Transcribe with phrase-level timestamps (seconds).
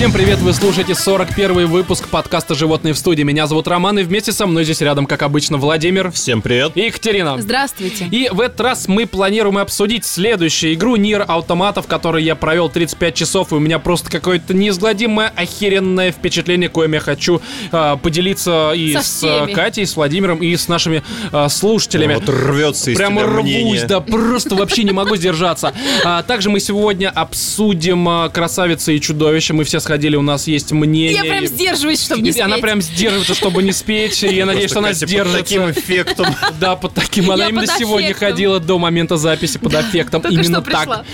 [0.00, 3.22] Всем привет, вы слушаете 41 выпуск подкаста «Животные в студии».
[3.22, 6.72] Меня зовут Роман, и вместе со мной здесь рядом, как обычно, Владимир Всем привет.
[6.74, 7.36] и Екатерина.
[7.38, 8.06] Здравствуйте.
[8.10, 12.70] И в этот раз мы планируем обсудить следующую игру Нир Автомата, в которой я провел
[12.70, 18.72] 35 часов, и у меня просто какое-то неизгладимое охеренное впечатление, коим я хочу э, поделиться
[18.74, 19.50] и Со с всеми.
[19.50, 22.14] э, Катей, с Владимиром, и с нашими э, слушателями.
[22.14, 23.84] Вот рвется из Прямо тебя рвусь, мнение.
[23.84, 25.74] да, просто вообще не могу сдержаться.
[26.06, 29.52] А, также мы сегодня обсудим а, «Красавица и чудовище».
[29.52, 31.12] Мы все сходили, у нас есть мнение.
[31.12, 32.62] Я прям сдерживаюсь, чтобы не И Она спеть.
[32.62, 34.22] прям сдерживается, чтобы не спеть.
[34.22, 35.38] И я надеюсь, что она Катя под сдержится.
[35.38, 36.26] таким эффектом.
[36.60, 37.30] Да, под таким.
[37.30, 40.22] Она именно сегодня ходила до момента записи под аффектом.
[40.22, 41.04] только Именно так.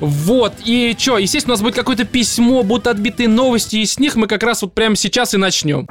[0.00, 0.54] Вот.
[0.64, 4.26] И что, естественно, у нас будет какое-то письмо, будут отбитые новости, и с них мы
[4.26, 5.86] как раз вот прямо сейчас и начнем.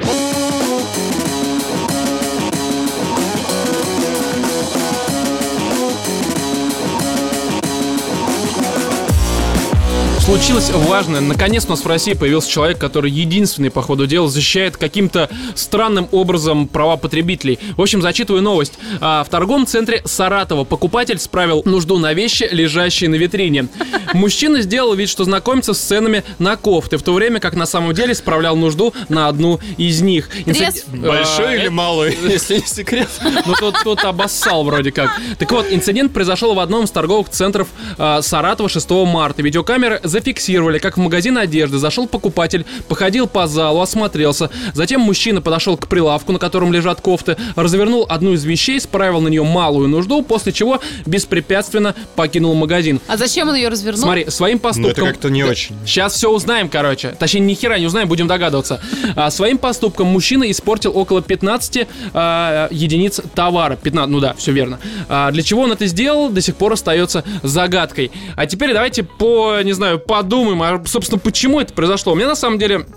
[10.30, 11.22] Случилось важное.
[11.22, 16.08] Наконец у нас в России появился человек, который единственный, по ходу дела, защищает каким-то странным
[16.12, 17.58] образом права потребителей.
[17.76, 18.74] В общем, зачитываю новость.
[19.02, 23.70] А, в торговом центре Саратова покупатель справил нужду на вещи, лежащие на витрине.
[24.14, 27.96] Мужчина сделал вид, что знакомится с ценами на кофты, в то время как на самом
[27.96, 30.30] деле справлял нужду на одну из них.
[30.46, 33.10] Инцид- Большой А, или малый, если не секрет?
[33.48, 35.10] ну, тут, тут обоссал вроде как.
[35.40, 39.42] Так вот, инцидент произошел в одном из торговых центров э, Саратова 6 марта.
[39.42, 44.50] Видеокамеры зафиксировали, как в магазин одежды зашел покупатель, походил по залу, осмотрелся.
[44.74, 49.30] Затем мужчина подошел к прилавку, на котором лежат кофты, развернул одну из вещей, справил на
[49.30, 53.00] нее малую нужду, после чего беспрепятственно покинул магазин.
[53.08, 54.04] А зачем он ее развернул?
[54.04, 54.92] Смотри, своим Ну, поступком...
[54.92, 55.76] это как-то не очень.
[55.86, 57.16] Сейчас все узнаем, короче.
[57.18, 58.82] Точнее, ни хера не узнаем, будем догадываться.
[59.16, 63.78] А, своим поступком мужчина испортил около 15 а, единиц товара.
[63.78, 64.80] 15, ну да, все верно.
[65.08, 68.12] А, для чего он это сделал, до сих пор остается загадкой.
[68.36, 72.14] А теперь давайте по, не знаю, подумаем, а, собственно, почему это произошло.
[72.14, 72.88] У меня на самом деле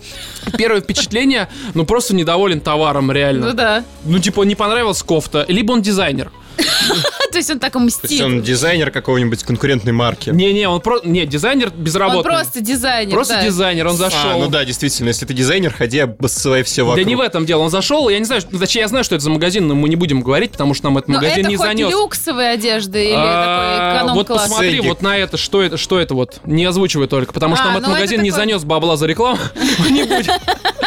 [0.56, 3.48] первое впечатление, ну просто недоволен товаром, реально.
[3.48, 3.84] Ну да.
[4.06, 6.32] Ну, типа, не понравилась кофта, либо он дизайнер.
[7.32, 8.20] То есть он так и То есть мстит.
[8.20, 10.30] он дизайнер какого-нибудь конкурентной марки.
[10.30, 11.08] Не-не, он просто...
[11.08, 12.22] Не, дизайнер Он безработный.
[12.22, 13.14] просто дизайнер.
[13.14, 13.44] Просто да.
[13.46, 14.30] дизайнер, он зашел.
[14.32, 17.02] А, ну да, действительно, если ты дизайнер, ходи, обоссывай все вокруг.
[17.02, 17.62] Да не в этом дело.
[17.62, 19.88] Он зашел, я не знаю, что- точнее, я знаю, что это за магазин, но мы
[19.88, 21.90] не будем говорить, потому что нам этот Но магазин это не занес.
[21.90, 24.84] люксовая одежда или А, такой Вот посмотри Ценник.
[24.84, 26.40] вот на это, что это, что это вот.
[26.44, 28.96] Не озвучивай только, потому что А, нам этот ну это магазин не такой- занес бабла
[28.96, 29.38] за рекламу.
[29.78, 30.32] Мы не будем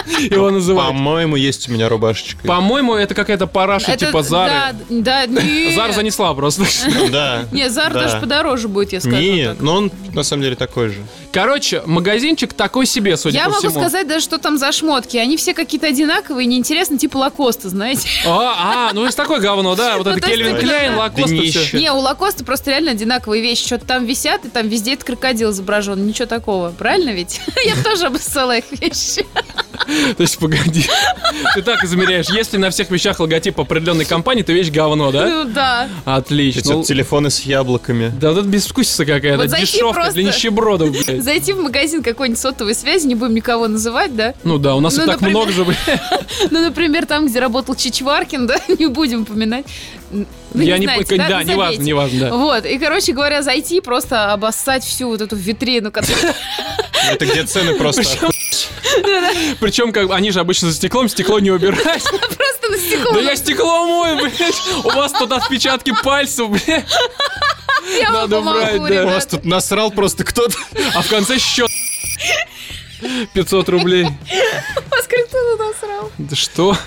[0.32, 0.88] его называть.
[0.88, 2.48] По-моему, есть у меня рубашечка.
[2.48, 4.52] По-моему, это какая-то параша типа Зары.
[4.90, 5.42] Да, да.
[5.76, 6.66] Зар занесла просто.
[7.12, 7.46] Да.
[7.52, 8.04] Не, Зар да.
[8.04, 10.98] даже подороже будет, я скажу Не, но он на самом деле такой же.
[11.36, 13.74] Короче, магазинчик такой себе, судя Я по могу всему.
[13.82, 15.18] сказать даже, что там за шмотки.
[15.18, 18.08] Они все какие-то одинаковые, неинтересно, типа Лакоста, знаете.
[18.26, 21.42] А, а, ну это такое говно, да, вот Ну, это то есть Кельвин Кляйн, Лакоста,
[21.42, 21.78] все.
[21.78, 23.66] Не, у Лакоста просто реально одинаковые вещи.
[23.66, 26.08] Что-то там висят, и там везде этот крокодил изображен.
[26.08, 26.70] Ничего такого.
[26.70, 27.42] Правильно ведь?
[27.66, 29.26] Я тоже обоссала их вещи.
[30.16, 30.86] То есть, погоди.
[31.54, 32.30] Ты так измеряешь.
[32.30, 35.28] Если на всех вещах логотип определенной компании, то вещь говно, да?
[35.28, 35.90] Ну да.
[36.06, 36.60] Отлично.
[36.60, 38.14] Эти Ну, телефоны с яблоками.
[38.20, 41.25] Да вот это безвкусица какая-то, дешевка для нищебродов, блядь.
[41.26, 44.36] Зайти в магазин какой-нибудь сотовой связи, не будем никого называть, да?
[44.44, 45.66] Ну да, у нас Ну, и так например- много же.
[46.52, 49.66] Ну, например, там, где работал Чичваркин, да, не будем упоминать.
[50.12, 51.52] Ну, Я не знаете, понял, да, Забейте.
[51.54, 52.34] неважно, неважно, да.
[52.36, 56.36] Вот, и, короче говоря, зайти, просто обоссать всю вот эту витрину, которая...
[57.12, 58.04] Это где цены просто...
[59.60, 62.04] Причем- как они же обычно за стеклом, стекло не убирать.
[62.04, 63.12] просто на стекло.
[63.14, 64.62] Да я стекло мою, блядь.
[64.84, 66.86] У вас тут отпечатки пальцев, блядь.
[68.00, 69.04] Я вам надо помогу, брать, да.
[69.04, 70.58] У вас тут насрал просто кто-то.
[70.96, 71.70] А в конце счет.
[73.34, 74.04] 500 рублей.
[74.92, 76.12] Вас кто-то насрал.
[76.18, 76.78] Да что?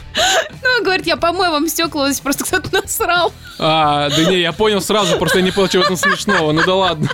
[0.63, 3.33] Ну, он говорит, я помою вам стекла, здесь просто кто-то насрал.
[3.59, 6.53] А, да не, я понял сразу, просто я не понял, чего там смешного.
[6.53, 7.09] Ну да ладно.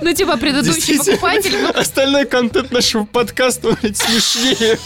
[0.00, 1.56] Ну, типа, предыдущий покупатель.
[1.60, 4.78] ну, Остальной контент нашего подкаста блядь, смешнее.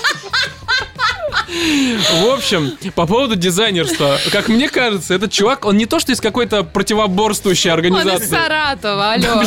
[1.48, 4.18] В общем, по поводу дизайнерства.
[4.30, 8.26] Как мне кажется, этот чувак, он не то, что из какой-то противоборствующей Он из организации.
[8.30, 9.42] Саратова, алло.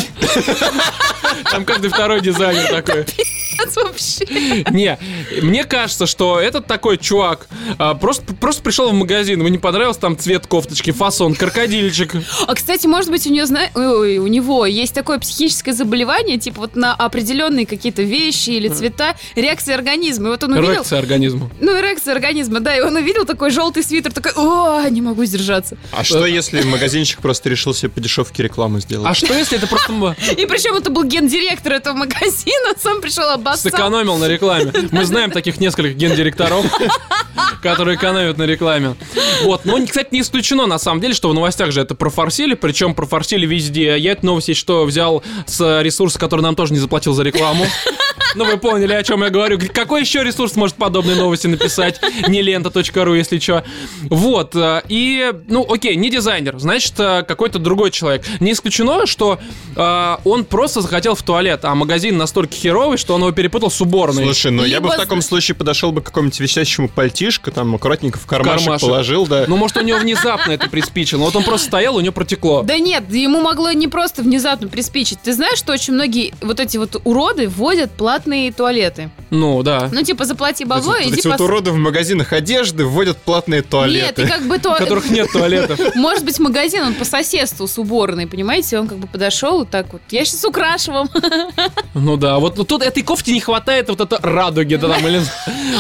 [1.52, 3.06] Там каждый второй дизайнер такой.
[3.76, 4.26] Вообще.
[4.72, 4.98] Не,
[5.42, 7.48] мне кажется, что этот такой чувак
[7.78, 12.14] а, просто, просто пришел в магазин, ему не понравился там цвет кофточки, фасон, крокодильчик.
[12.48, 13.62] А, кстати, может быть, у нее, зна...
[13.76, 19.16] Ой, у него есть такое психическое заболевание, типа вот на определенные какие-то вещи или цвета
[19.36, 20.28] реакции организма.
[20.28, 20.74] И вот он увидел...
[20.74, 21.50] Эрекция организму.
[21.60, 25.78] Ну, эрекция организма, да, и он увидел такой желтый свитер, такой, о, не могу сдержаться.
[25.92, 29.10] А что если магазинчик просто решил себе по дешевке рекламу сделать?
[29.10, 33.72] А что если это просто И причем это был гендиректор этого магазина, сам пришел обоссал.
[33.72, 34.74] сэкономил на рекламе?
[34.92, 36.66] Мы знаем таких нескольких гендиректоров,
[37.62, 38.96] которые экономят на рекламе.
[39.44, 42.96] Вот, но, кстати, не исключено, на самом деле, что в новостях же это профорсили, причем
[42.96, 43.98] профорсили везде.
[43.98, 47.66] Я эту новость, что, взял с ресурса, который нам тоже не заплатил за рекламу.
[48.36, 49.60] Ну, вы поняли, о чем я говорю.
[49.74, 52.00] Какой еще ресурс может подобные новости написать?
[52.28, 53.64] Не лента.ру, если что.
[54.10, 54.56] Вот.
[54.56, 58.26] э, И, ну, окей, не дизайнер, значит, э, какой-то другой человек.
[58.40, 59.40] Не исключено, что
[59.76, 63.80] э, он просто захотел в туалет, а магазин настолько херовый, что он его перепутал с
[63.82, 64.24] уборной.
[64.24, 68.18] Слушай, ну я бы в таком случае подошел бы к какому-нибудь висящему пальтишко, там аккуратненько
[68.20, 68.88] в кармашек, Кармашек.
[68.88, 69.46] положил, да.
[69.48, 71.22] Ну, может, у него внезапно это приспичило.
[71.22, 72.64] Вот он просто стоял, у него протекло.
[72.64, 75.20] Да нет, ему могло не просто внезапно приспичить.
[75.22, 77.92] Ты знаешь, что очень многие вот эти вот уроды вводят
[78.26, 79.10] платные туалеты.
[79.30, 79.90] Ну, да.
[79.92, 83.60] Ну, типа, заплати бабло Вот и иди вот пос- уроды в магазинах одежды вводят платные
[83.60, 84.24] Нет, туалеты.
[84.24, 84.72] и как бы то...
[84.76, 85.80] У которых нет туалетов.
[85.96, 88.80] Может быть, магазин, он по соседству с уборной, понимаете?
[88.80, 91.10] Он как бы подошел и так вот, я сейчас украшу вам.
[91.94, 95.22] Ну да, вот тут этой кофте не хватает вот это радуги, да, там, или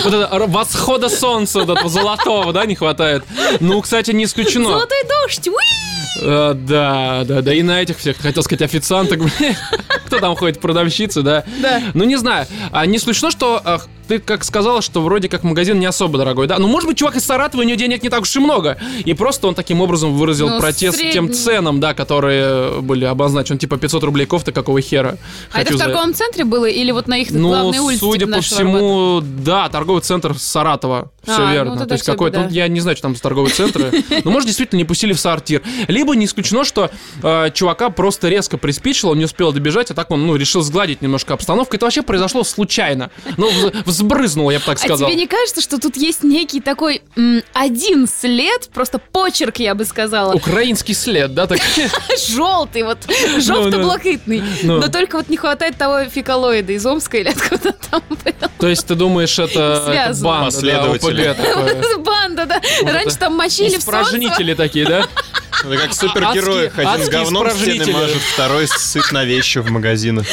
[0.04, 3.24] вот это восхода солнца, вот этого золотого, да, не хватает.
[3.60, 4.70] Ну, кстати, не исключено.
[4.70, 5.86] Золотой дождь, уи!
[6.22, 9.56] Э, да, да, да, и на этих всех, хотел сказать, официанток, блин.
[10.06, 11.44] Кто там ходит, продавщицы, да?
[11.62, 11.82] Да.
[11.94, 15.80] Ну, не знаю, а не исключено, что а, ты как сказала, что вроде как магазин
[15.80, 16.58] не особо дорогой, да?
[16.60, 19.14] Ну, может быть, чувак из Саратова, у него денег не так уж и много, и
[19.14, 21.14] просто он таким образом выразил Ну, протест средний.
[21.14, 25.18] тем ценам, да, которые были обозначены, типа 500 рублей кофта, какого хера.
[25.52, 28.00] А это в за- торговом центре было или вот на их ну, главной улице?
[28.00, 31.12] судя типа по всему, да, торговый центр Саратова.
[31.24, 31.72] Все А, ну, верно.
[31.72, 33.92] тогда То есть какой-то, ну, я не знаю, что там за торговые центры.
[34.24, 35.64] Но, может, действительно не пустили в сортир.
[35.88, 36.92] Либо не исключено, что
[37.24, 41.02] э, чувака просто резко приспичило, он не успел добежать, а так он, ну, решил сгладить
[41.02, 41.76] немножко обстановку.
[41.76, 43.10] Это вообще произошло случайно.
[43.38, 45.08] Ну, вз- взбрызнуло, я бы так А сказал.
[45.10, 49.86] тебе не кажется, что тут есть некий такой м, один след, просто почерк, я бы
[49.86, 51.60] сказала, Украинский след, да, так?
[52.30, 54.44] желтый, вот, Ну, желто-блакитный.
[54.64, 54.80] Ну.
[54.80, 58.18] Но только вот не хватает того фекалоида из Омска или откуда там был.
[58.60, 61.28] То есть ты думаешь, это, банда, да, Последователи.
[61.28, 61.98] ОПГ такое?
[62.06, 62.62] Банда, да.
[62.84, 64.02] Раньше это там мочили в солнце.
[64.02, 65.06] Испражнители такие, да?
[65.64, 66.74] Это как в супергероях.
[66.78, 70.26] адские- Один говном стены мажет, второй сыт на вещи в магазинах.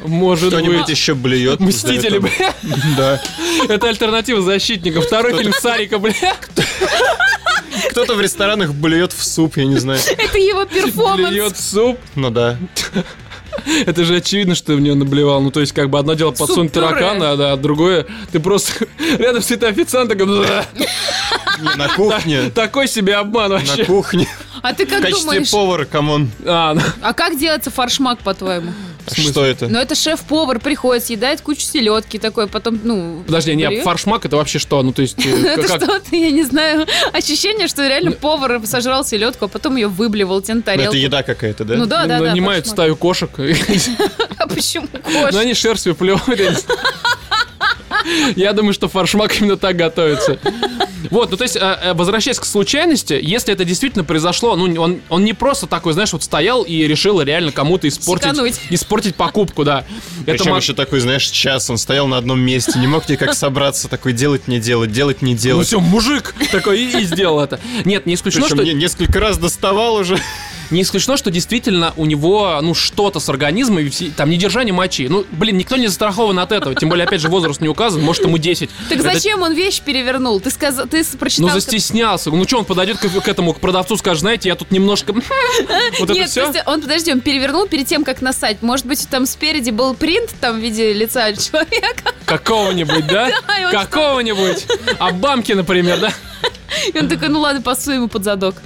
[0.00, 0.88] Может Кто-нибудь быть.
[0.90, 1.58] еще блюет.
[1.60, 2.54] Мстители, бля.
[2.96, 3.20] Да.
[3.68, 5.06] Это альтернатива защитников.
[5.06, 6.36] Второй фильм Сарика, бля.
[7.90, 9.98] Кто-то в ресторанах блюет в суп, я не знаю.
[10.18, 11.30] Это его перформанс.
[11.30, 11.98] Блюет суп.
[12.14, 12.56] Ну да.
[13.86, 15.40] Это же очевидно, что в нее наблевал.
[15.40, 18.86] Ну, то есть, как бы одно дело подсунуть таракана, а да, а другое ты просто
[19.18, 22.50] рядом с этой Не, На кухне.
[22.50, 23.84] такой себе обман На вообще.
[23.84, 24.28] кухне.
[24.62, 26.30] А ты В как качестве думаешь, повара, come on.
[26.44, 28.72] А, ну, а как делается фаршмак, по-твоему?
[29.12, 29.68] Что это?
[29.68, 33.22] Ну, это шеф-повар приходит, съедает кучу селедки такой, потом, ну...
[33.24, 34.82] Подожди, не, фаршмак это вообще что?
[34.82, 39.48] Ну, то есть, Это что-то, я не знаю, ощущение, что реально повар сожрал селедку, а
[39.48, 40.88] потом ее выблевал на тарелку.
[40.88, 41.76] Это еда какая-то, да?
[41.76, 42.30] Ну да, да, да.
[42.30, 43.30] нанимают стаю кошек.
[44.38, 45.40] А почему Ну, кошка?
[45.40, 46.64] они шерстью плевают.
[48.36, 50.38] я думаю, что фаршмак именно так готовится.
[51.10, 55.00] Вот, ну то есть, э, э, возвращаясь к случайности, если это действительно произошло, ну он,
[55.08, 58.60] он не просто такой, знаешь, вот стоял и решил реально кому-то испортить, Секануть.
[58.70, 59.84] испортить покупку, да.
[60.26, 63.34] Это Причем мог- еще такой, знаешь, час он стоял на одном месте, не мог никак
[63.34, 65.66] собраться, такой делать не делать, делать не Ну делать.
[65.68, 67.60] все, мужик такой и, и сделал это.
[67.84, 70.18] Нет, не исключено, Причем что не- несколько раз доставал уже.
[70.72, 75.06] не исключено, что действительно у него ну что-то с организмом, и все- там недержание мочи.
[75.08, 76.74] Ну, блин, никто не застрахован от этого.
[76.74, 78.70] Тем более, опять же, возраст не указан, может ему 10.
[78.88, 80.40] Так Это- зачем он вещь перевернул?
[80.40, 81.48] Ты сказал, ты с- прочитал...
[81.48, 82.30] Ну, застеснялся.
[82.30, 85.12] Ну, что, он подойдет к, к этому, к продавцу, скажет, знаете, я тут немножко...
[85.98, 86.42] Вот это Нет, все?
[86.44, 88.62] просто он, подожди, он перевернул перед тем, как насать.
[88.62, 93.30] Может быть, там спереди был принт там в виде лица человека, Какого-нибудь, да?
[93.46, 94.66] Да, и он Какого-нибудь.
[94.98, 96.12] Обамки, например, да?
[96.92, 98.56] и он такой, ну ладно, пасу ему под задок.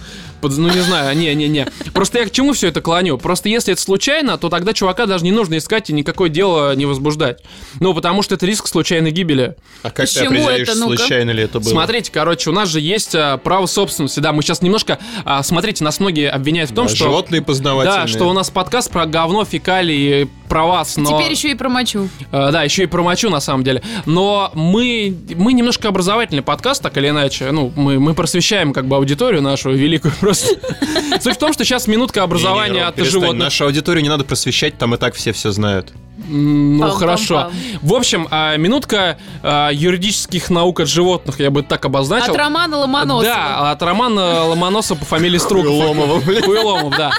[0.41, 1.67] Под- Ну, не знаю, не-не-не.
[1.93, 3.19] Просто я к чему все это клоню?
[3.19, 6.87] Просто если это случайно, то тогда чувака даже не нужно искать и никакое дело не
[6.87, 7.43] возбуждать.
[7.79, 9.57] Ну, потому что это риск случайной гибели.
[9.83, 11.71] А как ты определяешь, это, случайно ли это было?
[11.71, 14.21] Смотрите, короче, у нас же есть а, право собственности.
[14.21, 14.99] Да, мы сейчас немножко...
[15.25, 17.05] а, смотрите, нас многие обвиняют в том, Да, что...
[17.05, 18.03] Животные познавательные.
[18.03, 21.09] Да, что у нас подкаст про говно, фекалии, про вас, но...
[21.09, 22.09] Теперь еще и про мочу.
[22.33, 23.83] Э, Да, еще и про мочу, на самом деле.
[24.05, 27.53] Но мы, мы немножко образовательный подкаст, так или иначе.
[27.53, 30.57] Ну, мы, мы просвещаем как бы аудиторию нашу великую просто.
[31.21, 33.45] Суть в том, что сейчас минутка образования от животных.
[33.45, 35.93] Нашу аудиторию не надо просвещать, там и так все все знают.
[36.31, 36.99] Ну, Пам-пам-пам.
[36.99, 37.51] хорошо.
[37.83, 42.33] В общем, а, минутка а, юридических наук от животных, я бы так обозначил.
[42.33, 43.25] От Романа Ломоносова.
[43.25, 45.71] Да, от Романа Ломоносова по фамилии Струков.
[45.73, 46.43] Хуйломова, блин.
[46.43, 47.13] Хуйломов, да.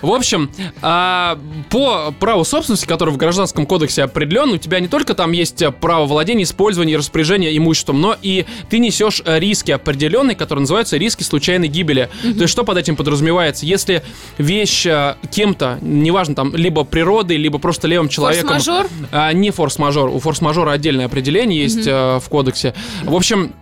[0.00, 5.14] В общем, а, по праву собственности, который в Гражданском кодексе определен, у тебя не только
[5.14, 10.62] там есть право владения, использования и распоряжения имуществом, но и ты несешь риски определенные, которые
[10.62, 12.08] называются риски случайной гибели.
[12.22, 13.66] То есть что под этим подразумевается?
[13.66, 14.02] Если
[14.38, 14.86] вещь
[15.30, 18.53] кем-то, неважно там, либо природой, либо просто левым человеком...
[18.54, 18.88] Форс-мажор?
[19.12, 20.10] А, не форс-мажор.
[20.10, 22.74] У форс-мажора отдельное определение есть э, в кодексе.
[23.04, 23.54] В общем,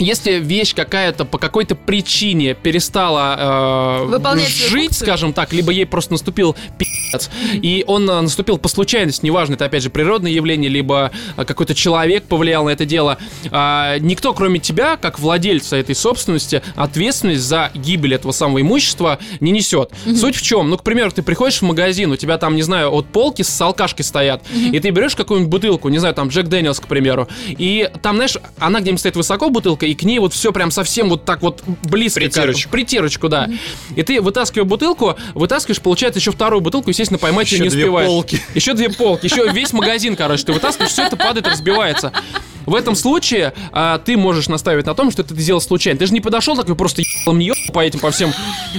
[0.00, 6.12] если вещь какая-то по какой-то причине перестала э, Выполнять жить, скажем так, либо ей просто
[6.12, 6.86] наступил пи***,
[7.62, 11.74] И он а, наступил по случайности, неважно, это опять же природное явление, либо а, какой-то
[11.74, 13.18] человек повлиял на это дело.
[13.50, 19.50] А, никто, кроме тебя, как владельца этой собственности, ответственность за гибель этого самого имущества не
[19.50, 19.90] несет.
[20.16, 20.70] Суть в чем?
[20.70, 23.60] Ну, к примеру, ты приходишь в магазин, у тебя там, не знаю, от полки с
[23.60, 27.88] алкашкой стоят, и ты берешь какую-нибудь бутылку, не знаю, там Джек Дэниелс, к примеру, и
[28.02, 31.24] там, знаешь, она где-нибудь стоит высоко, бутылка, и к ней вот все прям совсем вот
[31.24, 32.20] так вот близко.
[32.20, 32.70] как- Притирочку.
[32.70, 33.48] Притирочку, да.
[33.96, 37.84] И ты вытаскиваешь бутылку, вытаскиваешь, получается, еще вторую бутылку, естественно, поймать ее Еще не две
[37.84, 38.08] успеваешь.
[38.08, 38.40] полки.
[38.54, 42.12] Еще две полки, еще весь магазин, короче, ты вытаскиваешь, все это падает, разбивается.
[42.66, 45.98] В этом случае а, ты можешь наставить на том, что ты это сделал случайно.
[45.98, 48.32] Ты же не подошел такой просто ебал мне по этим, по всем,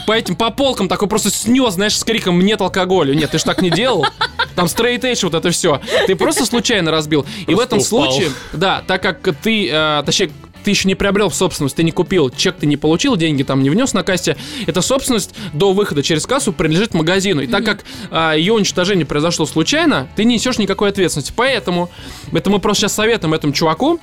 [0.08, 3.14] по этим, по полкам, такой просто снес, знаешь, с криком «нет алкоголю».
[3.14, 4.06] Нет, ты же так не делал.
[4.56, 5.82] Там straight edge, вот это все.
[6.08, 7.26] Ты просто случайно разбил.
[7.48, 8.12] И в Просто этом упал.
[8.12, 10.32] случае, да, так как ты, э, точнее,
[10.64, 13.64] ты еще не приобрел в собственность, ты не купил, чек ты не получил, деньги там
[13.64, 14.38] не внес на кассе,
[14.68, 17.42] эта собственность до выхода через кассу принадлежит магазину.
[17.42, 21.34] И так как а, ее уничтожение произошло случайно, ты не несешь никакой ответственности.
[21.36, 21.90] Поэтому,
[22.32, 24.00] это мы просто сейчас советуем этому чуваку,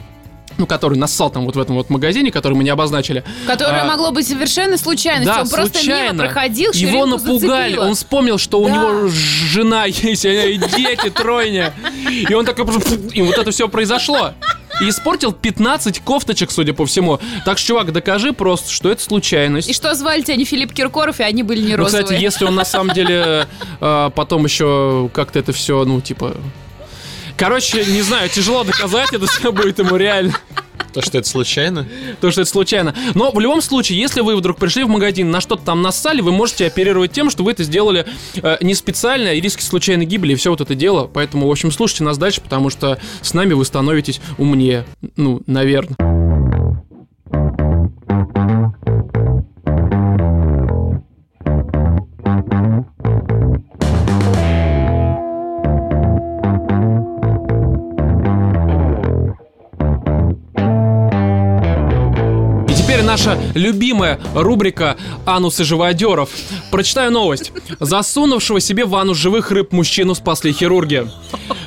[0.58, 3.24] ну, который нассал там вот в этом вот магазине, который мы не обозначили.
[3.46, 5.34] Которое А, могло быть совершенно случайностью.
[5.34, 6.12] Да, Он просто случайно.
[6.22, 7.62] мимо проходил, Его напугали.
[7.72, 7.84] зацепило.
[7.86, 8.74] Он вспомнил, что у Да.
[8.74, 11.72] него жена есть, а и дети, тройня.
[12.28, 12.94] И он такой просто...
[13.12, 14.32] И вот это все произошло.
[14.80, 17.18] И испортил 15 кофточек, судя по всему.
[17.44, 19.68] Так что, чувак, докажи просто, что это случайность.
[19.68, 22.04] И что звали тебя не Филипп Киркоров, и они были не Ну, розовые.
[22.04, 23.46] кстати, если он на самом деле
[23.80, 26.36] э, потом еще как-то это все, ну, типа...
[27.38, 30.34] Короче, не знаю, тяжело доказать, это все будет ему реально.
[30.92, 31.86] То, что это случайно.
[32.20, 32.94] То, что это случайно.
[33.14, 36.32] Но в любом случае, если вы вдруг пришли в магазин, на что-то там нассали, вы
[36.32, 40.34] можете оперировать тем, что вы это сделали э, не специально, и риски случайной гибели, и
[40.34, 41.06] все вот это дело.
[41.06, 44.84] Поэтому, в общем, слушайте нас дальше, потому что с нами вы становитесь умнее.
[45.16, 46.27] Ну, наверное.
[63.18, 64.96] Наша любимая рубрика
[65.26, 66.30] «Анусы живодеров».
[66.70, 67.50] Прочитаю новость.
[67.80, 71.10] Засунувшего себе в анус живых рыб мужчину спасли хирурги.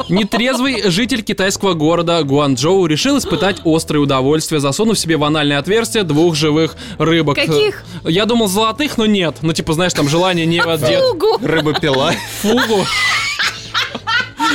[0.08, 6.36] Нетрезвый житель китайского города Гуанчжоу решил испытать острое удовольствие, засунув себе в анальное отверстие двух
[6.36, 7.36] живых рыбок.
[7.36, 7.84] Каких?
[8.05, 9.38] Я думал золотых, но нет.
[9.41, 11.03] Ну, типа, знаешь, там желание не отдет.
[11.03, 11.38] Фугу.
[11.46, 12.86] Рыба пила, Фугу.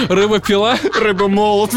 [0.08, 0.78] Рыба пила.
[0.94, 1.72] рыба молот.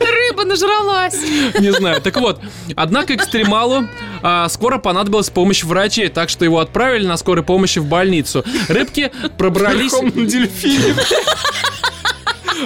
[0.00, 1.18] Рыба нажралась.
[1.58, 2.00] Не знаю.
[2.02, 2.40] Так вот,
[2.76, 3.86] однако экстремалу
[4.22, 8.44] а, скоро понадобилась помощь врачей, так что его отправили на скорой помощи в больницу.
[8.68, 9.92] Рыбки пробрались...
[9.92, 10.94] Верхом на дельфине.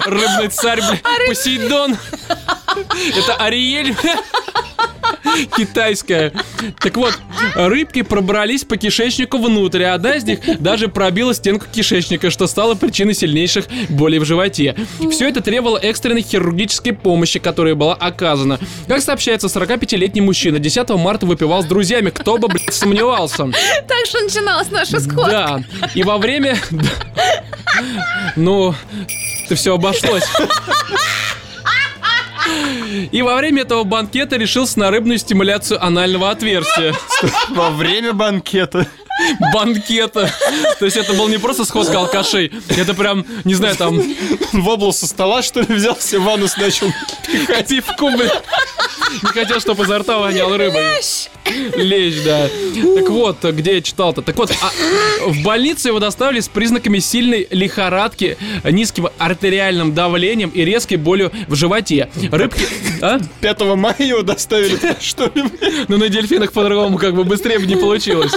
[0.04, 1.96] Рыбный царь, бля, Посейдон.
[3.16, 3.94] Это Ариэль.
[5.56, 6.32] Китайская.
[6.80, 7.18] Так вот,
[7.54, 12.74] рыбки пробрались по кишечнику внутрь, а одна из них даже пробила стенку кишечника, что стало
[12.74, 14.76] причиной сильнейших болей в животе.
[15.10, 18.58] Все это требовало экстренной хирургической помощи, которая была оказана.
[18.88, 23.50] Как сообщается, 45-летний мужчина 10 марта выпивал с друзьями, кто бы, блядь, сомневался.
[23.88, 25.30] Так что начиналась наша сходка.
[25.30, 26.58] Да, и во время...
[28.36, 28.74] Ну,
[29.46, 30.24] это все обошлось.
[33.10, 36.94] И во время этого банкета решился на рыбную стимуляцию анального отверстия.
[37.50, 38.86] Во время банкета.
[39.52, 40.30] Банкета.
[40.78, 42.52] То есть это был не просто сходка алкашей.
[42.68, 44.02] Это прям, не знаю, там,
[44.52, 46.88] Воблу со стола, что ли, взял себе в анус, начал
[47.68, 48.30] пивку, блин.
[49.22, 50.82] Не хотел, чтобы изо рта вонял рыбой.
[51.76, 52.48] Лечь, да.
[52.96, 54.22] Так вот, где я читал-то.
[54.22, 54.70] Так вот, а,
[55.28, 61.54] в больницу его доставили с признаками сильной лихорадки, низким артериальным давлением и резкой болью в
[61.54, 62.08] животе.
[62.30, 62.62] Рыбки...
[63.00, 63.18] А?
[63.40, 65.42] 5 мая его доставили, что ли?
[65.88, 68.32] Ну, на дельфинах по-другому как бы быстрее бы не получилось.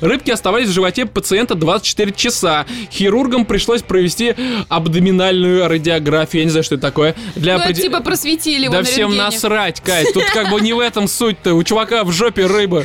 [0.00, 2.66] Рыбки оставались в животе пациента 24 часа.
[2.92, 4.34] Хирургам пришлось провести
[4.68, 6.42] абдоминальную радиографию.
[6.42, 7.14] Я не знаю, что это такое.
[7.34, 10.12] Для Ну, опреде- типа просветили его Да всем насрать, Кать.
[10.12, 11.54] Тут как бы не в этом суть-то.
[11.54, 12.84] У чувака в жопе рыба.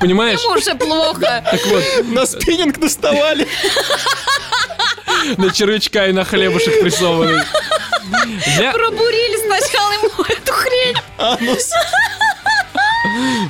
[0.00, 0.40] Понимаешь?
[0.42, 1.42] Ему уже плохо.
[1.50, 1.82] Так вот,
[2.12, 3.46] На спиннинг доставали.
[5.36, 7.42] на червячка и на хлебушек прессованный.
[8.56, 8.72] Для...
[8.72, 10.96] Пробурили сначала ему эту хрень.
[11.18, 11.70] Анус.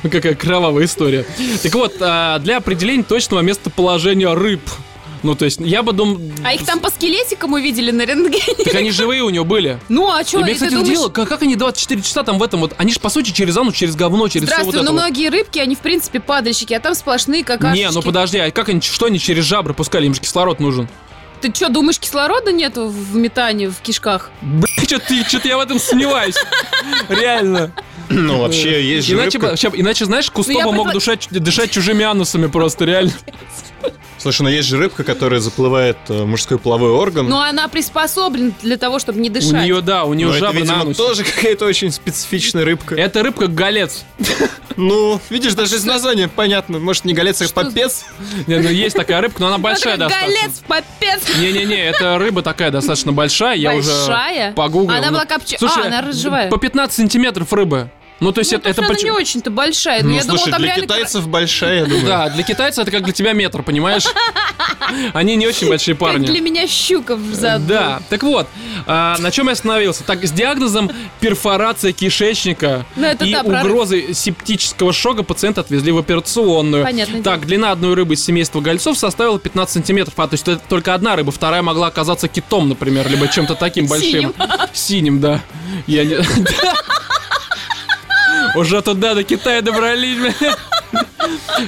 [0.03, 1.25] Ну, Какая кровавая история.
[1.61, 4.61] Так вот, а, для определения точного местоположения рыб.
[5.21, 6.19] Ну, то есть, я бы думал...
[6.43, 8.63] А их там по скелетикам увидели на рентгене.
[8.63, 9.79] Так они живые у него были.
[9.89, 10.87] Ну, а И что, ты кстати, думаешь...
[10.87, 12.73] удивило, как, как они 24 часа там в этом вот...
[12.77, 15.01] Они же, по сути, через анус, через говно, через все вот Здравствуй, это ну вот.
[15.01, 17.83] многие рыбки, они в принципе падальщики, а там сплошные какашечки.
[17.83, 20.05] Не, ну подожди, а как они, что они через жабры пускали?
[20.05, 20.87] Им же кислород нужен.
[21.41, 24.29] Ты что, думаешь, кислорода нету в метане, в кишках?
[24.41, 26.35] Бля, что-то я в этом сомневаюсь.
[27.07, 27.71] Реально.
[28.09, 29.37] Ну, вообще, есть же Иначе,
[29.73, 33.13] иначе, знаешь, Кустоба Ну, я мог дышать чужими анусами просто, реально.
[34.19, 37.27] Слушай, ну есть же рыбка, которая заплывает э, мужской половой орган.
[37.27, 39.53] Но она приспособлена для того, чтобы не У дышать.
[39.53, 40.97] нее, да, у нее Но это, жабры на видимо, анусе.
[40.97, 42.95] тоже какая-то очень специфичная рыбка.
[42.95, 44.03] Это рыбка голец.
[44.75, 46.79] Ну, видишь, даже из названия понятно.
[46.79, 48.05] Может, не голец, а попец?
[48.47, 50.27] Не, ну, есть такая рыбка, но она большая достаточно.
[50.41, 51.37] Голец, попец.
[51.37, 53.55] Не-не-не, это рыба такая достаточно большая.
[53.57, 54.47] Я Большая?
[54.47, 54.97] уже погуглил.
[54.97, 56.49] Она была копче- Слушай, а, она разжевая.
[56.49, 57.89] по 15 сантиметров рыбы.
[58.19, 60.03] Ну, то есть Ну, это, это она поч- не очень-то большая.
[60.03, 62.05] но Ну, я думала, слушай, там для реально китайцев большая, я думаю.
[62.05, 64.05] Да, для китайца это как для тебя метр, понимаешь?
[65.13, 66.25] Они не очень большие как парни.
[66.25, 67.65] для меня щука в зад.
[67.67, 68.47] Да, так вот,
[68.87, 70.03] а, на чем я остановился?
[70.03, 75.91] Так, с диагнозом перфорация кишечника Ну, это и да, про- угрозой септического шока пациента отвезли
[75.91, 76.83] в операционную.
[76.83, 80.61] Понятное Так, длина одной рыбы из семейства гольцов составила 15 сантиметров, а то есть это
[80.67, 84.09] только одна рыба, вторая могла оказаться китом, например, либо чем-то таким большим.
[84.09, 84.33] Синим.
[84.73, 85.41] Синим, да.
[85.87, 86.17] Я не...
[88.55, 90.55] Уже туда, до Китая добрались, бля.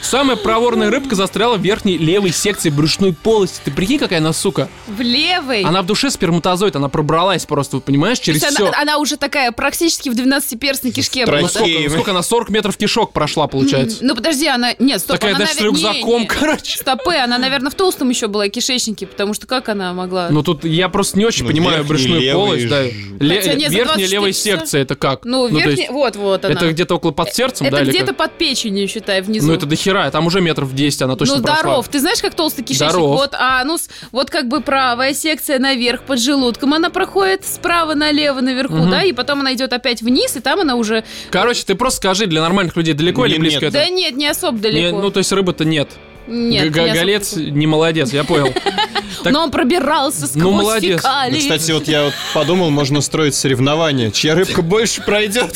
[0.01, 3.59] Самая проворная рыбка застряла в верхней левой секции брюшной полости.
[3.65, 4.69] Ты прикинь, какая она сука.
[4.87, 5.63] В левой.
[5.63, 8.67] Она в душе сперматозоид, она пробралась просто, вот понимаешь, То через есть все.
[8.67, 12.23] она, она уже такая практически в 12-перстной кишке была, Ну, сколько, сколько она?
[12.23, 13.99] 40 метров кишок прошла, получается.
[14.01, 14.73] Ну подожди, она...
[14.79, 16.27] Нет, стоп, Такая, она, знаешь, с рюкзаком, не.
[16.27, 16.77] короче.
[16.77, 20.29] Стопы, она, наверное, в толстом еще была кишечнике, потому что как она могла...
[20.29, 22.83] Ну тут я просто не очень Ну, понимаю брюшную полость, да.
[22.83, 25.25] верхняя 24 левая секция, это как?
[25.25, 25.91] Ну, то верхняя...
[25.91, 26.53] Вот, вот она.
[26.53, 27.83] это где-то около под сердцем, Это да?
[27.83, 28.17] или где-то как?
[28.17, 29.40] под печенью, считай, внизу.
[29.47, 31.61] Ну это дохера, там уже метров 10 она точно ну, прошла.
[31.61, 31.87] здоров.
[31.87, 32.89] Ты знаешь, как толстый кишечник?
[32.89, 33.19] Здоров.
[33.19, 37.93] Вот, а, ну, с- вот как бы правая секция наверх под желудком, она проходит справа
[37.93, 38.91] налево наверху, Мгм.
[38.91, 41.03] да, и потом она идет опять вниз, и там она уже...
[41.31, 43.75] Короче, ты просто скажи, для нормальных людей далеко или близко нет.
[43.75, 43.83] это?
[43.85, 45.01] Да нет, не особо Не, далеко.
[45.01, 45.89] ну то есть рыбы-то нет.
[46.31, 48.53] Нет, Г- не молодец, я понял.
[49.23, 50.99] так- Но он пробирался сквозь Ну, молодец.
[51.01, 51.33] фекалии.
[51.35, 54.11] Ну, кстати, вот я вот подумал, можно устроить соревнование.
[54.11, 55.55] Чья рыбка больше пройдет?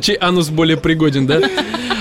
[0.00, 1.40] чей, анус более пригоден, да?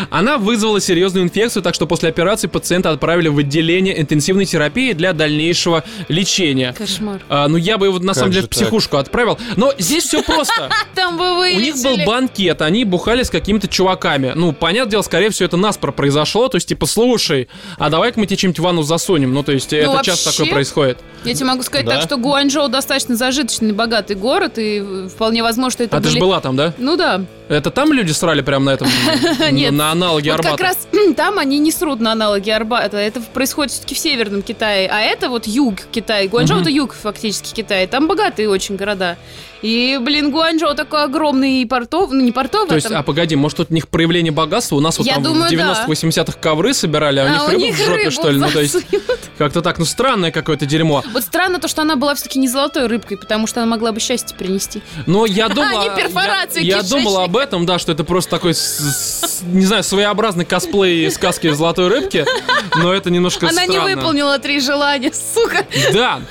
[0.10, 5.12] Она вызвала серьезную инфекцию, так что после операции пациента отправили в отделение интенсивной терапии для
[5.14, 6.74] дальнейшего лечения.
[6.78, 7.20] Кошмар.
[7.30, 9.40] А, ну, я бы его на самом деле в психушку отправил.
[9.56, 10.70] Но здесь все просто.
[10.96, 14.34] Там бы У них был банкет, они бухали с какими-то чуваками.
[14.36, 16.48] Ну, понятное дело, скорее всего, это наспор произошло.
[16.48, 17.33] То есть, типа, слушай,
[17.78, 19.34] а давай-ка мы тебе что-нибудь в ванну засунем.
[19.34, 20.98] Ну, то есть, это часто вообще, такое происходит.
[21.24, 21.94] Я тебе могу сказать Да?
[21.94, 26.14] так, что Гуанчжоу достаточно зажиточный, богатый город, и вполне возможно, что это А ты были...
[26.16, 26.74] же была там, да?
[26.78, 27.26] Ну да.
[27.54, 28.88] Это там люди срали прямо на этом?
[29.78, 30.58] На аналоге Арбата?
[30.58, 30.88] как раз
[31.18, 32.98] там они не срут на аналоги Арбата.
[32.98, 34.90] Это происходит все-таки в Северном Китае.
[34.92, 36.28] А это вот юг Китая.
[36.28, 37.88] Гуанчжоу это юг фактически Китая.
[37.88, 39.18] Там богатые очень города.
[39.64, 42.12] И, блин, Гуанчжоу такой огромный и портов...
[42.12, 44.76] Ну, не портовый, То есть, там- а погоди, может, тут у них проявление богатства?
[44.76, 47.50] У нас вот Я там думаю, в 90-80-х ковры собирали, а у них А у
[47.52, 48.40] рыбу них в жопе, рыбу что ли?
[48.40, 48.76] Ну, то есть,
[49.38, 51.02] как-то так, ну, странное какое-то дерьмо.
[51.14, 54.02] Вот странно то, что она была все-таки не золотой рыбкой, потому что она могла бы
[54.02, 54.82] счастье принести.
[55.06, 55.82] Но я думал...
[55.84, 59.84] не перфорация я, думал об этом, да, что это просто такой, с- с- не знаю,
[59.84, 62.26] своеобразный косплей сказки золотой рыбки,
[62.76, 63.96] но это немножко Она не странно.
[63.96, 65.66] выполнила три желания, сука.
[65.94, 66.22] Да.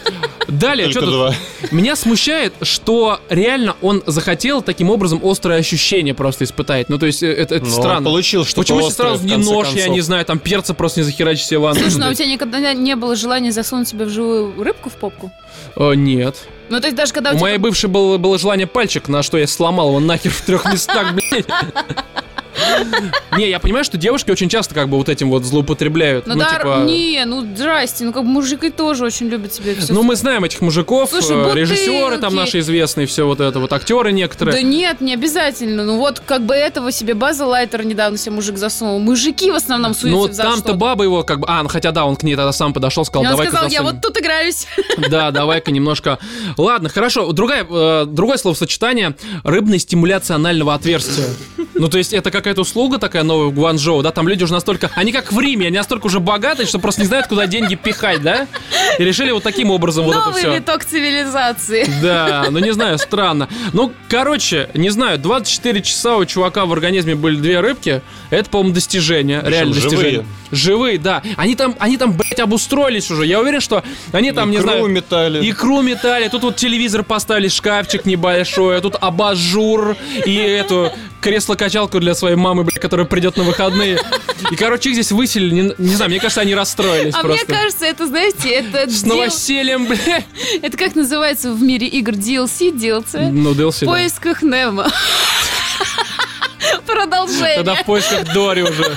[0.49, 1.15] Далее, Только что тут?
[1.15, 1.35] два.
[1.71, 6.89] Меня смущает, что реально он захотел таким образом острое ощущение просто испытать.
[6.89, 8.03] Ну, то есть, э, это, это Ну, странно.
[8.05, 9.95] получил что-то Почему острое, сразу не нож, я концов.
[9.95, 11.81] не знаю, там перца просто не захерачить себе в ванну?
[11.81, 14.95] Слушай, ну а у тебя никогда не было желания засунуть себе в живую рыбку в
[14.95, 15.31] попку?
[15.77, 16.37] Э, Нет.
[16.73, 17.43] Ну, то есть даже когда у, У тебя...
[17.49, 21.13] моей бывшей было, было желание пальчик, на что я сломал его нахер в трех местах,
[21.31, 21.45] блядь.
[23.37, 26.27] Не, я понимаю, что девушки очень часто как бы вот этим вот злоупотребляют.
[26.27, 26.83] Ну, Ну, да, типа...
[26.85, 29.93] не, ну, здрасте, ну, как бы мужики тоже очень любят себе все.
[29.93, 34.13] Ну, мы знаем этих мужиков, э, режиссеры там наши известные, все вот это вот, актеры
[34.13, 34.55] некоторые.
[34.55, 35.85] Да нет, не обязательно.
[35.85, 38.99] Ну вот как бы этого себе база лайтер недавно себе мужик засунул.
[38.99, 41.47] Мужики в основном суются Ну, в за там-то баба его как бы...
[41.49, 44.01] А, ну хотя да, он к ней тогда сам подошел, сказал, давай-ка сказал, я засунем».
[44.01, 44.67] вот тут играюсь.
[45.11, 46.19] Да, давай-ка немножко.
[46.57, 47.33] Ладно, хорошо.
[47.33, 51.27] Другая, э, другое словосочетание рыбная стимуляция анального отверстия.
[51.75, 54.11] Ну, то есть, это какая-то услуга такая новая в Гуанчжоу, да?
[54.11, 54.91] Там люди уже настолько...
[54.95, 58.21] Они как в Риме, они настолько уже богатые, что просто не знают, куда деньги пихать,
[58.21, 58.47] да?
[58.99, 60.55] И решили вот таким образом вот это Новый все.
[60.55, 61.87] виток цивилизации.
[62.03, 63.49] Да, ну не знаю, странно.
[63.73, 68.03] Ну, короче, не знаю, 24 часа у чувака в организме были две рыбки.
[68.31, 69.41] Это, по-моему, достижение.
[69.41, 70.11] Причем реально достижение.
[70.11, 70.27] живые.
[70.51, 71.23] Живые, да.
[71.37, 73.25] Они там, они там, блядь, обустроились уже.
[73.25, 74.87] Я уверен, что они там, не Икру знаю...
[74.89, 75.51] метали.
[75.51, 82.15] Икру метали, тут вот телевизор поставили, шкафчик небольшой, а тут абажур и эту кресло-качалку для
[82.15, 83.99] своей мамы, блядь, которая придет на выходные.
[84.51, 87.47] И, короче, их здесь выселили, не, не знаю, мне кажется, они расстроились А просто.
[87.47, 90.27] мне кажется, это, знаете, это С дел- новосельем, блядь.
[90.63, 93.31] Это как называется в мире игр DLC, DLC?
[93.31, 93.87] Ну, DLC, В да.
[93.87, 94.91] поисках Немо.
[96.87, 97.57] Продолжение.
[97.57, 98.97] Тогда в поисках Дори уже.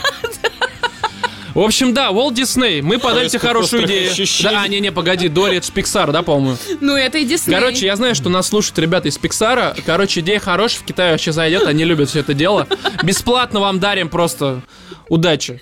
[1.55, 4.11] В общем, да, Walt Disney, мы подайте Поисках хорошую идею.
[4.43, 6.57] Да, а, не-не, погоди, Дори это ж Pixar, да, по-моему?
[6.81, 7.55] Ну, это и Дисней.
[7.55, 9.73] Короче, я знаю, что нас слушают ребята из Пиксара.
[9.85, 12.67] Короче, идея хорошая, в Китае вообще зайдет, они любят все это дело.
[13.03, 14.63] Бесплатно вам дарим просто
[15.07, 15.61] удачи.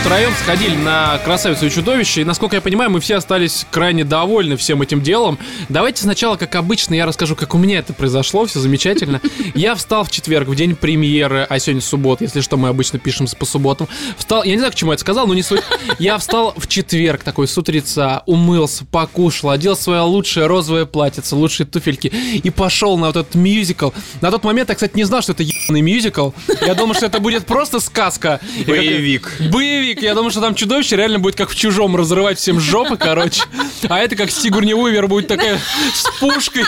[0.00, 4.56] Втроем сходили на «Красавицу и чудовище», и, насколько я понимаю, мы все остались крайне довольны
[4.56, 5.38] всем этим делом.
[5.68, 9.20] Давайте сначала, как обычно, я расскажу, как у меня это произошло, все замечательно.
[9.54, 13.26] Я встал в четверг, в день премьеры, а сегодня суббота, если что, мы обычно пишем
[13.38, 13.88] по субботам.
[14.16, 15.60] Встал, я не знаю, к чему я это сказал, но не суть.
[15.98, 21.66] Я встал в четверг, такой с утреца, умылся, покушал, одел свое лучшее розовое платьице, лучшие
[21.66, 23.90] туфельки и пошел на вот этот мюзикл.
[24.20, 26.30] На тот момент я, кстати, не знал, что это ебаный мюзикл.
[26.64, 28.40] Я думал, что это будет просто сказка.
[28.58, 28.66] Как-
[29.50, 29.87] Боевик.
[29.88, 30.02] Боевик.
[30.02, 33.42] Я думал, что там чудовище реально будет как в чужом разрывать всем жопы, короче.
[33.88, 35.58] А это как Сигурни Уивер будет такая
[35.94, 36.64] с пушкой.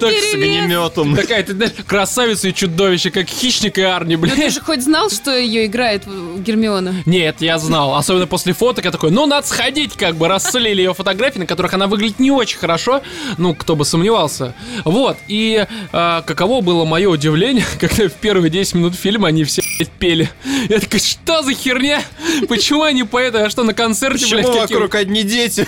[0.00, 1.14] Так, С огнеметом.
[1.14, 4.52] Такая, ты знаешь, красавица и чудовище, как хищник и Арни, Ну ты блядь.
[4.52, 6.94] же хоть знал, что ее играет э, Гермиона?
[7.06, 7.94] Нет, я знал.
[7.94, 11.72] Особенно после фоток я такой, ну, надо сходить, как бы, расслили ее фотографии, на которых
[11.72, 13.02] она выглядит не очень хорошо.
[13.38, 14.54] Ну, кто бы сомневался.
[14.84, 19.62] Вот, и а, каково было мое удивление, когда в первые 10 минут фильма они все
[19.78, 20.30] блядь, пели.
[20.68, 22.02] Я такой, что за херня?
[22.48, 23.34] Почему они поют?
[23.34, 24.76] А что, на концерте, блядь, Почему каким?
[24.76, 25.66] вокруг одни дети?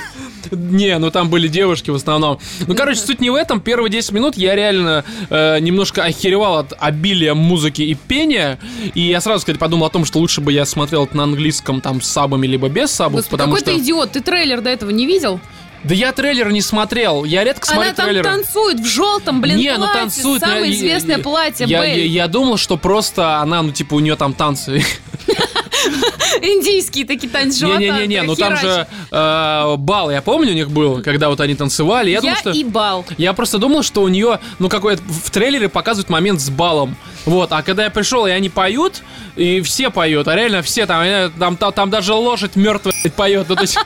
[0.53, 2.39] Не, ну там были девушки в основном.
[2.67, 3.61] Ну, короче, суть не в этом.
[3.61, 8.59] Первые 10 минут я реально э, немножко охеревал от обилия музыки и пения.
[8.95, 11.81] И я сразу, кстати, подумал о том, что лучше бы я смотрел это на английском,
[11.81, 13.75] там, с сабами, либо без сабов, Господи, потому какой что...
[13.75, 15.41] ты идиот, ты трейлер до этого не видел?
[15.83, 17.25] Да я трейлер не смотрел.
[17.25, 18.25] Я редко смотрю Она там трейлеры.
[18.25, 20.41] танцует в желтом, блин, не, ну платье, танцует.
[20.43, 23.95] но самое я- известное я- платье, я, я, я думал, что просто она, ну, типа,
[23.95, 24.85] у нее там танцы.
[26.43, 27.67] Индийские такие танцы.
[27.67, 32.11] Не-не-не, ну там же э, бал, я помню, у них был, когда вот они танцевали.
[32.11, 33.05] Я, Я, и бал.
[33.19, 36.97] Я просто думал, что у нее, ну, какой-то в трейлере показывают момент с балом.
[37.25, 39.03] Вот, а когда я пришел, и они поют,
[39.35, 43.47] и все поют, а реально все там, э, там, там, там даже лошадь мертвая поет.
[43.49, 43.79] Ну, то есть,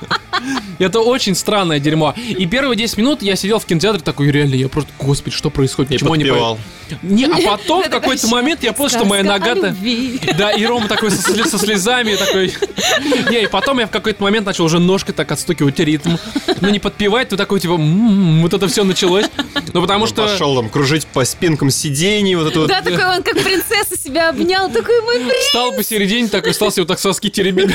[0.79, 2.15] это очень странное дерьмо.
[2.17, 5.93] И первые 10 минут я сидел в кинотеатре такой, реально, я просто, господи, что происходит?
[5.93, 6.59] Почему подпевал.
[6.89, 7.03] поют?
[7.03, 9.77] Не, а потом в какой-то момент я понял, что моя нога-то...
[10.37, 12.55] Да, и Рома такой со, слезами такой.
[13.31, 16.17] Не, и потом я в какой-то момент начал уже ножкой так отстукивать ритм.
[16.61, 19.27] Ну, не подпевать, но такой, типа, «М-м-м», вот это все началось.
[19.73, 20.23] Ну, потому что...
[20.23, 22.69] пошел там кружить по спинкам сидений, вот это вот.
[22.69, 25.45] Да, такой он как принцесса себя обнял, такой мой принц.
[25.47, 27.71] Встал посередине, такой стал себе вот так соски теребить.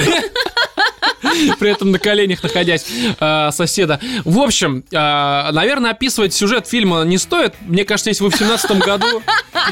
[1.59, 2.85] При этом на коленях находясь
[3.19, 3.99] а, соседа.
[4.23, 7.53] В общем, а, наверное, описывать сюжет фильма не стоит.
[7.61, 9.21] Мне кажется, если вы в 17 году...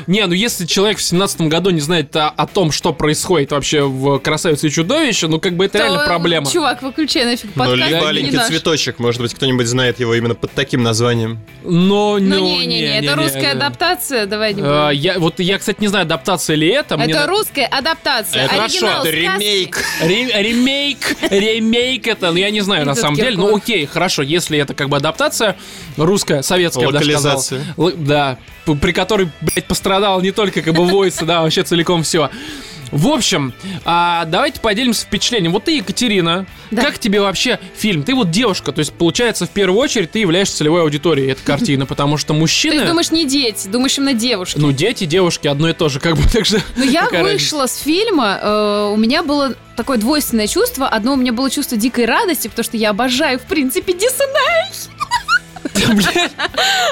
[0.08, 3.84] Не, ну если человек в 17 году не знает о, о том, что происходит вообще
[3.84, 6.49] в «Красавице и чудовище», ну как бы это реально проблема.
[6.49, 7.78] Чувак, выключай нафиг Ну, подкаст.
[7.89, 11.39] либо не маленький цветочек, может быть, кто-нибудь знает его именно под таким названием.
[11.63, 15.02] Но, Ну, ну, не-не-не, это русская адаптация, давай не А, будем.
[15.02, 16.95] я, вот я, кстати, не знаю, адаптация ли это.
[16.95, 18.45] Это русская адаптация.
[18.45, 19.78] Это оригинал хорошо, это ремейк.
[20.02, 24.58] Ре- ремейк, ремейк это, ну я не знаю на самом деле, ну окей, хорошо, если
[24.58, 25.56] это как бы адаптация
[25.97, 27.38] русская, советская, я бы даже сказал.
[27.38, 27.75] Локализация.
[27.77, 28.38] Л- да,
[28.82, 32.29] при которой, блядь, пострадал не только как бы войсы, да, вообще целиком все.
[32.93, 33.53] В общем,
[33.86, 35.51] а, давайте поделимся впечатлением.
[35.51, 36.84] Вот ты, Екатерина, Да.
[36.84, 38.03] как тебе вообще фильм?
[38.03, 41.88] Ты вот девушка, то есть, получается, в первую очередь ты являешься целевой аудиторией этой картины,
[41.88, 42.73] потому что То мужчины...
[42.75, 44.60] есть думаешь не дети, думаешь именно девушки.
[44.60, 46.62] Ну, дети, девушки, одно и то же, как бы, так что...
[46.77, 50.88] Но я вышла с фильма, э, у меня было такое двойственное чувство.
[50.88, 54.92] Одно у меня было чувство дикой радости, потому что я обожаю, в принципе, Дисней.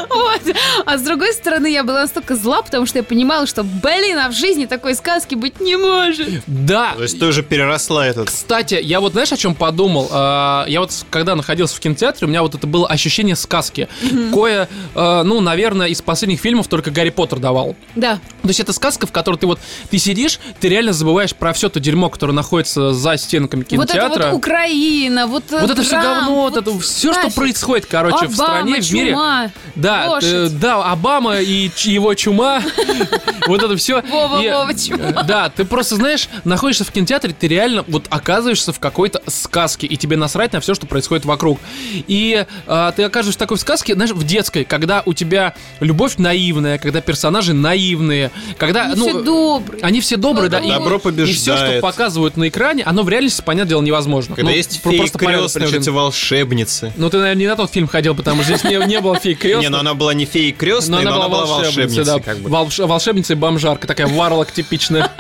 [0.10, 0.42] Вот.
[0.86, 4.30] А с другой стороны, я была настолько зла, потому что я понимала, что, блин, а
[4.30, 6.28] в жизни такой сказки быть не может.
[6.48, 8.30] Да, То есть ты уже переросла этот.
[8.30, 10.08] Кстати, я вот знаешь, о чем подумал?
[10.12, 13.88] А, Я вот, когда находился в кинотеатре, у меня вот это было ощущение сказки.
[14.34, 17.76] Кое, э, ну, наверное, из последних фильмов только Гарри Поттер давал.
[17.96, 18.20] Да.
[18.42, 21.70] То есть это сказка, в которой ты вот, ты сидишь, ты реально забываешь про все
[21.70, 24.28] то дерьмо, которое находится за стенками Вот это кинотеатра.
[24.32, 28.61] вот Украина, вот Вот это все говно, вот это все, что происходит, короче, в Обама,
[28.62, 29.12] стране, в мире.
[29.12, 30.30] чума, Да, лошадь.
[30.32, 32.62] э, да, Обама и его чума,
[33.48, 34.02] вот это все.
[34.02, 35.24] Вова, Вова, чума.
[35.24, 39.98] Да, ты просто знаешь, находишься в кинотеатре, ты реально вот оказываешься в какой-то сказке, и
[39.98, 41.60] тебе насрать на все, что происходит вокруг.
[42.08, 46.78] И а, ты окажешься в такой сказке, знаешь, в детской, когда у тебя любовь наивная,
[46.78, 49.84] когда персонажи наивные, когда, Они ну, все добрые.
[49.84, 51.82] они все добрые, да, и- Добро и все, что побеждает.
[51.82, 54.36] показывают на экране, оно в реальности, понятное дело, невозможно.
[54.36, 56.94] Когда Ну, есть феи крестные, вот эти волшебницы.
[56.98, 59.36] Ну, ты, наверное, не на тот фильм ходил, потому что здесь не, не было фей
[59.36, 59.64] крестных.
[59.64, 62.20] Не, ну она была не феей крестной, но она была волшебницей, да.
[62.20, 62.50] как бы.
[62.50, 65.12] Волш- волшебница и бомжарка, такая варлок типичная.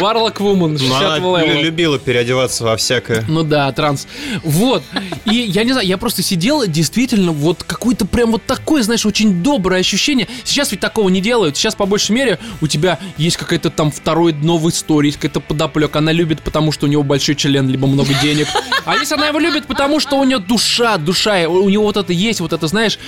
[0.00, 1.62] Варлок вумен, Ну, 60 она лю- левела.
[1.62, 3.24] любила переодеваться во всякое.
[3.28, 4.08] Ну да, транс.
[4.42, 4.82] Вот.
[5.24, 9.42] И я не знаю, я просто сидел, действительно, вот какое-то прям вот такое, знаешь, очень
[9.42, 10.26] доброе ощущение.
[10.44, 11.56] Сейчас ведь такого не делают.
[11.56, 16.00] Сейчас, по большей мере, у тебя есть какая-то там второе дно в истории, какая-то подоплека.
[16.00, 18.48] Она любит, потому что у него большой член, либо много денег.
[18.84, 22.12] А если она его любит, потому что у нее душа, душа, у него вот это
[22.12, 22.98] есть, вот это, знаешь,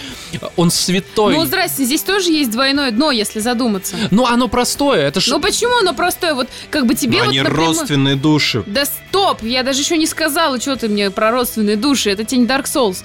[0.57, 1.35] он святой.
[1.37, 3.97] Ну, здрасте, здесь тоже есть двойное дно, если задуматься.
[4.11, 5.29] Ну, оно простое, это ж...
[5.29, 6.35] Ну почему оно простое?
[6.35, 8.63] Вот как бы тебе Но вот они напрямую- родственные души.
[8.67, 12.11] Да стоп, я даже еще не сказала, что ты мне про родственные души.
[12.11, 12.99] Это тебе не Dark Souls.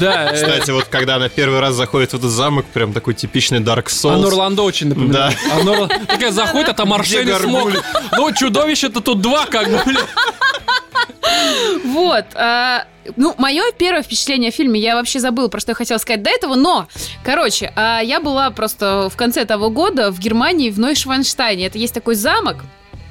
[0.00, 3.58] Да, э, Кстати, вот когда она первый раз заходит в этот замок, прям такой типичный
[3.58, 4.14] Dark Souls.
[4.14, 5.36] Анор Ландо очень напоминает.
[5.52, 7.72] Анор- Такая заходит, а там Арсений смог.
[8.12, 9.98] Ну, чудовище-то тут два, как бы, блин.
[11.84, 12.24] Вот.
[12.34, 12.86] а,
[13.16, 16.30] ну, мое первое впечатление о фильме, я вообще забыла, про что я хотела сказать до
[16.30, 16.88] этого, но,
[17.24, 21.66] короче, а, я была просто в конце того года в Германии, в Нойшванштайне.
[21.66, 22.64] Это есть такой замок,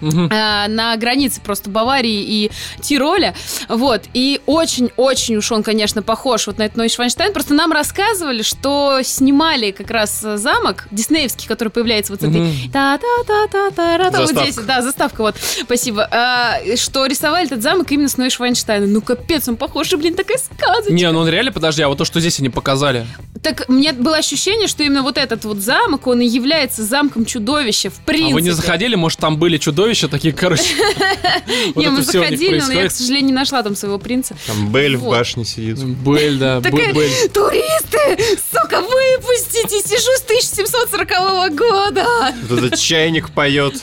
[0.03, 0.29] Мгм.
[0.31, 3.33] а, на границе просто Баварии и Тироля,
[3.69, 8.99] вот, и очень-очень уж он, конечно, похож вот на этот Нойшванштайн, просто нам рассказывали, что
[9.03, 14.51] снимали как раз замок диснеевский, который появляется вот с этой та-та-та-та-та-та, вот Заставка.
[14.51, 19.47] здесь, да, заставка вот, спасибо, А, что рисовали этот замок именно с Нойшванштайна, ну капец,
[19.47, 20.93] он похож, и, блин, такая сказочка.
[20.93, 23.05] Не, ну он реально, подожди, а вот то, что здесь они показали.
[23.41, 27.89] Так мне было ощущение, что именно вот этот вот замок, он и является замком чудовища,
[27.89, 28.31] в принципе.
[28.31, 30.63] А вы не заходили, может, там были чудовища такие, короче.
[31.75, 34.35] Не, мы заходили, но я, к сожалению, не нашла там своего принца.
[34.47, 35.77] Там Бель в башне сидит.
[35.83, 37.29] Бель, да, Такая, Бель.
[37.29, 42.05] туристы, сука, выпустите, сижу с 1740 года.
[42.49, 43.75] Этот чайник поет.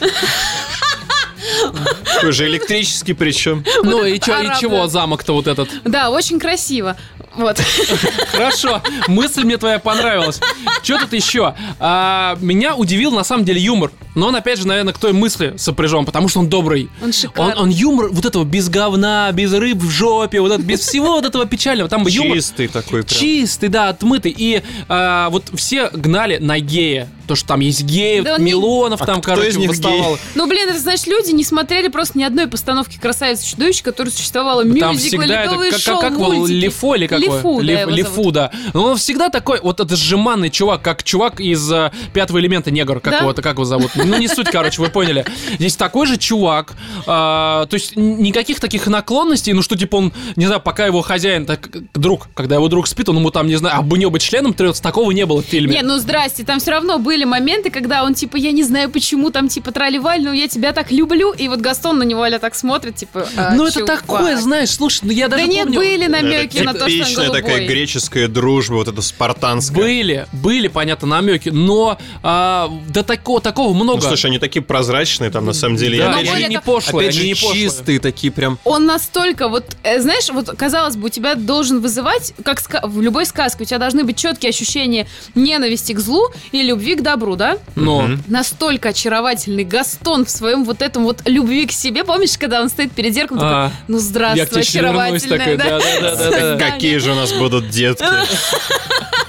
[2.04, 3.64] Такой же электрический причем.
[3.82, 4.54] Ну и чё- арабы.
[4.54, 5.68] и чего замок-то вот этот?
[5.84, 6.96] Да, очень красиво.
[7.36, 7.58] Вот.
[8.32, 10.40] Хорошо, мысль мне твоя понравилась.
[10.82, 11.54] Что тут еще?
[11.78, 13.92] А, меня удивил на самом деле юмор.
[14.14, 16.88] Но он, опять же, наверное, к той мысли сопряжен, потому что он добрый.
[17.00, 17.54] Он Он, шикарный.
[17.54, 21.24] он юмор вот этого без говна, без рыб в жопе, вот это, без всего вот
[21.24, 21.88] этого печального.
[21.88, 23.18] Там юмор Чистый такой прям.
[23.20, 24.34] чистый, да, отмытый.
[24.36, 27.08] И а, вот все гнали на гея.
[27.30, 30.18] То, что там есть геи, Да не- Милонов А там, кто короче, восставал.
[30.34, 34.12] Ну, блин, это значит, люди не смотрели просто ни одной постановки «Красавица и чудовище», которая
[34.12, 34.64] существовала.
[34.64, 36.48] Там Мюзикл, всегда это как, шоу, как, как.
[36.48, 37.36] Лифо или как его?
[37.36, 38.50] Лифу, да, Лиф- Лифу, да.
[38.74, 42.98] Но он всегда такой, вот это сжиманный чувак, как чувак из э, пятого элемента негр,
[42.98, 43.32] как Да?
[43.40, 43.92] как его зовут?
[43.94, 45.24] Ну, не суть, короче, вы поняли.
[45.60, 46.72] Здесь такой же чувак,
[47.06, 51.46] а, то есть никаких таких наклонностей, ну что, типа, он, не знаю, пока его хозяин,
[51.46, 54.82] так, друг, когда его друг спит, он ему там, не знаю, об небо членом трется,
[54.82, 55.76] такого не было в фильме.
[55.76, 59.30] Не, ну здрасте, там все равно были моменты, когда он типа, я не знаю почему,
[59.30, 62.54] там типа трали-валь, но я тебя так люблю, и вот Гастон на него Аля так
[62.54, 65.78] смотрит, типа, а, ну, это такое, знаешь, слушай, ну я даже Да нет, помню...
[65.80, 67.40] были Это намеки на то, что он голубой.
[67.42, 69.76] такая греческая дружба, вот эта спартанская.
[69.82, 74.00] Были, были, понятно, намеки, но а, до такого, такого Ну, много.
[74.02, 75.98] слушай, они такие прозрачные там, на самом деле.
[75.98, 77.62] Да, же- они более не пошлые, Опять же, не пошлые.
[77.64, 78.58] чистые такие прям.
[78.64, 83.00] Он настолько вот, э, знаешь, вот казалось бы, у тебя должен вызывать, как ска- в
[83.00, 87.09] любой сказке, у тебя должны быть четкие ощущения ненависти к злу и любви к добру,
[87.36, 87.58] да?
[87.76, 88.08] Но...
[88.26, 92.04] Настолько очаровательный Гастон в своем вот этом вот любви к себе.
[92.04, 95.80] Помнишь, когда он стоит перед зеркалом, такой, А, ну здравствуй, очаровательная, да?
[96.00, 96.58] Да.
[96.58, 98.04] Какие же у нас будут детки.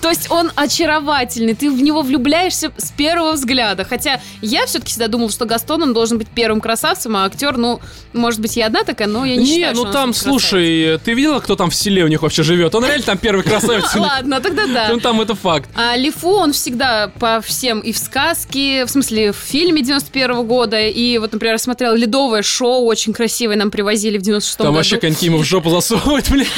[0.00, 3.84] То есть он очаровательный, ты в него влюбляешься с первого взгляда.
[3.84, 7.80] Хотя я все-таки всегда думала, что Гастон, он должен быть первым красавцем, а актер, ну,
[8.12, 10.16] может быть, я одна такая, но я не, Не, считаю, ну там, красавец.
[10.18, 12.74] слушай, ты видела, кто там в селе у них вообще живет?
[12.74, 13.84] Он реально там первый красавец.
[13.94, 14.88] Ладно, тогда да.
[14.90, 15.68] Ну там это факт.
[15.74, 20.80] А Лифу, он всегда по всем и в сказке, в смысле, в фильме 91 года,
[20.80, 24.76] и вот, например, я смотрела «Ледовое шоу», очень красивое нам привозили в 96 Там году.
[24.76, 26.46] вообще коньки ему в жопу засовывают, блин.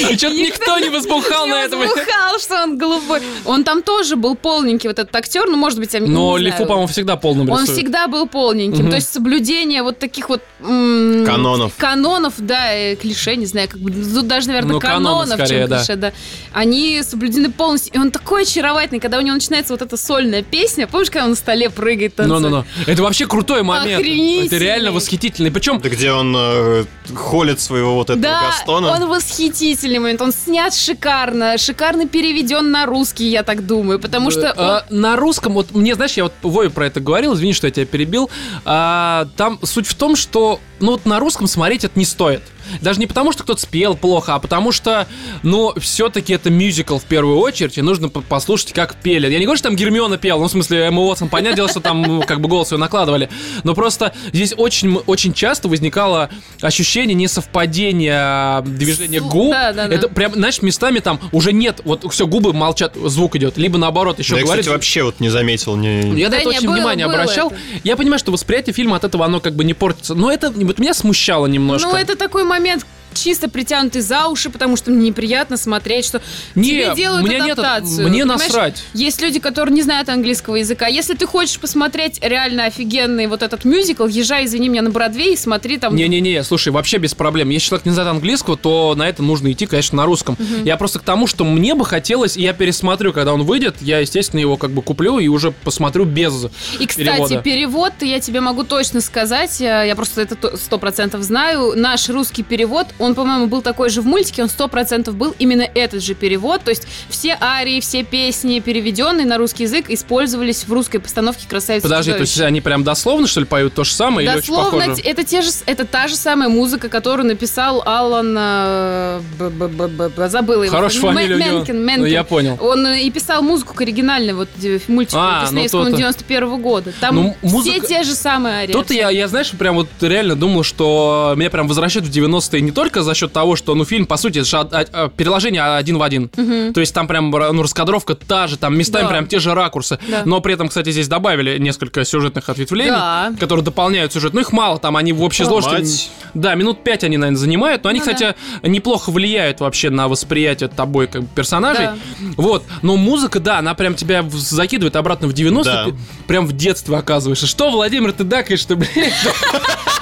[0.00, 1.88] И что-то никто не возбухал на это, блин.
[1.88, 3.20] Слухал, что он голубой.
[3.44, 6.36] Он там тоже был полненький, вот этот актер, ну, может быть, я Но.
[6.36, 8.90] Лифу, по-моему, всегда полным Он всегда был полненьким.
[8.90, 10.42] То есть соблюдение вот таких вот...
[10.64, 11.72] Канонов.
[11.76, 15.60] Канонов, да, э, клише, не знаю, как бы, тут даже, наверное, Ну, каноны канонов, скорее,
[15.60, 15.78] чем да.
[15.78, 16.12] клише, да.
[16.52, 17.92] Они соблюдены полностью.
[17.94, 20.86] И он такой очаровательный, когда у него начинается вот эта сольная песня.
[20.86, 22.40] Помнишь, когда он на столе прыгает, танцует?
[22.42, 22.64] Ну-ну-ну.
[22.86, 24.00] Это вообще крутой момент.
[24.00, 24.46] Охренительный.
[24.46, 25.50] Это реально восхитительный.
[25.50, 28.88] Причем Это где он э, холит своего вот этого Да, Гастона.
[28.92, 30.20] он восхитительный момент.
[30.22, 34.50] Он снят шикарно, шикарно переведен на русский, я так думаю, потому что...
[34.52, 37.66] он- А, на русском, вот мне, знаешь, я вот Вове про это говорил, извини, что
[37.66, 38.30] я тебя перебил.
[38.64, 42.42] А, там суть в том, что ну вот на русском смотреть это не стоит.
[42.80, 45.06] Даже не потому, что кто-то спел плохо, а потому что,
[45.42, 49.30] ну, все-таки это мюзикл в первую очередь, и нужно по- послушать, как пели.
[49.30, 51.80] Я не говорю, что там Гермиона пела, ну, в смысле, Эмма Уотсон, понятное дело, что
[51.80, 53.28] там ну, как бы голос ее накладывали,
[53.62, 59.50] но просто здесь очень, очень часто возникало ощущение несовпадения движения губ.
[59.50, 59.94] да, да, да.
[59.94, 64.18] Это прям, знаешь, местами там уже нет, вот все, губы молчат, звук идет, либо наоборот
[64.18, 64.62] еще Я, говорит.
[64.62, 65.76] кстати, вообще вот не заметил.
[65.76, 66.00] Не...
[66.18, 67.48] Я на Да это не, очень было- внимание было обращал.
[67.48, 67.56] это.
[67.84, 70.14] Я понимаю, что восприятие фильма от этого оно как бы не портится.
[70.14, 71.88] Но это вот меня смущало немножко.
[71.88, 76.20] Ну, это такой момент чисто притянутый за уши, потому что мне неприятно смотреть, что
[76.54, 78.08] Не, тебе делают у меня нет- адаптацию.
[78.08, 78.82] мне Понимаешь, насрать.
[78.94, 80.86] Есть люди, которые не знают английского языка.
[80.86, 85.36] Если ты хочешь посмотреть реально офигенный вот этот мюзикл, езжай, извини меня, на Бродвей и
[85.36, 85.94] смотри там...
[85.94, 87.48] Не-не-не, слушай, вообще без проблем.
[87.50, 90.36] Если человек не знает английского, то на это нужно идти, конечно, на русском.
[90.64, 93.98] Я просто к тому, что мне бы хотелось, и я пересмотрю, когда он выйдет, я,
[94.00, 96.46] естественно, его как бы куплю и уже посмотрю без
[96.78, 97.42] И, кстати, перевода.
[97.42, 102.42] перевод, я тебе могу точно сказать, э, я просто это сто процентов знаю, наш русский
[102.42, 106.14] перевод, он, по-моему, был такой же в мультике, он сто процентов был именно этот же
[106.14, 111.46] перевод, то есть все арии, все песни, переведенные на русский язык, использовались в русской постановке
[111.48, 112.48] «Красавица Подожди, то есть чудовище».
[112.48, 115.02] они прям дословно, что ли, поют то же самое или очень Дословно, похоже?
[115.02, 118.34] это, те же, это та же самая музыка, которую написал Алан...
[118.38, 120.74] э, б- б- б- б- б- забыла его.
[120.74, 121.36] Хорошая фамилия.
[121.36, 122.06] Менкин, Ну, Менкин.
[122.06, 122.58] я понял.
[122.60, 125.96] Он э, и писал музыку к оригинальной вот э, мультику А, ну, диснеевскому то-то.
[125.96, 126.92] 91 года.
[127.00, 128.72] Там Ну, музыка- все те же самые арии.
[128.72, 132.70] Тут я, я, знаешь, прям вот реально думал, что меня прям возвращают в 90-е не
[132.70, 135.98] только за счет того, что, ну, фильм, по сути, это же а- а- переложение один
[135.98, 136.28] в один.
[136.28, 139.08] То есть там прям, ну, раскадровка та же, там местами Да.
[139.08, 139.98] прям те же ракурсы.
[140.08, 140.22] Да.
[140.24, 143.32] Но при этом, кстати, здесь добавили несколько сюжетных ответвлений, Да.
[143.38, 144.34] которые дополняют сюжет.
[144.34, 145.50] Ну, их мало, там они в общей Мать.
[145.50, 146.08] сложности...
[146.34, 150.68] Да, минут пять они, наверное, занимают, но они, Ну кстати, неплохо влияют вообще на восприятие
[150.68, 151.86] тобой как бы персонажей.
[151.86, 151.96] Да.
[152.36, 152.64] Вот.
[152.82, 155.86] Но музыка, да, она прям тебя закидывает обратно в 90 Да.
[156.26, 157.46] прям в детство оказываешься.
[157.46, 158.90] Что, Владимир, ты дакаешь-то, блядь?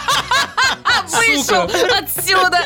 [1.17, 1.63] Вышел
[1.99, 2.61] отсюда.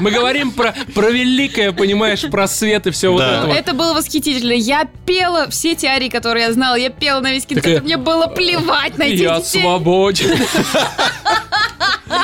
[0.00, 3.38] Мы говорим про, про великое, понимаешь, про свет и все вот Да.
[3.38, 3.56] это вот.
[3.56, 4.52] Это было восхитительно.
[4.52, 6.74] Я пела все те арии, которые я знала.
[6.76, 7.70] Я пела на весь кинотеатр.
[7.80, 9.60] Такая, Мне было плевать на этих Я детей.
[9.62, 10.30] свободен.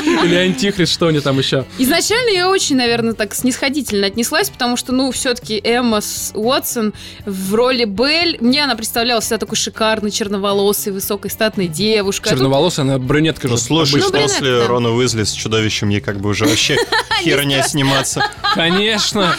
[0.05, 1.65] Или антихрист, что они там еще?
[1.79, 6.01] Изначально я очень, наверное, так снисходительно отнеслась, потому что, ну, все-таки Эмма
[6.35, 6.93] Уотсон
[7.25, 12.29] в роли Белль, мне она представлялась всегда такой шикарной, черноволосой, высокой, статной девушкой.
[12.29, 13.63] А Черноволосая, она брюнетка Ну же.
[13.63, 14.67] слушай, Ну, после да.
[14.67, 16.77] Рона Уизли с чудовищем ей как бы уже вообще
[17.23, 18.25] херня сниматься.
[18.55, 19.35] Конечно.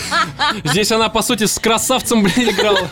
[0.63, 2.89] Здесь она, по сути, с красавцем, блин, играла.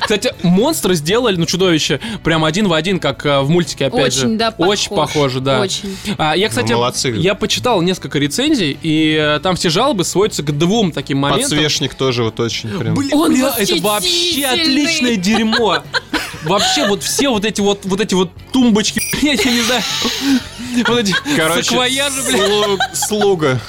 [0.00, 4.30] Кстати, монстры сделали, ну, чудовище, прям один в один, как э, в мультике, опять Очень,
[4.32, 4.36] же.
[4.36, 5.12] да, Очень похож.
[5.12, 5.60] похоже, да.
[5.60, 5.96] Очень.
[6.18, 7.10] А, я, кстати, Ну, молодцы.
[7.16, 11.50] я почитал несколько рецензий, и э, там все жалобы сводятся к двум таким моментам.
[11.50, 12.94] Подсвечник тоже вот очень прям.
[12.94, 15.82] Блин, Он бля, это вообще отличное дерьмо.
[16.44, 19.82] Вообще, вот все вот эти вот, вот эти вот тумбочки, я не знаю.
[20.88, 22.40] Вот эти Короче, саквояжи, блядь.
[22.40, 23.60] слу- слуга.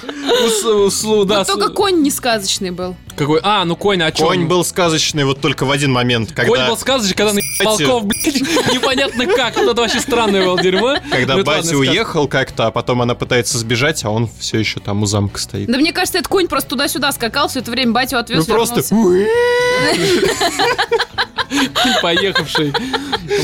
[1.25, 2.95] Да, Вот только конь не сказочный был.
[3.15, 3.39] Какой?
[3.43, 4.25] А, ну конь, о чем?
[4.25, 8.05] Конь был сказочный вот только в один момент, Конь когда, был сказочный, когда на волков,
[8.05, 8.41] блядь,
[8.73, 9.55] непонятно как.
[9.57, 10.95] Вот это вообще странное было дерьмо.
[11.11, 15.03] когда Ну, сказ- уехал как-то, а потом она пытается сбежать, а он все еще там
[15.03, 15.67] у замка стоит.
[15.69, 18.81] Да мне кажется, этот конь просто туда-сюда скакал все это время, батю отвез, Ну просто...
[22.01, 22.73] поехавший.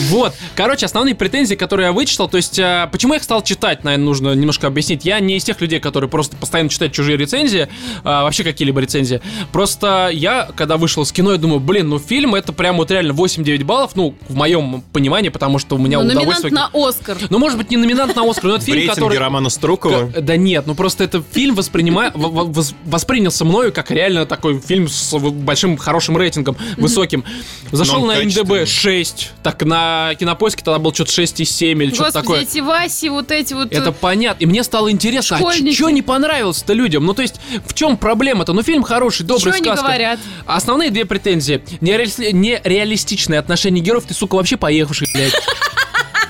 [0.10, 0.34] Вот.
[0.56, 4.06] Короче, основные претензии, которые я вычитал, то есть, а, почему я их стал читать, наверное,
[4.06, 5.06] нужно немножко объяснить.
[5.06, 7.68] Я не из тех людей, которые просто постоянно читают чужие рецензии,
[8.04, 9.22] а, вообще какие-либо рецензии.
[9.52, 13.14] Просто я, когда вышел с кино, я думаю, блин, ну фильм это прям вот реально
[13.14, 16.54] 8-9 баллов, ну, в моем понимании, потому что у меня Ну, номинант удовольствие...
[16.54, 17.18] на Оскар.
[17.30, 19.18] Ну, может быть, не номинант на Оскар, но это фильм, который...
[19.18, 20.12] Романа Струкова.
[20.20, 22.12] Да нет, ну просто это фильм воспринима...
[22.16, 27.24] воспринялся мною как реально такой фильм с большим хорошим рейтингом, высоким.
[27.72, 28.66] Зашел Он на МДБ качественный.
[28.66, 32.42] 6, так на Кинопоиске тогда был что-то 6,7 или что-то такое.
[32.42, 33.72] эти Васи, вот эти вот...
[33.72, 34.44] Это понятно.
[34.44, 35.76] И мне стало интересно, а Школьники.
[35.76, 37.06] что не понравилось-то людям?
[37.06, 37.36] Ну, то есть,
[37.66, 38.54] в чем проблема-то?
[38.54, 39.84] Ну, фильм хороший, добрый, они сказка.
[39.86, 40.20] говорят?
[40.46, 41.62] А Основные две претензии.
[41.82, 44.06] Нереали- Нереалистичное отношение героев.
[44.08, 45.34] Ты, сука, вообще поехавший, блядь.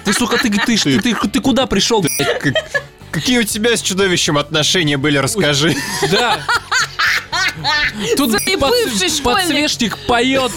[0.05, 2.39] Ты, сука, ты, ты, ты, ты, ты куда пришел, блядь?
[2.39, 2.53] Как-
[3.11, 5.75] Какие у тебя с чудовищем отношения были, расскажи.
[6.11, 6.39] Да.
[8.17, 8.33] Тут
[9.23, 10.51] подсвечник поет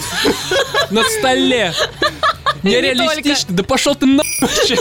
[0.89, 1.73] на столе.
[2.63, 3.53] Нереалистично.
[3.53, 4.77] Да пошел ты на вообще.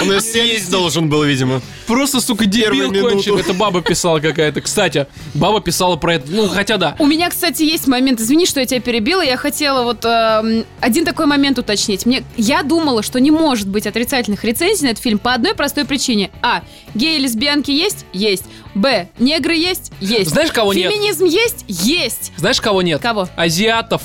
[0.00, 1.60] Он и съесть должен был, видимо.
[1.86, 3.36] Просто, сука, дебил минуту.
[3.36, 4.60] Это баба писала какая-то.
[4.60, 6.26] Кстати, баба писала про это.
[6.30, 6.96] Ну, хотя да.
[6.98, 8.20] У меня, кстати, есть момент.
[8.20, 9.22] Извини, что я тебя перебила.
[9.22, 12.06] Я хотела вот эм, один такой момент уточнить.
[12.06, 15.84] Мне, я думала, что не может быть отрицательных рецензий на этот фильм по одной простой
[15.84, 16.30] причине.
[16.42, 16.62] А.
[16.94, 18.06] Геи и лесбиянки есть?
[18.12, 18.44] Есть.
[18.74, 19.08] Б.
[19.18, 19.92] Негры есть?
[20.00, 20.30] Есть.
[20.30, 20.90] Знаешь, кого нет?
[20.92, 21.64] Феминизм есть?
[21.68, 22.32] Есть.
[22.36, 23.00] Знаешь, кого нет?
[23.00, 23.28] Кого?
[23.36, 24.02] Азиатов.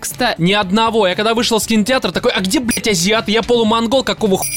[0.00, 0.40] Кстати.
[0.40, 1.06] Ни одного.
[1.06, 3.30] Я когда вышел с кинотеатра, такой, а где, блядь, азиаты?
[3.30, 4.48] Я полумонгол, какого хуя?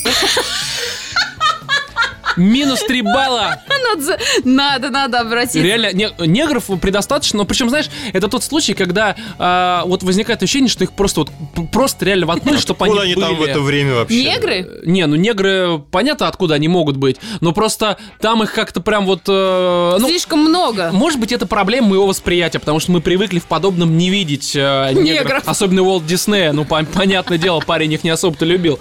[2.38, 3.60] Минус 3 балла.
[3.96, 5.60] Надо, надо, надо обратиться.
[5.60, 10.70] Реально, не- негров предостаточно, но причем, знаешь, это тот случай, когда а, вот возникает ощущение,
[10.70, 11.32] что их просто вот
[11.72, 14.24] просто реально воткнули, чтобы они Куда они там в это время вообще?
[14.24, 14.82] Негры?
[14.86, 19.22] Не, ну негры, понятно, откуда они могут быть, но просто там их как-то прям вот...
[19.28, 20.90] э, ну, Слишком много.
[20.92, 24.92] может быть, это проблема моего восприятия, потому что мы привыкли в подобном не видеть э,
[24.94, 25.04] негров.
[25.04, 25.44] Негров.
[25.46, 28.80] Особенно Уолт Диснея, ну, пон- понятное дело, парень их не особо-то любил.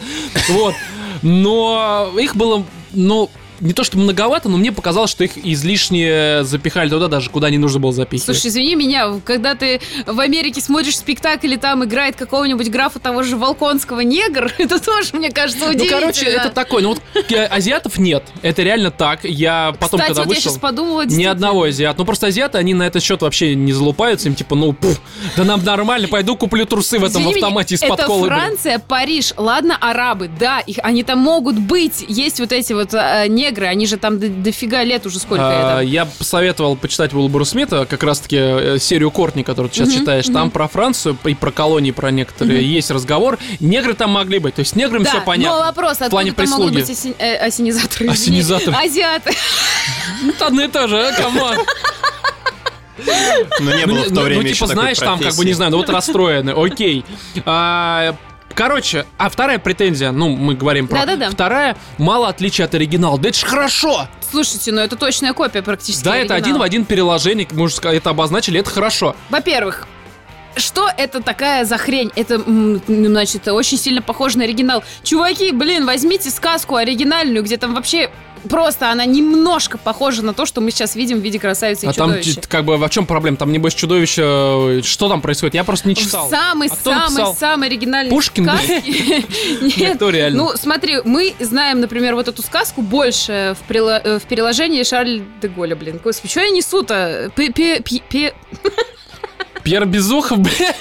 [0.48, 0.74] Вот.
[1.22, 3.30] Но их было ну,
[3.62, 7.58] не то что многовато, но мне показалось, что их излишне запихали туда, даже куда не
[7.58, 8.24] нужно было запихивать.
[8.24, 13.22] Слушай, извини меня, когда ты в Америке смотришь спектакль, и там играет какого-нибудь графа того
[13.22, 16.00] же Волконского негр, это тоже, мне кажется, ну, удивительно.
[16.00, 19.20] короче, это такой, ну вот э, азиатов нет, это реально так.
[19.24, 21.98] Я потом, Кстати, когда вот я вышел, сейчас подумала, ни одного азиата.
[21.98, 25.00] Ну просто азиаты, они на этот счет вообще не залупаются, им типа, ну, пф,
[25.36, 28.26] да нам нормально, пойду куплю трусы в этом Извини автомате из-под это колы.
[28.26, 33.26] Франция, Париж, ладно, арабы, да, их, они там могут быть, есть вот эти вот э,
[33.28, 35.82] негры, они же там до- дофига лет уже сколько А, это.
[35.88, 40.26] Я посоветовал почитать Уилбуру Смита, как раз-таки э, серию Кортни, которую ты сейчас Мгм, читаешь.
[40.26, 40.50] Там мгм.
[40.50, 43.38] про Францию и про колонии, про некоторые есть разговор.
[43.60, 45.58] Негры там могли быть, то есть неграм Да, все понятно.
[45.58, 46.80] но вопрос, откуда плане там могут прислуги.
[46.86, 48.08] быть оси- э, осенизаторы?
[48.08, 48.76] Осенизаторы.
[48.76, 49.32] Азиаты.
[50.22, 51.56] Ну, это одно и то же, а, камон.
[53.60, 55.52] Но не было Ну, в то ну, время ну, типа, знаешь, там, как бы, не
[55.54, 57.04] знаю, ну вот расстроены, окей.
[57.44, 58.14] А,
[58.54, 61.00] Короче, а вторая претензия, ну, мы говорим про...
[61.00, 61.30] Да-да-да.
[61.30, 63.18] Вторая, мало отличия от оригинала.
[63.18, 64.08] Да это ж хорошо!
[64.30, 66.64] Слушайте, ну это точная копия практически Да, это один в оригинала.
[66.64, 69.14] один переложение, мы уже это обозначили, это хорошо.
[69.30, 69.86] Во-первых,
[70.56, 72.10] что это такая за хрень?
[72.14, 72.42] Это,
[72.86, 74.84] значит, очень сильно похоже на оригинал.
[75.02, 78.10] Чуваки, блин, возьмите сказку оригинальную, где там вообще
[78.48, 81.92] просто она немножко похожа на то, что мы сейчас видим в виде красавицы и А
[81.92, 82.40] там, чудовища.
[82.40, 83.36] т- как бы, в чем проблема?
[83.36, 84.22] Там, небось, чудовище...
[84.24, 85.54] э, Что там происходит?
[85.54, 86.28] Я просто не читал.
[86.28, 87.34] Самый, А самый, написал?
[87.36, 88.44] самый оригинальный Пушкин.
[89.60, 90.38] Нет, реально?
[90.44, 95.76] ну смотри, мы знаем, например, вот эту сказку больше в, э, переложении Шарль де Голля,
[95.76, 96.00] блин.
[96.02, 97.30] Господи, что я несу-то?
[99.62, 100.74] Пьер Безухов, бля.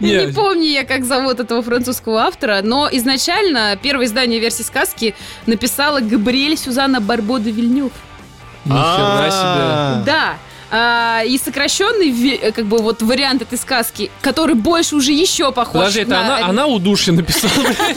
[0.00, 5.14] Не помню я, как зовут этого французского автора, но изначально первое издание версии сказки
[5.46, 7.92] написала Габриэль Сюзанна Барбо де Вильнюв.
[8.64, 9.40] Нифига себе.
[9.40, 10.36] А, Да.
[10.70, 15.82] А, и сокращенный э, как бы вот вариант этой сказки, который больше уже еще похож
[15.82, 17.96] Подожди, это на она, она удушье написала, блядь,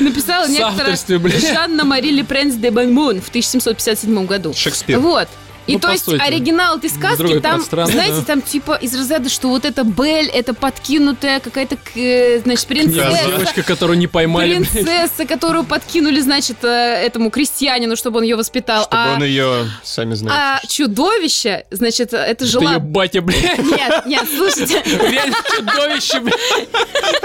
[0.00, 0.98] написала в некоторая.
[1.38, 4.52] Жанна Мари Лепренс де Бальмон в 1757 году.
[4.52, 4.98] Шекспир.
[4.98, 5.28] Вот.
[5.66, 9.64] И Ну, то есть оригинал этой сказки, там, знаете, там типа из разряда, что вот
[9.64, 13.26] это Бель, это подкинутая какая-то, э, значит, принцесса.
[13.26, 14.62] Девочка, которую не поймали.
[14.64, 18.82] Принцесса, которую подкинули, значит, э, этому крестьянину, чтобы он ее воспитал.
[18.84, 20.40] Чтобы а, он ее, сами знаете.
[20.40, 22.72] а чудовище, значит, это Это жила...
[22.72, 23.58] ее батя, блядь.
[23.58, 26.68] Нет, нет, слушайте, Реально чудовище, блядь.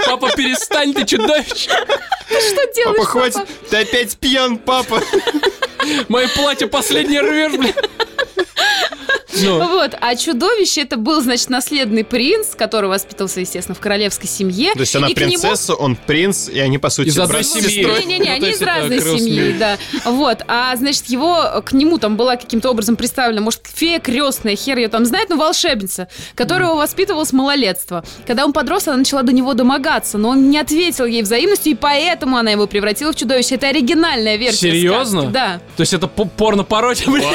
[0.06, 1.70] Папа, перестань, ты чудовище.
[1.70, 5.02] что делаешь, Папа, хватит, ты опять пьян, папа.
[6.08, 7.76] Мое платье последний рвешь, блядь.
[9.46, 14.72] Ну, Вот, а чудовище это был, значит, наследный принц, который воспитывался, естественно, в королевской семье.
[14.74, 17.84] То есть она принцесса, он принц, и они, по сути, Из одной семьи.
[17.84, 19.78] Не-не-не, они из разной семьи, да.
[20.04, 24.78] Вот, а, значит, его, к нему там была каким-то образом представлена, может, фея крестная, хер
[24.78, 28.04] ее там знает, но волшебница, которая его воспитывала с малолетства.
[28.26, 31.74] Когда он подрос, она начала до него домогаться, но он не ответил ей взаимностью, и
[31.74, 33.56] поэтому она его превратила в чудовище.
[33.56, 35.20] Это оригинальная версия Серьезно?
[35.22, 35.60] сказки, Да.
[35.76, 37.26] То есть это по- порно-пародия, блядь.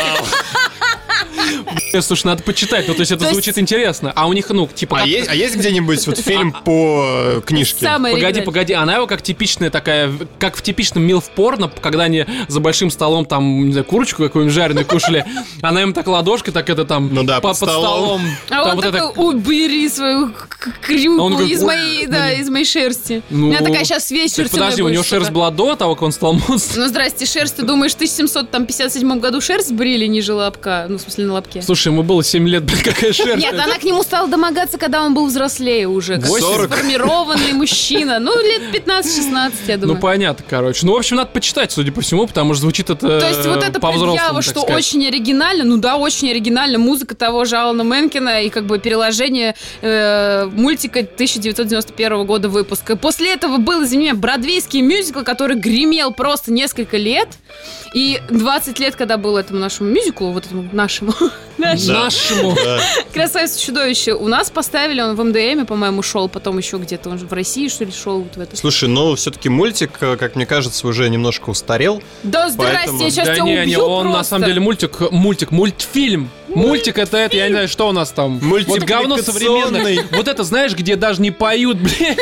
[2.02, 4.12] Слушай, надо почитать, ну то есть это То есть- звучит интересно.
[4.16, 5.00] А у них, ну, типа...
[5.02, 7.86] А есть, а есть где-нибудь вот фильм по э, книжке?
[7.86, 12.26] Самое Погоди, погоди, она его как типичная такая, как в типичном милф порно, когда они
[12.48, 15.26] за большим столом там, не знаю, курочку какую-нибудь жареную кушали,
[15.62, 18.22] она им так ладошкой, так это там, Ну да, по- под столом.
[18.50, 20.32] А там он вот такой, это- убери свою
[20.82, 22.42] крюку А из «Ой, моей, да, блин».
[22.42, 23.22] из моей шерсти.
[23.30, 26.04] Ну, у меня такая сейчас весь шерстяной подожди, у него шерсть была до того, как
[26.04, 26.84] он стал монстром.
[26.84, 30.88] Ну, здрасте, шерсть, ты думаешь, в 1757 году шерсть брили ниже лобка?
[30.90, 31.62] Ну, смысле, на лобке.
[31.62, 33.44] Слушай, ему было 7 лет, блин, какая шерсть.
[33.44, 36.16] Нет, она к нему стала домогаться, когда он был взрослее уже.
[36.18, 36.74] Как 40.
[36.74, 38.20] сформированный мужчина.
[38.20, 39.96] Ну, лет 15-16, я думаю.
[39.96, 40.86] Ну, понятно, короче.
[40.86, 43.64] Ну, в общем, надо почитать, судя по всему, потому что звучит это То есть вот
[43.64, 44.78] это предъява, что сказать.
[44.78, 49.56] очень оригинально, ну да, очень оригинально, музыка того же Алана Менкина и как бы переложение
[49.82, 52.96] э, мультика 1991 года выпуска.
[52.96, 57.30] После этого был, извини меня, бродвейский мюзикл, который гремел просто несколько лет,
[57.94, 61.14] и 20 лет, когда был этому нашему мюзиклу, вот этому нашему, нашему
[61.55, 61.55] Да.
[61.58, 62.56] Нашему.
[62.56, 62.80] Да.
[63.14, 67.20] «Красавица и чудовище», у нас поставили, он в МДМе, по-моему, шел, потом еще где-то, он
[67.20, 68.58] же в России, что ли, шел вот в это.
[68.58, 72.02] Слушай, ну все-таки мультик, э, как мне кажется, уже немножко устарел.
[72.24, 75.52] Да здрасте, я сейчас да тебя не, убью не, он на самом деле мультик, мультик,
[75.52, 76.30] мультфильм.
[76.48, 78.40] Мультик это это, я не знаю, что у нас там.
[78.40, 80.06] Вот говно современное.
[80.12, 82.16] Вот это, знаешь, где даже не поют, блин.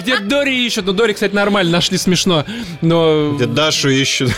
[0.00, 0.86] Где Дори ищут.
[0.86, 2.44] Ну, Дори, кстати, нормально, нашли смешно.
[2.80, 4.32] Но Где Дашу ищут.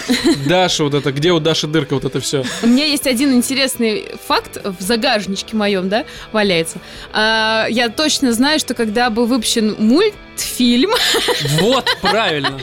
[0.46, 2.44] Даша вот это, где у Даши дырка, вот это все.
[2.62, 6.78] У меня есть один интересный такой факт в загажничке моем, да, валяется.
[7.12, 10.90] А, я точно знаю, что когда был выпущен мультфильм,
[11.60, 12.58] Вот, правильно.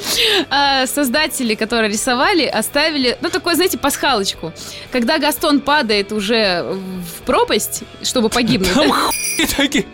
[0.49, 4.53] а, создатели, которые рисовали, оставили, ну, такой, знаете, пасхалочку.
[4.91, 9.85] Когда Гастон падает уже в пропасть, чтобы погибнуть, Там да, хуй такие.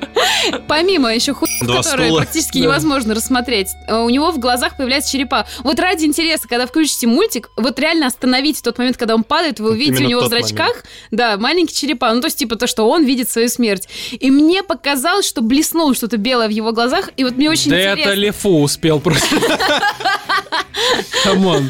[0.68, 2.64] помимо еще хуй, которые практически Да.
[2.66, 5.46] невозможно рассмотреть, э, у него в глазах появляются черепа.
[5.60, 9.72] Вот ради интереса, когда включите мультик, вот реально остановите тот момент, когда он падает, вы
[9.72, 12.14] увидите у него в зрачках, да, маленькие черепа.
[12.14, 13.88] Ну, то есть, типа, то, что он видит свою смерть.
[14.12, 17.78] И мне показалось, что блеснуло что-то белое в его глазах, и вот мне очень Да
[17.82, 18.10] интересно.
[18.10, 19.36] это Лефу успел просто.
[21.24, 21.70] Come on.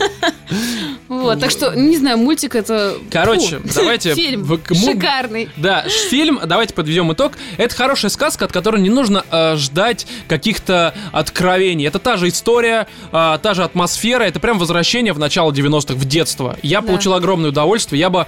[1.07, 2.97] Вот, так что, не знаю, мультик это...
[3.11, 5.49] Короче, Фу, давайте Фильм в- шикарный.
[5.57, 7.33] Да, фильм, давайте подведем итог.
[7.57, 11.85] Это хорошая сказка, от которой не нужно э, ждать каких-то откровений.
[11.87, 16.05] Это та же история, э, та же атмосфера, это прям возвращение в начало 90-х, в
[16.05, 16.57] детство.
[16.61, 16.87] Я Да.
[16.87, 17.99] получил огромное удовольствие.
[17.99, 18.25] Я бы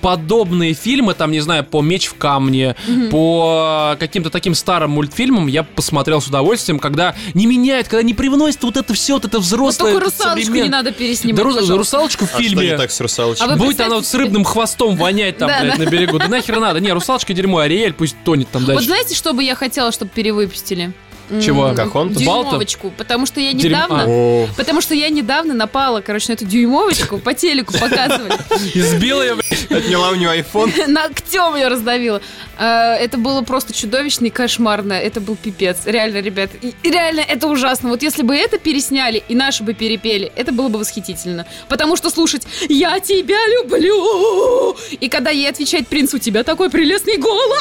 [0.00, 2.74] подобные фильмы, там, не знаю, по «Меч в камне»,
[3.12, 8.64] по каким-то таким старым мультфильмам я посмотрел с удовольствием, когда не меняют, когда не привносят
[8.64, 11.42] вот это все, вот это Вот взрослое, только это русалочку не современ- надо переснимать, Да,
[11.42, 11.74] ру- пожалуйста.
[12.22, 13.46] Русалочку в А что не так с русалочкой?
[13.46, 15.84] А вы Будет представьте она вот с рыбным хвостом вонять там, Да, блядь, да.
[15.84, 16.18] на берегу.
[16.18, 16.80] Да нахер надо.
[16.80, 18.84] Не, русалочка дерьмо, Ариэль пусть тонет там Вот дальше.
[18.86, 20.92] знаете, что бы я хотела, чтобы перевыпустили?
[21.40, 21.72] Чего?
[21.74, 22.18] Кахонтас?
[22.18, 22.92] Дюймовочку.
[22.96, 24.48] Потому что я недавно...
[24.56, 28.32] Потому что я недавно напала, короче, на эту дюймовочку, по телеку показывали.
[28.74, 29.70] Избила я, блядь.
[29.70, 30.72] Отняла у нее айфон.
[30.88, 32.20] Ногтем ее раздавила.
[32.58, 34.92] А, Это было просто чудовищно и кошмарно.
[34.92, 35.78] Это был пипец.
[35.86, 36.50] Реально, ребят.
[36.82, 37.88] Реально, это ужасно.
[37.88, 41.46] Вот если бы это пересняли и наши бы перепели, это было бы восхитительно.
[41.68, 47.16] Потому что слушать «Я тебя люблю!» И когда ей отвечает принц «У тебя такой прелестный
[47.16, 47.60] голос!»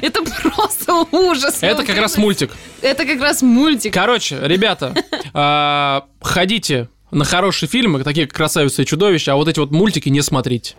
[0.00, 1.58] Это просто ужас.
[1.60, 2.50] Это как раз мультик.
[2.82, 3.92] Это как раз мультик.
[3.94, 4.94] Короче, ребята,
[5.34, 10.08] а, ходите на хорошие фильмы, такие как «Красавица и чудовище», а вот эти вот мультики
[10.08, 10.74] не смотрите.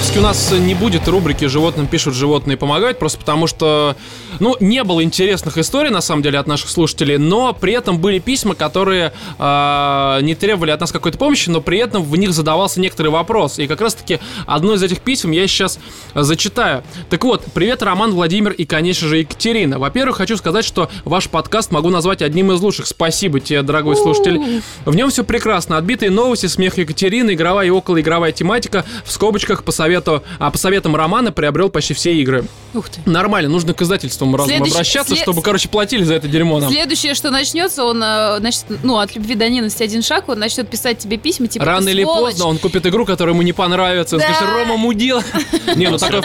[0.00, 3.96] Выпуске у нас не будет рубрики «Животным пишут, животные помогают», просто потому что,
[4.38, 8.18] ну, не было интересных историй, на самом деле, от наших слушателей, но при этом были
[8.18, 12.80] письма, которые а, не требовали от нас какой-то помощи, но при этом в них задавался
[12.80, 13.58] некоторый вопрос.
[13.58, 15.78] И как раз-таки одно из этих писем я сейчас
[16.14, 16.82] зачитаю.
[17.10, 19.78] Так вот, привет, Роман, Владимир и, конечно же, Екатерина.
[19.78, 22.86] Во-первых, хочу сказать, что ваш подкаст могу назвать одним из лучших.
[22.86, 24.62] Спасибо тебе, дорогой слушатель.
[24.86, 25.76] В нем все прекрасно.
[25.76, 28.86] Отбитые новости, смех Екатерины, игровая и околоигровая тематика.
[29.04, 32.44] В скобочках по совету, а по советам Романа приобрел почти все игры.
[32.74, 33.00] Ух ты.
[33.10, 36.70] Нормально, нужно к издательствам разным обращаться, след- чтобы, короче, платили за это дерьмо нам.
[36.70, 40.68] Следующее, что начнется, он, э, значит, ну, от любви до ненависти один шаг, он начнет
[40.70, 42.30] писать тебе письма, типа, Рано «Ты или сволочь».
[42.34, 44.16] поздно он купит игру, которая ему не понравится.
[44.16, 44.32] Он Да.
[44.32, 45.22] скажет, Рома мудила.
[45.74, 46.20] Не, ну такой.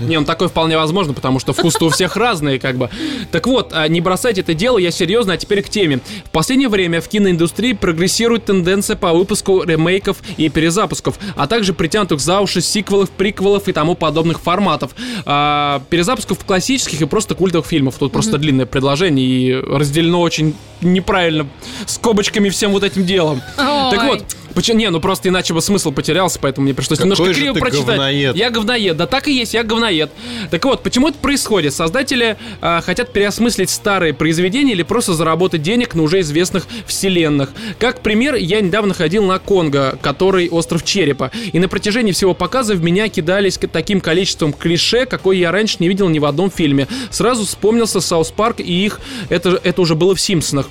[0.00, 2.90] Не, ну такое вполне возможно, потому что вкус-то у всех разные, как бы.
[3.30, 6.00] Так вот, а, не бросайте это дело, я серьезно, а теперь к теме.
[6.24, 12.18] В последнее время в киноиндустрии прогрессирует тенденция по выпуску ремейков и перезапусков, а также притянутых
[12.20, 14.92] за уши сиквелов, приквелов и тому подобных форматов.
[15.26, 17.96] А, перезапусков классических и просто культовых фильмов.
[17.98, 21.46] Тут просто длинное предложение и разделено очень неправильно
[21.86, 23.42] скобочками всем вот этим делом.
[23.58, 23.90] Ой.
[23.90, 24.24] Так вот,
[24.58, 27.60] почему не, ну просто иначе бы смысл потерялся, поэтому мне пришлось Какой немножко криво ты
[27.60, 27.86] прочитать.
[27.86, 28.34] говноед.
[28.34, 30.10] Я говноед, да так и есть, я говноед.
[30.50, 31.74] Так вот, почему это происходит?
[31.74, 37.50] Создатели а, хотят переосмыслить старые произведения или просто заработать денег на уже известных вселенных.
[37.78, 42.74] Как пример, я недавно ходил на Конго, который остров Черепа, и на протяжении всего показа
[42.74, 46.88] в меня кидались таким количеством клише, какой я раньше не видел ни в одном фильме.
[47.10, 50.68] Сразу вспомнился South Park и их, это, это уже было в Симпсонах.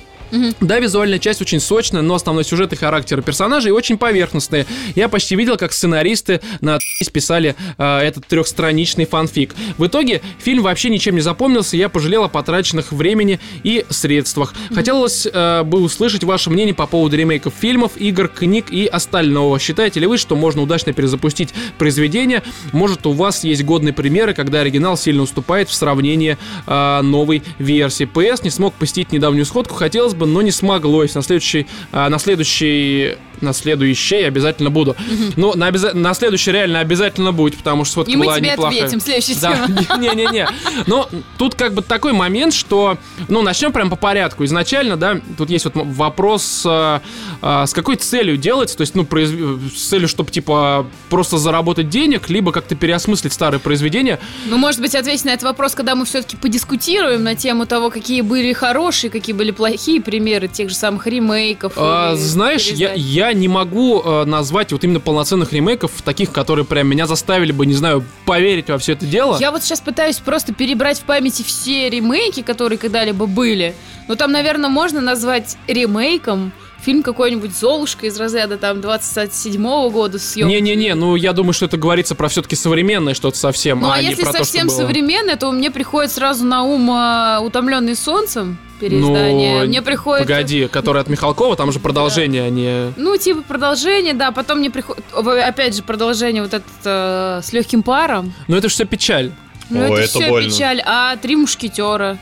[0.60, 4.66] Да, визуальная часть очень сочная, но основной сюжет и характеры персонажей очень поверхностные.
[4.94, 9.54] Я почти видел, как сценаристы на «Отъебись» писали э, этот трехстраничный фанфик.
[9.78, 14.54] В итоге фильм вообще ничем не запомнился, я пожалел о потраченных времени и средствах.
[14.74, 19.58] Хотелось э, бы услышать ваше мнение по поводу ремейков фильмов, игр, книг и остального.
[19.58, 22.42] Считаете ли вы, что можно удачно перезапустить произведение?
[22.72, 28.04] Может, у вас есть годные примеры, когда оригинал сильно уступает в сравнении э, новой версии?
[28.04, 31.14] PS не смог посетить недавнюю сходку, хотелось бы, но не смоглось.
[31.14, 34.96] На следующий, а, на следующий, на следующий обязательно буду.
[35.36, 38.52] Ну, на, обяза- на следующий реально обязательно будет, потому что сходка И мы была тебе
[38.52, 38.84] неплохая.
[38.84, 39.00] ответим.
[39.00, 40.48] Следующая Да, не-не-не.
[40.86, 41.08] Но
[41.38, 44.44] тут как бы такой момент, что, ну, начнем прям по порядку.
[44.44, 47.00] Изначально, да, тут есть вот вопрос, а,
[47.42, 51.88] а, с какой целью делается, то есть, ну, произв- с целью, чтобы, типа, просто заработать
[51.88, 54.18] денег, либо как-то переосмыслить старые произведения.
[54.46, 58.20] Ну, может быть, ответить на этот вопрос, когда мы все-таки подискутируем на тему того, какие
[58.22, 61.72] были хорошие, какие были плохие примеры тех же самых ремейков.
[61.76, 66.64] А, знаешь, я, я я не могу э, назвать вот именно полноценных ремейков, таких, которые
[66.64, 69.38] прям меня заставили бы, не знаю, поверить во все это дело.
[69.38, 73.74] Я вот сейчас пытаюсь просто перебрать в памяти все ремейки, которые когда-либо были.
[74.08, 80.52] Но там, наверное, можно назвать ремейком фильм какой-нибудь «Золушка» из разряда там 27-го года съемки.
[80.52, 84.00] Не-не-не, ну я думаю, что это говорится про все-таки современное что-то совсем, Ну, а, а
[84.00, 84.76] не если про то, что совсем было.
[84.76, 89.60] современное, то мне приходит сразу на ум а, «Утомленный солнцем» переиздание.
[89.62, 90.26] Ну, мне приходит...
[90.26, 92.92] Погоди, который от Михалкова, там же продолжение, а не...
[92.96, 97.82] Ну, типа продолжение, да, потом мне приходит, опять же, продолжение вот это э, с легким
[97.82, 98.32] паром.
[98.46, 99.32] Ну это же все печаль.
[99.70, 100.48] Ну, О, это, это все больно.
[100.50, 100.82] печаль.
[100.84, 102.18] А три мушкетера.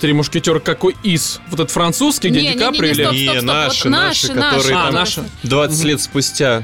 [0.00, 1.40] Три мушкетера какой из?
[1.48, 3.02] Вот этот французский, где Не, Ди не, не, Каприо не, или...
[3.04, 3.44] стоп, Не, стоп, стоп.
[3.44, 5.24] наши, вот наши, наши, которые А, там наши.
[5.44, 6.62] 20 лет спустя.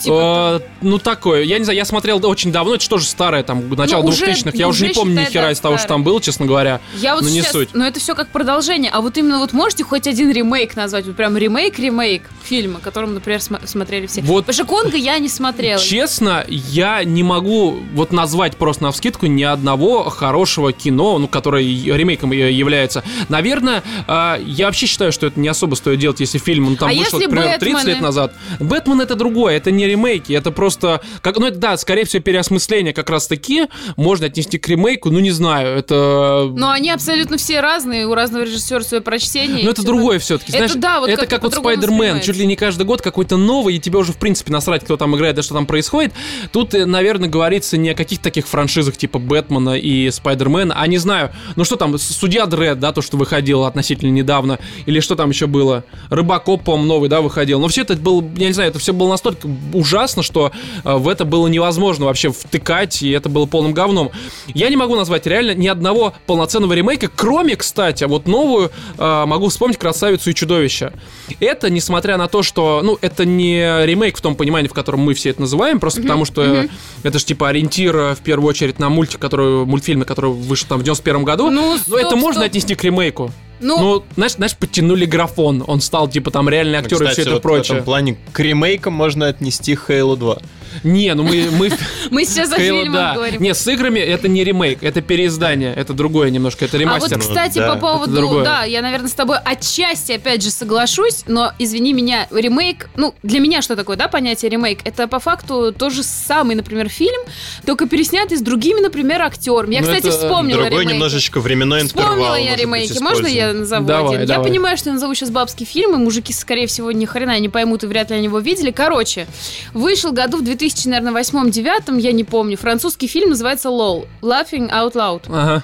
[0.00, 1.42] Типа, Э, ну, такое.
[1.42, 4.26] Я не знаю, я смотрел очень давно, это что же старое, там, начало Ну, уже-
[4.26, 4.56] 2000-х.
[4.56, 6.80] Я уже не помню ни хера из того, что там было, честно говоря.
[6.96, 7.70] Я вот Ну, не сейчас, суть.
[7.74, 8.90] но это все как продолжение.
[8.92, 11.06] А вот именно вот можете хоть один ремейк назвать?
[11.06, 14.22] Вот прям ремейк-ремейк фильма, которым, например, см- смотрели все.
[14.22, 14.46] Вот.
[14.46, 15.80] Потому что Конга я не смотрела.
[15.80, 21.62] Честно, я не могу вот назвать просто на вскидку ни одного хорошего кино, ну, которое
[21.62, 23.02] ремейком и является.
[23.28, 26.88] Наверное, э, я вообще считаю, что это не особо стоит делать, если фильм, ну, там
[26.88, 27.88] А вышел, к примеру, 30 «Бэтмены»?
[27.94, 28.32] лет назад.
[28.60, 32.92] Бэтмен это другое, это не ремейки, это просто, как, ну, это, да, скорее всего, переосмысление
[32.92, 33.66] как раз-таки
[33.96, 36.50] можно отнести к ремейку, ну, не знаю, это...
[36.54, 39.64] Но они абсолютно все разные, у разного режиссера свое прочтение.
[39.64, 40.52] Ну, это всё другое все-таки.
[40.52, 42.20] Это Знаешь, да, вот это как-то как вот Спайдермен.
[42.20, 45.16] Чуть ли не каждый год какой-то новый, и тебе уже, в принципе, насрать, кто там
[45.16, 46.12] играет, да что там происходит.
[46.52, 50.98] Тут, э, наверное, говорится не о каких-то таких франшизах типа Бэтмена и Спайдермена, а не
[50.98, 55.30] знаю, ну что там, Судья Дред, да, то, что выходило относительно недавно, или что там
[55.30, 57.60] еще было, Рыбакоп, по-моему, новый, да, выходил.
[57.60, 59.48] Но все это было, я не знаю, это все было настолько
[59.78, 60.52] ужасно, что
[60.84, 64.10] э, в это было невозможно вообще втыкать, и это было полным говном.
[64.48, 69.48] Я не могу назвать реально ни одного полноценного ремейка, кроме, кстати, вот новую, э, могу
[69.48, 70.92] вспомнить «Красавицу и чудовище».
[71.40, 75.14] Это, несмотря на то, что, ну, это не ремейк в том понимании, в котором мы
[75.14, 76.68] все это называем, просто потому что э,
[77.02, 80.78] это же типа ориентир э, в первую очередь на мультик, который, мультфильм, который вышел там
[80.78, 81.50] в 91 году.
[81.50, 82.50] Ну, Но это стоп, можно стоп.
[82.50, 83.30] отнести к ремейку.
[83.60, 87.22] Ну, Ну, знаешь, знаешь, подтянули графон, он стал типа там реальный актер и Кстати, все
[87.22, 87.74] это вот в прочее.
[87.76, 90.38] этом плане к ремейкам можно отнести Halo 2.
[90.84, 91.70] Не, ну мы, мы
[92.10, 93.14] мы сейчас о Halo, фильмах да.
[93.14, 93.42] говорим.
[93.42, 97.18] Не, с играми это не ремейк, это переиздание, это другое немножко, это А вот, ремастер.
[97.18, 98.44] кстати, да, по поводу, другое.
[98.44, 103.40] да, я, наверное, с тобой отчасти, опять же, соглашусь, но, извини меня, ремейк, ну, для
[103.40, 104.80] меня что такое, да, понятие ремейк?
[104.84, 107.20] Это, по факту, тот же самый, например, фильм,
[107.66, 109.74] только переснятый с другими, например, актерами.
[109.74, 110.94] Я, Ну, кстати, это вспомнила Другой ремейки.
[110.94, 112.06] немножечко временной интервал.
[112.12, 112.98] Вспомнила я быть, ремейки.
[113.00, 114.26] Можно я назову Давай, один?
[114.26, 114.44] давай.
[114.44, 117.48] Я понимаю, что я назову сейчас бабский фильм, и мужики, скорее всего, ни хрена не
[117.48, 118.70] поймут, и вряд ли они его видели.
[118.70, 119.26] Короче,
[119.74, 122.56] вышел году в 2000, наверное, восьмом-девятом, я не помню.
[122.56, 124.06] Французский фильм называется «Лол».
[124.22, 125.22] Laughing Out Loud.
[125.28, 125.62] Ага.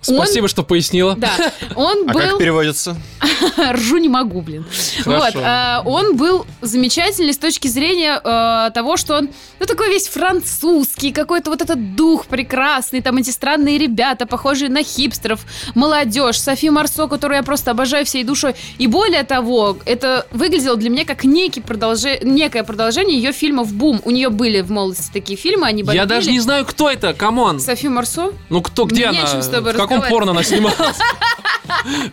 [0.00, 1.16] Спасибо, что пояснила.
[1.16, 1.30] Да,
[1.74, 2.20] он А был...
[2.20, 2.96] как переводится?
[3.72, 4.64] Ржу не могу, блин.
[5.02, 5.24] Хорошо.
[5.24, 9.28] Вот, а, он был замечательный с точки зрения э, того, что он,
[9.58, 14.82] ну, такой весь французский, какой-то вот этот дух прекрасный, там эти странные ребята, похожие на
[14.82, 15.40] хипстеров,
[15.74, 18.54] молодежь, Софи Марсо, которую я просто обожаю всей душой.
[18.78, 22.18] И более того, это выглядело для меня как некий продолже...
[22.22, 24.00] некое продолжение ее фильмов «Бум».
[24.04, 26.04] У нее были в молодости такие фильмы, они Я бомбили.
[26.04, 27.58] даже не знаю, кто это, come on.
[27.60, 28.32] Софи Марсо?
[28.48, 29.28] Ну кто, где Мне она?
[29.28, 30.98] нечем с тобой каком порно она снималась?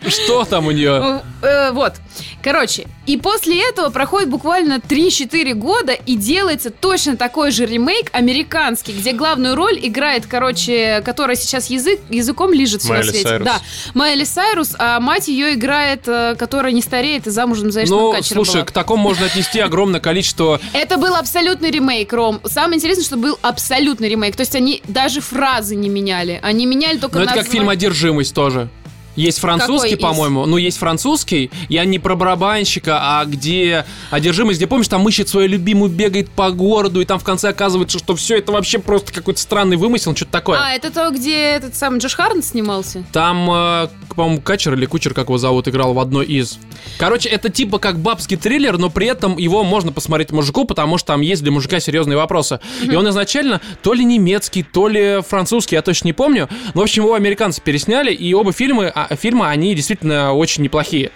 [0.08, 1.22] Что там у нее?
[1.42, 1.94] Э, Вот.
[2.42, 8.92] Короче, и после этого проходит буквально 3-4 года и делается точно такой же ремейк американский,
[8.92, 13.22] где главную роль играет, короче, которая сейчас язык, языком лижет все на свете.
[13.22, 13.46] Сайрус.
[13.46, 13.60] Да,
[13.94, 18.56] Майли Сайрус, а мать ее играет, э, которая не стареет и замужем за Ну, слушай,
[18.56, 18.64] была.
[18.64, 20.60] к такому можно отнести огромное количество...
[20.72, 22.40] Это был абсолютный ремейк, Ром.
[22.44, 24.36] Самое интересное, что был абсолютный ремейк.
[24.36, 26.40] То есть они даже фразы не меняли.
[26.42, 28.68] Они меняли только Ну, это как фильм «Одержимость» тоже.
[29.16, 30.46] Есть французский, по-моему.
[30.46, 31.50] Ну, есть французский.
[31.68, 36.50] Я не про барабанщика, а где одержимость, где, помнишь, там ищет свою любимую, бегает по
[36.50, 40.32] городу, и там в конце оказывается, что все это вообще просто какой-то странный вымысел, что-то
[40.32, 40.58] такое.
[40.62, 43.04] А, это то, где этот самый Джош Харн снимался?
[43.12, 46.58] Там, э, по-моему, Качер или Кучер, как его зовут, играл в одной из.
[46.98, 51.08] Короче, это типа как бабский триллер, но при этом его можно посмотреть мужику, потому что
[51.08, 52.60] там есть для мужика серьезные вопросы.
[52.82, 56.48] И он изначально то ли немецкий, то ли французский, я точно не помню.
[56.74, 61.10] Но, в общем, его американцы пересняли, и оба фильмы, а, фильмы они действительно очень неплохие.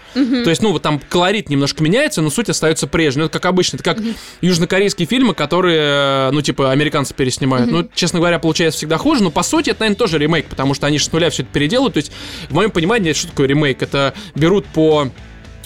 [0.44, 3.20] То есть, ну, вот там колорит немножко меняется, но суть остается прежней.
[3.20, 3.98] Ну, это как обычно, это как
[4.40, 7.70] южнокорейские фильмы, которые, э, ну, типа, американцы переснимают.
[7.70, 10.86] Ну, честно говоря, получается всегда хуже, но по сути это, наверное, тоже ремейк, потому что
[10.86, 11.94] они же с нуля все это переделают.
[11.94, 12.12] То есть,
[12.48, 13.82] в моем понимании, что такое ремейк?
[13.82, 15.10] Это берут по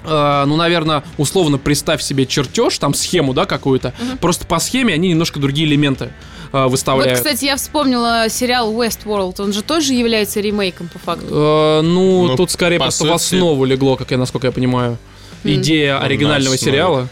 [0.05, 3.93] э, ну, наверное, условно представь себе чертеж, там схему, да, какую-то.
[4.21, 6.07] Просто по схеме они немножко другие элементы
[6.53, 7.19] э, Вот, выставляют.
[7.19, 9.41] кстати, я вспомнила сериал Westworld.
[9.41, 11.27] Он же тоже является ремейком, по факту.
[11.31, 14.53] Э, ну, Ну, тут скорее по просто в сути- основу легло, как я, насколько я
[14.53, 14.99] понимаю,
[15.43, 16.73] идея на оригинального основе.
[16.73, 17.09] сериала.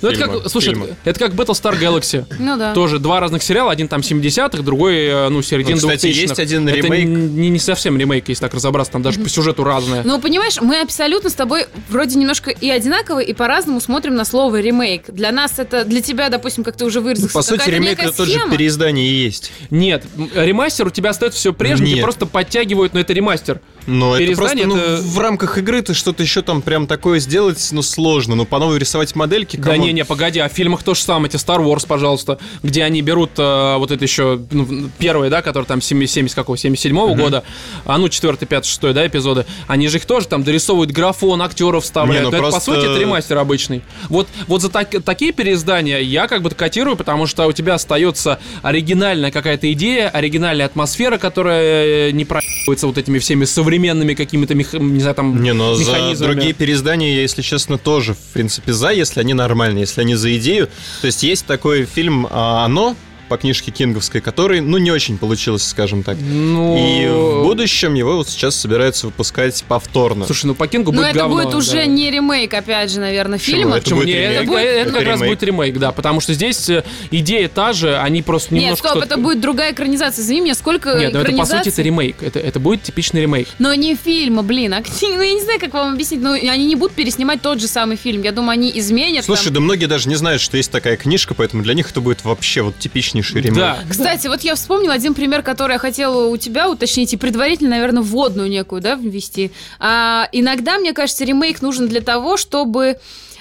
[0.00, 2.24] Ну, это как, слушай, это, это как Battlestar Galaxy.
[2.38, 2.72] Ну да.
[2.72, 6.20] Тоже два разных сериала, один там 70-х, другой, э, ну, середина Ну, кстати, 2000-х.
[6.20, 7.06] есть один это ремейк.
[7.08, 10.02] Не, не совсем ремейк, если так разобраться, там даже по сюжету разное.
[10.04, 14.60] Ну, понимаешь, мы абсолютно с тобой вроде немножко и одинаково, и по-разному смотрим на слово
[14.60, 15.04] ремейк.
[15.08, 18.26] Для нас это, для тебя, допустим, как ты уже выразился, По сути, ремейк это тот
[18.28, 18.52] же схема.
[18.52, 19.52] переиздание и есть.
[19.70, 22.02] Нет, ремастер у тебя остается все прежнее, Нет.
[22.02, 23.60] просто подтягивают, но это ремастер.
[23.86, 27.20] Но это просто Переиздание ну, это- в рамках игры ты что-то еще там прям такое
[27.20, 28.34] сделать, ну, сложно.
[28.34, 29.87] Ну, по новой рисовать модельки, Да come on.
[29.88, 33.30] Не-не, погоди, а в фильмах то же самое, эти Star Wars, пожалуйста, где они берут
[33.38, 37.44] э, вот это еще, ну, первые, да, который там 70, 70 какого, 77 года,
[37.84, 41.84] а ну, 4, 5, 6, да, эпизоды, они же их тоже там дорисовывают графон, актеров
[41.84, 42.20] вставляют.
[42.20, 43.82] Не, ну Да это, по просто- сути, это ремастер обычный.
[44.08, 48.38] Вот, вот за так- такие переиздания я как бы котирую, потому что у тебя остается
[48.62, 54.74] оригинальная какая-то идея, оригинальная атмосфера, которая э, не проебывается вот этими всеми современными какими-то, мех-
[54.78, 56.32] не знаю, там, Не, но за механизмами.
[56.32, 60.36] другие переиздания я, если честно, тоже, в принципе, за, если они нормальные, если они за
[60.36, 60.68] идею.
[61.00, 62.96] То есть есть такой фильм а, «Оно»,
[63.28, 66.16] по книжке Кинговской, который, ну, не очень получился, скажем так.
[66.20, 70.26] Ну, И в будущем его вот сейчас собираются выпускать повторно.
[70.26, 71.86] Слушай, ну по Кингу Но будет это говно, будет уже да.
[71.86, 73.56] не ремейк, опять же, наверное, Почему?
[73.56, 73.76] фильма.
[73.76, 74.00] Это Почему?
[74.00, 74.36] будет Не, ремейк.
[74.42, 75.30] это, будет- это это как раз ремейк.
[75.32, 78.88] будет ремейк, да, потому что здесь э, идея та же, они просто Нет, немножко...
[78.88, 80.22] стоп, что-то- это будет другая экранизация.
[80.22, 81.72] Извини меня, сколько Нет, ну это по сути экранизаций?
[81.72, 83.48] это ремейк, это, это будет типичный ремейк.
[83.58, 84.74] Но не фильма, блин.
[84.74, 86.20] А, ну, я не знаю, как вам объяснить.
[86.22, 88.22] Но они не будут переснимать тот же самый фильм.
[88.22, 89.24] Я думаю, они изменят.
[89.24, 89.54] Слушай, там.
[89.54, 92.62] да многие даже не знают, что есть такая книжка, поэтому для них это будет вообще
[92.62, 92.78] вот
[93.18, 93.58] типичнейший ремейк.
[93.58, 93.78] Да.
[93.88, 98.02] Кстати, вот я вспомнила один пример, который я хотела у тебя уточнить и предварительно, наверное,
[98.02, 99.50] вводную некую, да, ввести.
[99.78, 102.98] А, иногда, мне кажется, ремейк нужен для того, чтобы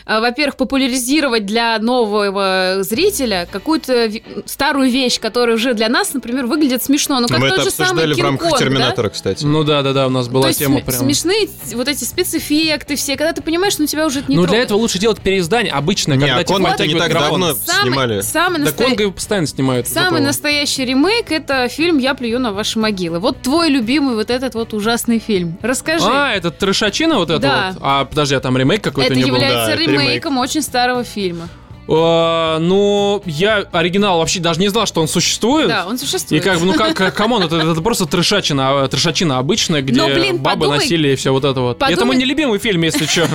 [0.07, 4.09] во-первых, популяризировать для нового зрителя какую-то
[4.45, 7.19] старую вещь, которая уже для нас, например, выглядит смешно.
[7.19, 8.65] Ну, как Мы тот это же самый обсуждали в рамках Кинг-Конг, да?
[8.65, 9.45] Терминатора, кстати.
[9.45, 10.99] Ну да, да, да, у нас была То есть тема см- прям.
[10.99, 14.59] смешные вот эти спецэффекты все, когда ты понимаешь, ну тебя уже это не Ну для
[14.59, 18.21] этого лучше делать переиздание обычно, Не, когда а типа Конга не так давно снимали.
[18.21, 18.89] самый Да настоящий...
[18.89, 19.87] Конга его постоянно снимают.
[19.87, 23.19] Самый настоящий ремейк это фильм «Я плюю на ваши могилы».
[23.19, 25.57] Вот твой любимый вот этот вот ужасный фильм.
[25.61, 26.05] Расскажи.
[26.07, 27.69] А, это трешачина вот это Да.
[27.73, 27.81] вот?
[27.83, 29.35] А, подожди, а там ремейк какой-то это не был?
[29.37, 31.47] является Да, это ремейком очень старого фильма.
[31.89, 35.69] А, ну, я оригинал вообще даже не знал, что он существует.
[35.69, 36.43] Да, он И существует.
[36.43, 40.07] как бы, ну как, come on, это, это просто трешачина, а, трешачина обычная, где Но,
[40.09, 41.79] блин, бабы подумай- насилие и все вот это вот.
[41.79, 43.27] подумай- Это мой нелюбимый фильм, если что.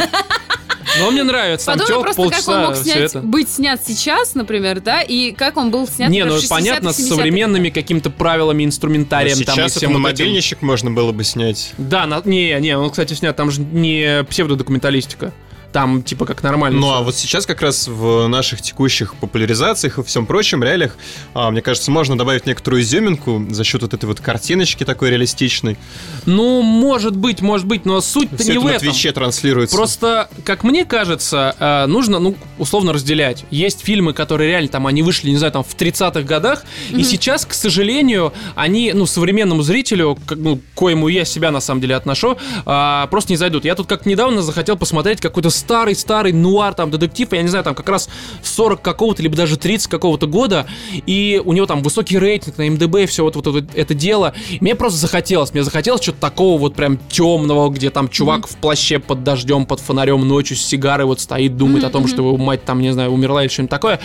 [1.00, 3.20] Но мне нравится, там Подумай просто, как он полчаса, мог все снять, это.
[3.20, 6.92] быть снят сейчас, например, да, и как он был снят Не, ну в 60-х, понятно,
[6.92, 7.14] с 70-х.
[7.14, 10.24] современными какими-то правилами, Но инструментарием там и сейчас это всем на вот этим.
[10.26, 11.72] мобильничек можно было бы снять.
[11.78, 15.32] Да, на- не, не, он, кстати, снят, там же не псевдодокументалистика.
[15.72, 16.78] Там, типа, как нормально.
[16.78, 16.96] Ну всё.
[16.96, 20.96] а вот сейчас как раз в наших текущих популяризациях и всем прочем реалиях,
[21.34, 25.78] а, мне кажется, можно добавить некоторую изюминку за счет вот этой вот картиночки такой реалистичной.
[26.26, 28.88] Ну, может быть, может быть, но суть-то Все не это в на этом.
[28.90, 29.74] Твиче транслируется.
[29.76, 33.44] Просто, как мне кажется, э, нужно, ну, условно разделять.
[33.50, 37.46] Есть фильмы, которые реально там, они вышли, не знаю, там, в 30-х годах, и сейчас,
[37.46, 42.36] к сожалению, они, ну, современному зрителю, как, ну, коему я себя, на самом деле, отношу,
[42.66, 43.64] а, просто не зайдут.
[43.64, 47.74] Я тут как недавно захотел посмотреть какой-то старый-старый нуар, там, детектив, я не знаю, там,
[47.74, 48.08] как раз
[48.42, 50.66] 40 какого-то, либо даже 30 какого-то года,
[51.06, 54.34] и у него там высокий рейтинг на МДБ, все вот, вот, вот это дело.
[54.60, 58.98] Мне просто захотелось, мне захотелось что-то такого вот прям темного, где там чувак в плаще
[58.98, 62.64] под дождем, под фонарем ночью с сигарой вот стоит, думает о том, что его мать
[62.64, 64.00] там, не знаю, умерла или что-нибудь такое.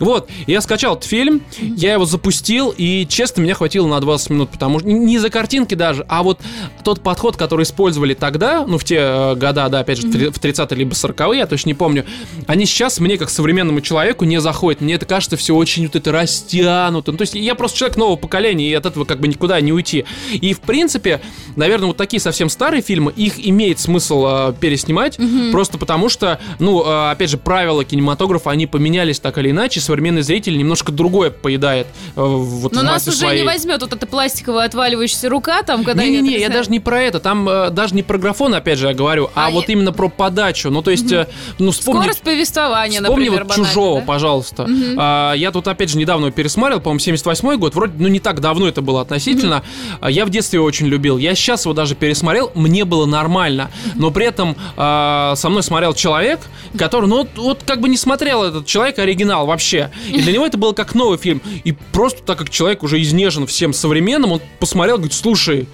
[0.00, 4.50] Вот, я скачал этот фильм, я его запустил, и, честно, меня хватило на 20 минут,
[4.50, 6.40] потому что не за картинки даже, а вот
[6.82, 10.38] тот подход, который использовали тогда, ну, в те э, года, да, опять же, три- в
[10.38, 12.04] 30-е либо 40-е, я точно не помню,
[12.46, 14.80] они сейчас мне, как современному человеку, не заходят.
[14.80, 17.12] Мне это кажется все очень вот это растянуто.
[17.12, 19.72] Ну, то есть я просто человек нового поколения, и от этого как бы никуда не
[19.72, 20.04] уйти.
[20.32, 21.20] И, в принципе,
[21.56, 25.18] наверное, вот такие совсем старые фильмы, их имеет смысл э, переснимать,
[25.52, 30.22] просто потому что, ну, э, опять же, правила кинематографа, они поменялись так или иначе, современный
[30.22, 31.86] зритель немножко другое поедает
[32.16, 33.40] э, вот Но нас уже своей.
[33.40, 36.02] не возьмет вот эта пластиковая отваливающаяся рука, там, когда...
[36.04, 37.20] Не-не-не, я даже не про это.
[37.20, 39.92] Там э, даже не про графон, опять же, я говорю, а, А вот я- именно
[39.92, 40.70] про подачу.
[40.70, 41.26] Ну, то есть, э,
[41.58, 42.00] ну, вспомни...
[42.00, 44.06] Скорость повествования, Вспомни например, вот чужого, да?
[44.06, 44.68] пожалуйста.
[44.96, 47.74] А, я тут опять же недавно пересмотрел, по-моему, 78 год.
[47.74, 49.62] Вроде, ну, не так давно это было относительно.
[50.00, 51.18] А, Я в детстве его очень любил.
[51.18, 53.70] Я сейчас его даже пересмотрел, мне было нормально.
[53.94, 56.40] Но при этом а, со мной смотрел человек,
[56.76, 59.90] который, ну, вот, вот как бы не смотрел этот человек оригинал вообще.
[60.08, 61.40] И для него это было как новый фильм.
[61.64, 65.68] И просто так как человек уже изнежен всем современным, он посмотрел, говорит, слушай,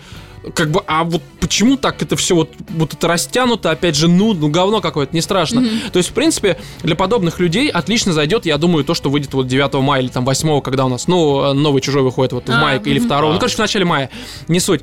[0.55, 4.33] как бы, а вот почему так это все вот, вот это растянуто, опять же, ну,
[4.35, 5.65] ну говно какое-то, не страшно.
[5.93, 9.47] То есть, в принципе, для подобных людей отлично зайдет, я думаю, то, что выйдет вот
[9.47, 12.61] 9 мая или там 8, когда у нас, ну, новый чужой выходит вот в А,
[12.61, 13.09] мае или мгм.
[13.09, 14.11] 2, ну, короче, в начале мая,
[14.49, 14.83] не суть.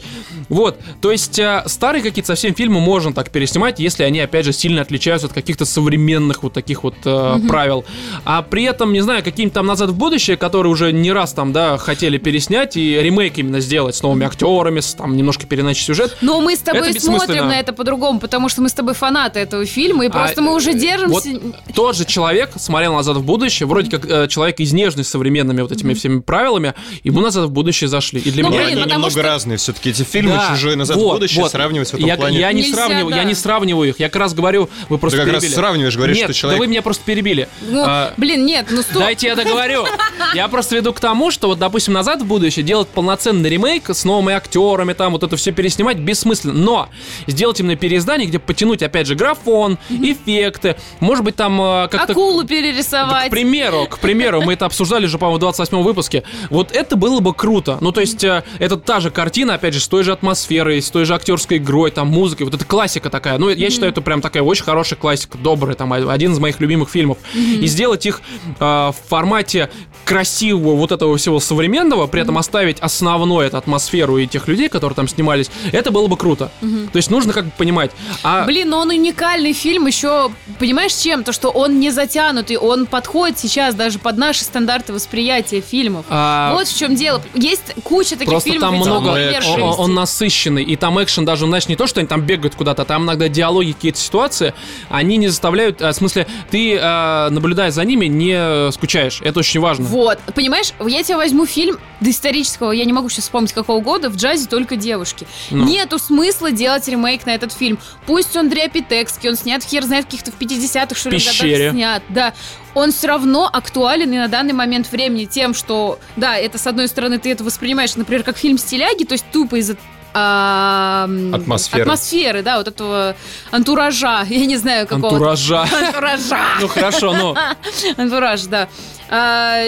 [0.49, 4.53] Вот, то есть, э, старые какие-то совсем фильмы можно так переснимать, если они, опять же,
[4.53, 7.85] сильно отличаются от каких-то современных вот таких вот э, правил.
[8.25, 11.51] А при этом, не знаю, какие-нибудь там «Назад в будущее», которые уже не раз там,
[11.53, 16.17] да, хотели переснять и ремейк именно сделать с новыми актерами, с, там, немножко переначить сюжет,
[16.21, 19.39] Но мы с тобой Это смотрим на это по-другому, потому что мы с тобой фанаты
[19.39, 21.39] этого фильма, и А, просто мы уже э, держимся.
[21.73, 25.71] тот же человек смотрел «Назад в будущее», вроде как э, человек изнеженный с современными вот
[25.71, 26.73] этими всеми правилами,
[27.03, 28.19] ему «Назад в будущее» зашли.
[28.19, 28.65] И для Ну, меня...
[28.65, 31.51] блин, они немного что- разные все-таки эти фильмы, Да, чужой назад вот, в будущее, вот.
[31.51, 32.39] сравнивать в этом я, плане.
[32.39, 33.23] Я не, Нельзя, сравниваю, я да.
[33.23, 33.99] не сравниваю их.
[33.99, 35.55] Я как раз говорю, вы просто как раз перебили.
[35.55, 37.47] сравниваешь, говоришь, Нет, что человек- да вы меня просто перебили.
[37.61, 38.99] Ну, А, блин, нет, ну стоп.
[38.99, 39.85] Дайте я договорю.
[40.33, 44.03] Я просто веду к тому, что вот, допустим, назад в будущее делать полноценный ремейк с
[44.03, 46.53] новыми актерами, там вот это все переснимать бессмысленно.
[46.53, 46.89] Но
[47.27, 52.41] сделать именно переиздание, где потянуть, опять же, графон, эффекты, может быть, там э, как-то Акулу
[52.41, 53.27] да, перерисовать.
[53.27, 56.23] к примеру, к примеру, мы это обсуждали же, по-моему, в 28 выпуске.
[56.49, 57.77] Вот это было бы круто.
[57.81, 60.89] Ну, то есть, э, это та же картина, опять же, с той же атмосферой, с
[60.89, 62.45] той же актерской игрой, там, музыкой.
[62.45, 63.37] Вот это классика такая.
[63.37, 66.89] Ну, я считаю, это прям такая очень хорошая классика, добрая, там, один из моих любимых
[66.89, 67.17] фильмов.
[67.33, 68.21] И сделать их
[68.59, 69.69] э, в формате
[70.05, 74.95] красивого вот этого всего современного, при этом оставить основной эту атмосферу и тех людей, которые
[74.95, 76.51] там снимались, это было бы круто.
[76.61, 77.91] То есть, нужно как бы понимать.
[78.23, 81.23] А Блин, но он уникальный фильм еще, понимаешь, чем?
[81.23, 86.05] То, что он не затянутый, он подходит сейчас даже под наши стандарты восприятия фильмов.
[86.09, 87.21] А, Вот в чем дело.
[87.33, 91.45] Есть куча таких Просто фильмов, там много, он он, он- насыщенный, и там экшен даже,
[91.45, 94.53] знаешь, не то, что они там бегают куда-то, там иногда диалоги, какие-то ситуации,
[94.89, 99.59] они не заставляют, а, в смысле, ты, э, наблюдая за ними, не скучаешь, это очень
[99.59, 99.85] важно.
[99.85, 104.15] Вот, понимаешь, я тебе возьму фильм доисторического, я не могу сейчас вспомнить какого года, в
[104.15, 105.16] джазе только девушки.
[105.51, 105.65] Ну.
[105.65, 107.79] Нету смысла делать ремейк на этот фильм.
[108.05, 112.33] Пусть он дряпитекский, он снят хер знает каких-то в 50-х, что ли, годах снят, да.
[112.73, 116.87] Он все равно актуален и на данный момент времени тем, что, да, это с одной
[116.87, 119.77] стороны ты это воспринимаешь, например, как фильм стиляги, то есть тупо из-за
[120.13, 121.83] а, Атмосферы.
[121.83, 123.15] атмосферы, да, вот этого
[123.51, 125.13] антуража, я не знаю какого.
[125.13, 125.61] Антуража.
[125.85, 126.39] Антуража.
[126.61, 127.35] Ну хорошо, ну.
[127.97, 128.67] Антураж, да.
[129.09, 129.65] А,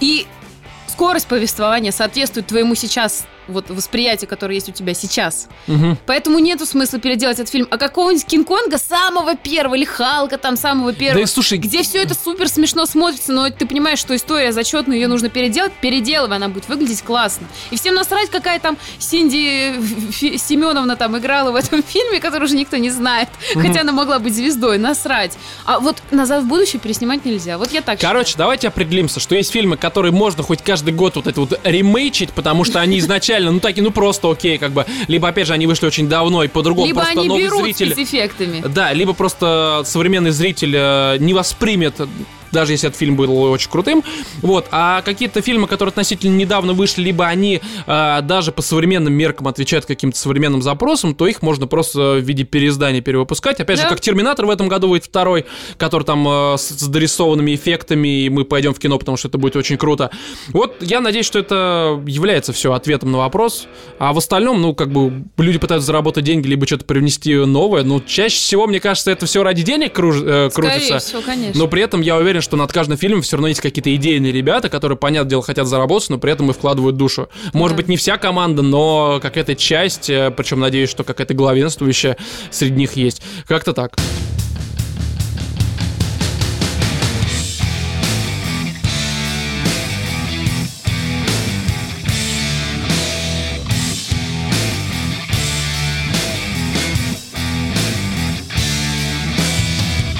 [0.00, 0.26] и
[0.86, 5.48] скорость повествования соответствует твоему сейчас вот восприятию, которое есть у тебя сейчас.
[5.66, 5.98] Мгм.
[6.06, 7.68] Поэтому нету смысла переделать этот фильм.
[7.70, 12.14] А какого-нибудь Кинг-Конга самого первого или Халка там самого первого, Да слушай, где все это
[12.14, 16.68] супер смешно смотрится, но ты понимаешь, что история зачетная, ее нужно переделать, переделывай, она будет
[16.68, 17.46] выглядеть классно.
[17.70, 19.74] И всем насрать, какая там Синди
[20.10, 23.28] Фи- Семеновна там играла в этом фильме, который уже никто не знает.
[23.54, 25.36] Хотя она могла быть звездой, насрать.
[25.64, 27.58] А вот «Назад в будущее» переснимать нельзя.
[27.58, 31.26] Вот я так Короче, давайте определимся, что есть фильмы, которые можно хоть каждый год вот
[31.26, 35.28] это вот ремейчить, потому что они изначально, ну такие, ну просто окей, как бы, либо
[35.28, 37.92] опять же они вышли очень давно и по-другому, Либо просто они новый берут зритель.
[37.92, 38.62] спецэффектами.
[38.66, 41.94] Да, либо просто современный зритель э, не воспримет
[42.56, 44.02] даже если этот фильм был очень крутым.
[44.42, 44.66] Вот.
[44.70, 49.84] А какие-то фильмы, которые относительно недавно вышли, либо они э, даже по современным меркам отвечают
[49.86, 53.60] каким-то современным запросам, то их можно просто в виде переиздания перевыпускать.
[53.60, 53.90] Опять же, Да.
[53.90, 55.44] как Терминатор в этом году выйдет второй,
[55.78, 59.38] который там э, с, с дорисованными эффектами, и мы пойдем в кино, потому что это
[59.38, 60.10] будет очень круто.
[60.48, 63.66] Вот я надеюсь, что это является все ответом на вопрос.
[63.98, 67.82] А в остальном, ну, как бы люди пытаются заработать деньги, либо что-то привнести новое.
[67.82, 70.80] Ну, чаще всего, мне кажется, это все ради денег круж- э, крутится.
[70.86, 71.58] Скорее всего, конечно.
[71.58, 74.68] Но при этом я уверен, что над каждым фильмом все равно есть какие-то идейные ребята,
[74.68, 77.28] которые, понятное дело, хотят заработать, но при этом и вкладывают душу.
[77.52, 77.82] Может Да.
[77.82, 82.16] быть, не вся команда, но какая-то часть, э, причем надеюсь, что какая-то главенствующая
[82.52, 83.20] среди них есть.
[83.48, 83.96] Как-то так.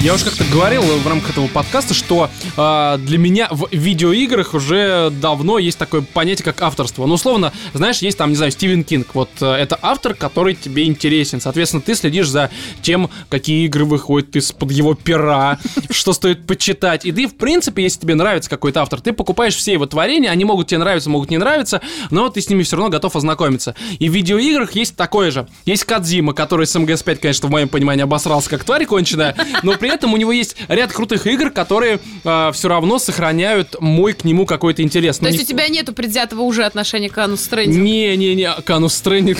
[0.07, 5.09] Я уже как-то говорил в рамках этого подкаста, что э, для меня в видеоиграх уже
[5.09, 7.05] давно есть такое понятие, как авторство.
[7.05, 9.07] Ну, условно, знаешь, есть там, не знаю, Стивен Кинг.
[9.15, 11.41] Вот э, это автор, который тебе интересен.
[11.41, 12.49] Соответственно, ты следишь за
[12.81, 17.03] тем, какие игры выходят из-под его пера, что стоит почитать.
[17.05, 20.45] И ты, в принципе, если тебе нравится какой-то автор, ты покупаешь все его творения, они
[20.45, 21.81] могут тебе нравиться, могут не нравиться,
[22.11, 23.75] но ты с ними все равно готов ознакомиться.
[23.99, 25.49] И в видеоиграх есть такое же.
[25.65, 29.96] Есть Кадзима, который с МГС-5, конечно, в моем понимании обосрался как тварь конченая, но при
[29.97, 31.99] этом у него есть ряд крутых игр, которые
[32.53, 35.17] все равно сохраняют мой к нему какой-то интерес.
[35.17, 37.77] То есть не- у тебя нету предвзятого уже отношения к Анну Стрэнди?
[37.77, 39.37] Не-не-не, Канус Стрэнинг.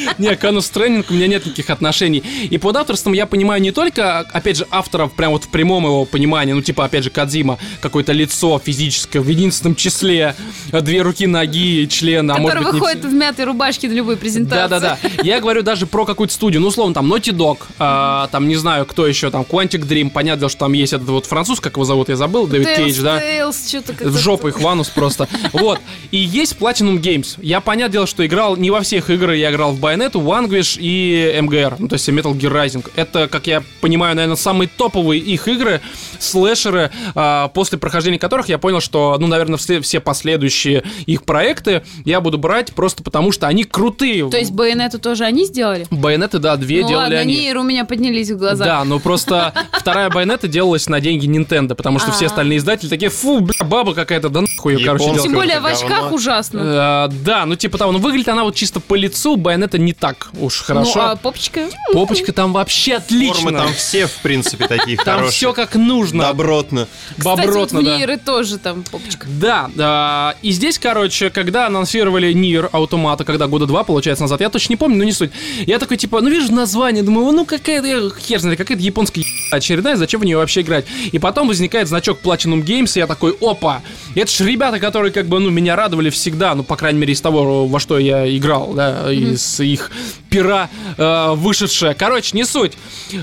[0.18, 2.22] Не, к Анус Тренинг у меня нет никаких отношений.
[2.50, 6.04] И под авторством я понимаю не только, опять же, авторов прям вот в прямом его
[6.04, 10.34] понимании, ну, типа, опять же, Кадзима, какое-то лицо физическое в единственном числе,
[10.72, 14.68] две руки, ноги, член, а может быть, не выходит в мятой рубашке на любой презентации.
[14.68, 14.98] да-да-да.
[15.22, 16.60] Я говорю даже про какую-то студию.
[16.60, 20.10] Ну, условно, там Naughty Dog, а, там, не знаю, кто еще, там, Quantic Dream.
[20.10, 23.20] Понятно, что там есть этот вот француз, как его зовут, я забыл, Дэвид Кейдж, да?
[23.20, 25.28] Tales, В жопу их Ванус просто.
[25.52, 25.80] Вот.
[26.10, 27.36] И есть Platinum Games.
[27.42, 29.36] Я, понятное дело, что играл не во всех играх.
[29.36, 31.76] Я играл в Bayonetta, Vanquish и MGR.
[31.78, 32.90] Ну, то есть Metal Gear Rising.
[32.96, 35.80] Это, как я понимаю, наверное, самые топовые их игры,
[36.18, 41.82] слэшеры, а, после прохождения которых я понял, что, ну, наверное, все, все последующие их проекты
[42.04, 44.28] я буду брать просто потому, что они крутые.
[44.28, 45.86] То есть Байонету тоже они сделали?
[45.90, 47.36] Байонеты, да, две ну делали ладно, они.
[47.36, 48.64] Нир у меня поднялись в глаза.
[48.64, 52.28] Да, но просто вторая байонета делалась на деньги Nintendo, потому что все А.
[52.28, 55.14] остальные издатели такие, фу, бля, баба какая-то, да нахуй ее, короче.
[55.22, 57.08] Тем более в очках ужасно.
[57.08, 60.28] Э, да, ну типа того, ну выглядит она вот чисто по лицу, байонета не так
[60.40, 60.92] уж хорошо.
[60.96, 61.68] Ну, а попочка?
[61.92, 63.34] Попочка там вообще отлично.
[63.34, 65.30] Формы там все, в принципе, такие Там хорошие.
[65.36, 66.24] все как нужно.
[66.24, 66.88] Добротно.
[67.16, 67.98] Кстати, вот Бобротно, в да.
[67.98, 69.26] Ниры тоже там попочка.
[69.28, 74.50] Да, да, и здесь, короче, когда анонсировали Нир Автомата, когда года два, получается, назад, я
[74.50, 75.30] точно не помню, но не суть.
[75.66, 80.20] Я такой, типа, ну вижу название, думаю, ну какая-то, хер знает, какая-то японская очередная, зачем
[80.20, 80.86] в нее вообще играть?
[81.12, 83.82] И потом возникает значок Platinum Games, и я такой, опа,
[84.14, 87.20] это ж ребята, которые, как бы, ну, меня радовали всегда, ну, по крайней мере, из
[87.20, 89.90] того, во что я играл, да, из их
[90.30, 91.94] пера э, вышедшее.
[91.94, 92.72] Короче, не суть.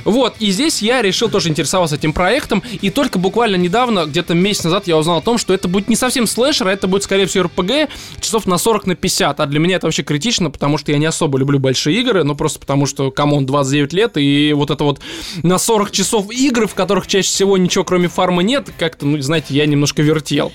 [0.06, 4.64] Вот, и здесь я решил тоже интересоваться этим проектом, и только буквально недавно, где-то месяц
[4.64, 7.26] назад, я узнал о том, что это будет не совсем слэшер, а это будет, скорее
[7.26, 7.90] всего, RPG
[8.20, 9.40] часов на 40 на 50.
[9.40, 12.36] А для меня это вообще критично, потому что я не особо люблю большие игры, ну
[12.36, 15.00] просто потому что, come on, 29 лет, и вот это вот
[15.44, 19.54] на 40 часов игры, в которых чаще всего ничего кроме фарма нет, как-то, ну, знаете,
[19.54, 20.52] я немножко вертел.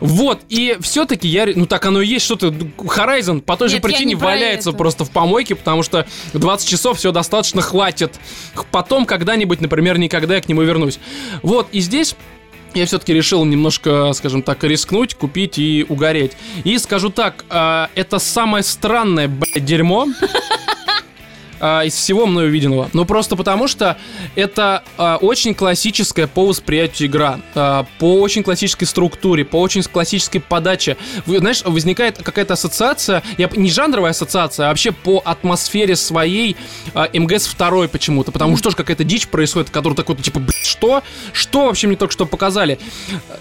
[0.00, 3.84] Вот, и все-таки я, ну так оно и есть, что-то, Horizon по той же Нет,
[3.84, 4.78] я причине валяется это.
[4.78, 8.14] просто в помойке, потому что 20 часов все достаточно хватит.
[8.70, 10.98] Потом когда-нибудь, например, никогда я к нему вернусь.
[11.42, 12.14] Вот, и здесь
[12.74, 16.32] я все-таки решил немножко, скажем так, рискнуть, купить и угореть.
[16.64, 20.06] И скажу так, а, это самое странное, блядь, дерьмо
[21.60, 22.90] а, из всего мною увиденного.
[22.92, 23.96] Ну, просто потому что
[24.34, 30.40] это а, очень классическая по восприятию игра, а, по очень классической структуре, по очень классической
[30.40, 30.96] подаче.
[31.26, 36.56] Вы, знаешь, возникает какая-то ассоциация, я, не жанровая ассоциация, а вообще по атмосфере своей
[36.94, 41.02] а, МГС 2 почему-то, потому что тоже какая-то дичь происходит, которую такой, типа, «Блин, что?
[41.32, 42.78] Что вообще мне только что показали?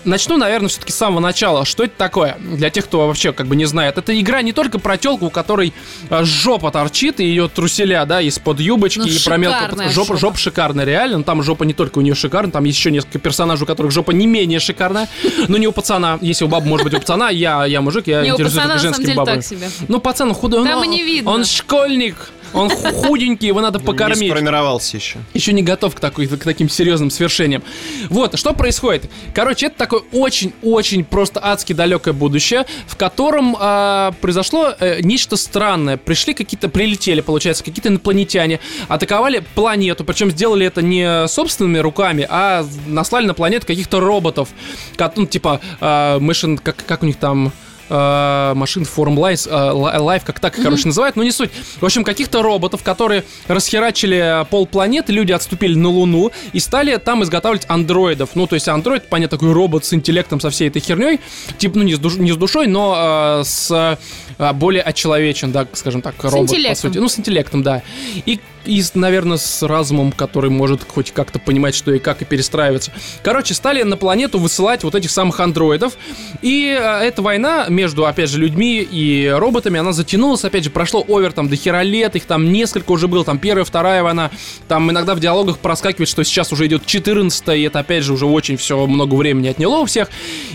[0.03, 1.65] Начну, наверное, все-таки с самого начала.
[1.65, 2.37] Что это такое?
[2.39, 3.97] Для тех, кто вообще как бы не знает.
[3.97, 5.73] Это игра не только про телку, у которой
[6.09, 9.69] а, жопа торчит, и ее труселя, да, из-под юбочки, Ну, и про мелкую...
[9.89, 10.17] Жопа, жопа.
[10.17, 11.19] жопа шикарная, реально.
[11.19, 13.91] Ну, Там жопа не только у нее шикарная, там есть еще несколько персонажей, у которых
[13.91, 15.07] жопа не менее шикарная.
[15.47, 16.17] Но не у пацана.
[16.21, 18.83] Если у бабы может быть у пацана, я, я мужик, я Не, интересуюсь пацана только
[18.83, 19.43] женскими бабами.
[19.87, 22.15] Ну, пацан худой, он, он школьник,
[22.53, 25.19] он худенький, его надо Не покормить сформировался еще.
[25.33, 27.63] еще не готов к, такой, к таким серьезным свершениям.
[28.09, 29.09] Вот, что происходит?
[29.33, 35.97] Короче, это такое очень-очень просто адски далекое будущее, в котором а, произошло э, нечто странное.
[35.97, 42.65] Пришли какие-то, прилетели, получается, какие-то инопланетяне, атаковали планету, причем сделали это не собственными руками, а
[42.87, 44.49] наслали на планету каких-то роботов,
[44.95, 47.51] ко- ну, типа, а, Mission, как, как у них там
[47.89, 51.51] э, машин Form Life, э, Life, как так, короче, называют, но не суть.
[51.79, 57.23] В общем, каких-то роботов, которые расхерачили пол планеты, люди отступили на Луну и стали там
[57.23, 58.31] изготавливать андроидов.
[58.35, 61.19] Ну, то есть андроид, понятно, такой робот с интеллектом, со всей этой херней,
[61.57, 63.97] типа, ну, не с, душ- не с душой, но э, с
[64.39, 66.49] э, более очеловечен, да, скажем так, робот,
[66.83, 66.97] по сути.
[66.99, 67.81] Ну, с интеллектом, да.
[68.25, 72.91] И, и наверное, с разумом, который может хоть как-то понимать, что и как, и перестраиваться.
[73.23, 75.97] Короче, стали на планету высылать вот этих самых андроидов.
[76.41, 81.03] И э, эта война между, опять же, людьми и роботами, она затянулась, опять же, прошло
[81.07, 84.31] овер там до хера лет, их там несколько уже было, там первая, вторая война,
[84.67, 88.25] там иногда в диалогах проскакивает, что сейчас уже идет 14 и это, опять же, уже
[88.25, 90.09] очень все много времени отняло у всех.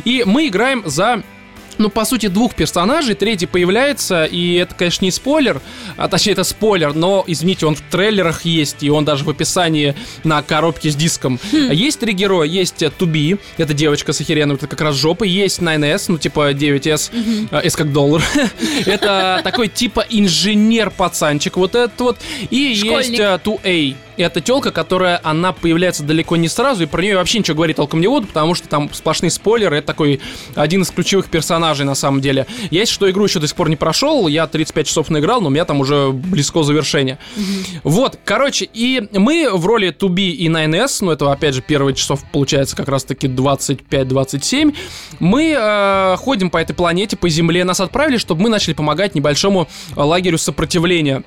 [0.05, 1.23] И мы играем за
[1.83, 3.15] ну, по сути, двух персонажей.
[3.15, 5.61] Третий появляется, и это, конечно, не спойлер,
[5.97, 9.95] а точнее, это спойлер, но, извините, он в трейлерах есть, и он даже в описании
[10.25, 11.39] на коробке с диском.
[11.53, 12.49] Есть три героя.
[12.49, 15.29] Есть э, Туби, это девочка с охеренной, это как раз жопой.
[15.29, 17.11] Есть 9S, ну, типа 9S,
[17.51, 18.23] э, S как доллар.
[18.87, 22.19] это такой, типа, инженер-пацанчик вот этот вот.
[22.51, 23.97] И есть э, 2A.
[24.17, 28.01] Это телка, которая, она появляется далеко не сразу, и про нее вообще ничего говорить толком
[28.01, 29.79] не буду, потому что там сплошные спойлеры.
[29.79, 30.21] Это такой
[30.55, 32.47] один из ключевых персонажей персонажей на самом деле.
[32.71, 35.51] Если что, игру еще до сих пор не прошел, я 35 часов наиграл, но у
[35.51, 37.19] меня там уже близко завершения.
[37.83, 42.23] Вот, короче, и мы в роли 2B и 9S, ну это опять же первые часов
[42.33, 44.75] получается как раз таки 25-27,
[45.19, 49.69] мы э, ходим по этой планете, по Земле, нас отправили, чтобы мы начали помогать небольшому
[49.97, 51.23] э, лагерю сопротивления.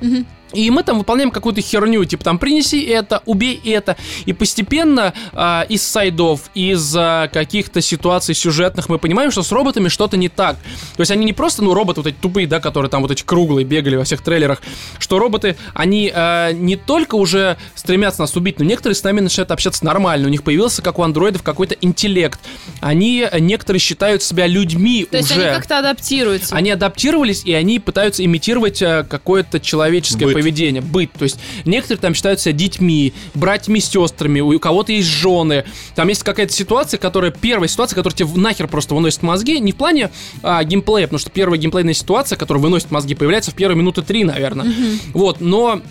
[0.54, 3.98] И мы там выполняем какую-то херню, типа там принеси это, убей это.
[4.26, 9.90] И постепенно а, из сайдов, из а, каких-то ситуаций сюжетных мы понимаем, что с роботами
[9.90, 10.58] что-то не так.
[10.96, 13.24] То есть они не просто, ну, роботы вот эти тупые, да, которые там вот эти
[13.24, 14.62] круглые бегали во всех трейлерах,
[15.00, 19.52] что роботы, они а, не только уже стремятся нас убить, но некоторые с нами начинают
[19.52, 20.28] общаться нормально.
[20.28, 22.40] У них появился, как у андроидов, какой-то интеллект.
[22.82, 25.28] Они, некоторые считают себя людьми То уже.
[25.28, 26.56] есть они как-то адаптируются.
[26.56, 30.34] Они адаптировались, и они пытаются имитировать э, какое-то человеческое Быт.
[30.34, 31.12] поведение, быт.
[31.14, 35.66] То есть некоторые там считают себя детьми, братьями, сестрами, у кого-то есть жены.
[35.96, 39.76] Там есть какая-то ситуация, которая первая ситуация, которая тебе нахер просто выносит мозги, не в
[39.76, 40.12] плане
[40.44, 44.24] а, геймплея, потому что первая геймплейная ситуация, которая выносит мозги, появляется в первые минуты три,
[44.24, 44.68] наверное.
[45.14, 45.82] Вот, но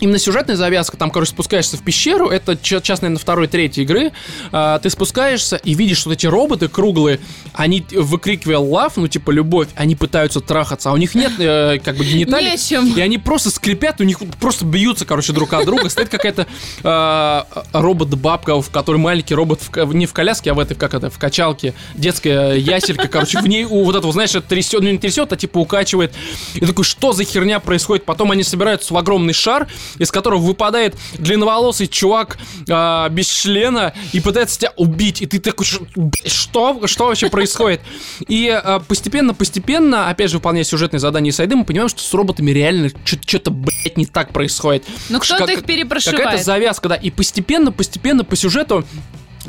[0.00, 4.12] Именно сюжетная завязка, там, короче, спускаешься в пещеру, это ча- час, наверное, второй, третьей игры,
[4.52, 7.20] а, ты спускаешься и видишь, что эти роботы круглые,
[7.52, 11.96] они, выкрикивая лав, ну, типа, любовь, они пытаются трахаться, а у них нет, э, как
[11.96, 12.52] бы, гениталий.
[12.52, 12.92] Нечем.
[12.94, 15.88] И они просто скрипят, у них просто бьются, короче, друг от друга.
[15.88, 16.46] Стоит какая-то
[16.82, 17.42] э,
[17.72, 21.18] робот-бабка, в которой маленький робот в не в коляске, а в этой, как это, в
[21.18, 21.74] качалке.
[21.94, 25.58] Детская яселька, короче, в ней у вот этого, знаешь, трясет, ну не трясет, а типа
[25.58, 26.12] укачивает.
[26.54, 28.04] И такой, что за херня происходит?
[28.04, 29.66] Потом они собираются в огромный шар,
[29.98, 35.22] из которого выпадает длинноволосый чувак э, без члена и пытается тебя убить.
[35.22, 35.80] И ты такой, «Ш-
[36.26, 36.86] что?
[36.86, 37.80] Что вообще происходит?
[38.26, 42.50] И э, постепенно-постепенно, опять же, выполняя сюжетные задания и сайды, мы понимаем, что с роботами
[42.50, 44.84] реально что-то, блядь, не так происходит.
[45.08, 46.18] Ну кто-то их перепрошивает.
[46.22, 46.94] Какая-то завязка, да.
[46.94, 48.84] И постепенно, постепенно по сюжету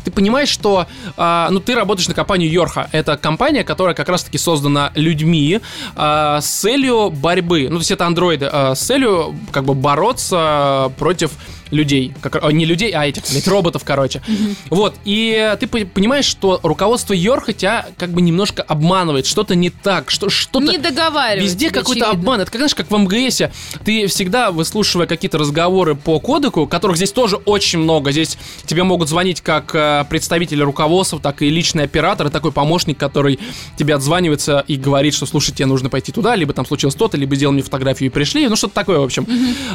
[0.04, 0.88] ты понимаешь, что
[1.18, 2.90] а, ну ты работаешь на компанию Йорха.
[2.92, 5.62] Это компания, которая как раз-таки создана людьми
[5.96, 7.68] а, с целью борьбы.
[7.70, 11.32] Ну, то есть это андроиды а, с целью как бы бороться против
[11.72, 12.14] людей.
[12.22, 14.22] Как, а, не людей, а этих, блядь, роботов, короче.
[14.70, 14.96] Вот.
[15.06, 19.26] И ты по- понимаешь, что руководство Йорха тебя как бы немножко обманывает.
[19.26, 20.10] Что-то не так.
[20.12, 20.66] Что, что-то...
[20.72, 21.56] Не договариваются.
[21.56, 22.42] Везде какой-то обман.
[22.42, 23.52] Это как, знаешь, как в МГСе.
[23.84, 28.12] Ты всегда, выслушивая какие-то разговоры по кодеку, которых здесь тоже очень много.
[28.12, 32.98] Здесь тебе могут звонить как э, представители руководства, так и личный оператор, и такой помощник,
[32.98, 33.40] который
[33.78, 37.36] тебе отзванивается и говорит, что, слушай, тебе нужно пойти туда, либо там случилось то-то, либо
[37.36, 38.48] сделал мне фотографию и пришли.
[38.48, 39.28] Ну, что-то такое, в общем.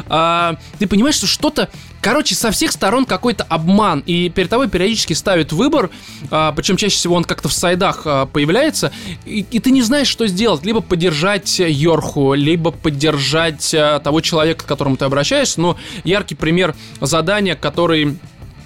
[0.07, 1.69] А, ты понимаешь, что что-то...
[2.05, 4.03] Короче, со всех сторон какой-то обман.
[4.05, 5.89] И перед тобой периодически ставят выбор,
[6.29, 8.91] а, причем чаще всего он как-то в сайдах а, появляется,
[9.25, 10.63] и, и ты не знаешь, что сделать.
[10.63, 15.59] Либо поддержать Йорху, либо поддержать а, того человека, к которому ты обращаешься.
[15.59, 18.19] Но яркий пример задания, который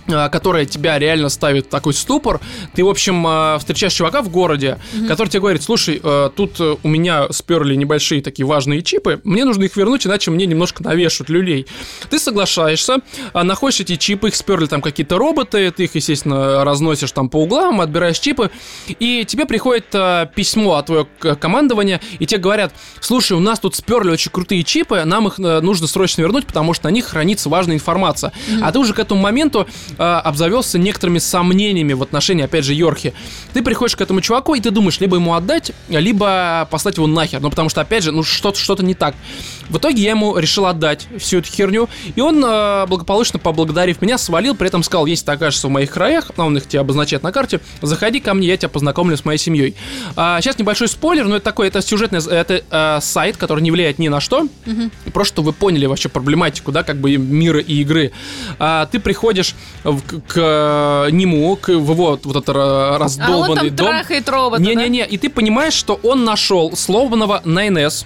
[0.09, 2.39] которая тебя реально ставит в такой ступор.
[2.73, 6.75] Ты, в общем, а, встречаешь чувака в городе, который тебе говорит, слушай, э, тут э,
[6.81, 11.29] у меня сперли небольшие такие важные чипы, мне нужно их вернуть, иначе мне немножко навешают
[11.29, 11.67] люлей.
[12.09, 12.97] Ты соглашаешься,
[13.33, 17.43] а, находишь эти чипы, их сперли там какие-то роботы, ты их, естественно, разносишь там по
[17.43, 18.51] углам, отбираешь чипы,
[18.87, 19.89] и тебе приходит
[20.35, 21.07] письмо от твоего
[21.39, 25.61] командования, и тебе говорят, слушай, у нас тут сперли очень крутые чипы, нам их э,
[25.61, 28.31] нужно срочно вернуть, потому что на них хранится важная информация.
[28.61, 29.67] А ты уже к этому моменту
[29.99, 33.13] а, обзавелся некоторыми сомнениями в отношении, опять же, Йорхи.
[33.53, 37.41] Ты приходишь к этому чуваку, и ты думаешь, либо ему отдать, либо послать его нахер.
[37.41, 39.13] Ну, потому что, опять же, ну, что-то что не так.
[39.69, 44.17] В итоге я ему решил отдать всю эту херню, и он, а, благополучно поблагодарив меня,
[44.17, 47.23] свалил, при этом сказал, если ты окажешься в моих краях, а он их тебе обозначает
[47.23, 49.75] на карте, заходи ко мне, я тебя познакомлю с моей семьей.
[50.15, 53.99] А, сейчас небольшой спойлер, но это такой, это сюжетный, это а, сайт, который не влияет
[53.99, 54.47] ни на что,
[55.13, 58.11] просто чтобы вы поняли вообще проблематику, да, как бы мира и игры.
[58.57, 59.53] А, ты приходишь
[59.83, 63.87] в- к, к нему, к, в его вот этот ра- А он раздолбанный там дом.
[63.87, 64.67] трахает робота, да?
[64.73, 68.05] Не-не-не, и ты понимаешь, что он нашел сломанного 9S.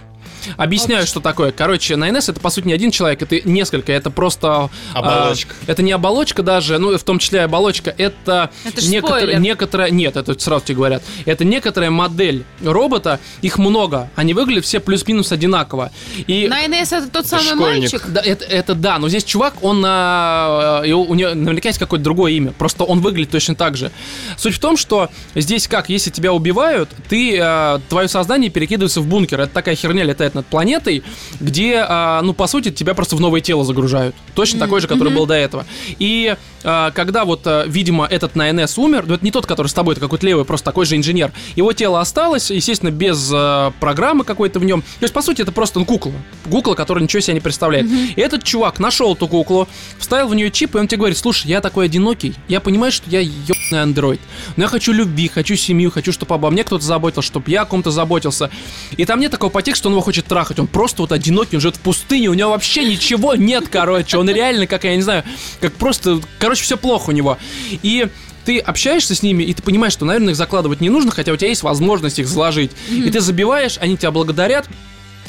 [0.58, 1.52] Объясняю, что такое.
[1.52, 3.92] Короче, 9S это по сути не один человек, это несколько.
[3.92, 4.70] Это просто...
[4.94, 5.54] а, Оболочка.
[5.68, 7.94] это не оболочка даже, ну, в том числе и оболочка.
[7.98, 9.40] Это, Это ж некотор- спойлер.
[9.40, 9.90] некоторая...
[9.90, 11.04] Нет, это сразу тебе говорят.
[11.26, 13.20] Это некоторая модель робота.
[13.42, 14.10] Их много.
[14.16, 15.92] Они выглядят все плюс-минус одинаково.
[16.28, 16.48] И...
[16.48, 17.82] На НС это тот самый школьник.
[17.82, 18.04] мальчик.
[18.08, 22.32] Да, это, это да, но здесь чувак, он и у, него наверняка есть какое-то другое
[22.34, 23.92] имя, просто он выглядит точно так же.
[24.38, 29.08] Суть в том, что здесь как, если тебя убивают, ты, а, твое сознание перекидывается в
[29.08, 31.04] бункер, это такая херня летает летать над планетой,
[31.40, 34.16] где, а, ну, по сути, тебя просто в новое тело загружают.
[34.36, 35.66] Точно такой же, который был до этого.
[36.00, 39.68] И а, когда вот, а, видимо, этот на НС умер, ну, это не тот, который
[39.68, 43.72] с тобой, это какой-то левый, просто такой же инженер, его тело осталось, естественно, без а,
[43.80, 44.82] программы какой-то в нем.
[44.82, 46.14] То есть, по сути, это просто ну, кукла.
[46.50, 47.88] Кукла, которая ничего себе не представляет.
[48.16, 49.68] И этот чувак нашел эту куклу,
[50.00, 53.10] вставил в нее чип, и он тебе говорит, слушай, я такой одинокий, я понимаю, что
[53.10, 54.22] я ебаный андроид,
[54.56, 57.66] но я хочу любви, хочу семью, хочу, чтобы обо мне кто-то заботился, чтобы я о
[57.66, 58.50] ком-то заботился.
[58.98, 61.62] И там нет такого подтекста, что он его хочет трахать, он просто вот одинокий, он
[61.62, 65.24] живет в пустыне, у него вообще ничего нет, короче, он реально, как я не знаю,
[65.62, 67.38] как просто, короче, все плохо у него.
[67.82, 68.08] И
[68.46, 71.36] ты общаешься с ними, и ты понимаешь, что, наверное, их закладывать не нужно, хотя у
[71.36, 72.72] тебя есть возможность их заложить.
[72.90, 74.68] И ты забиваешь, они тебя благодарят,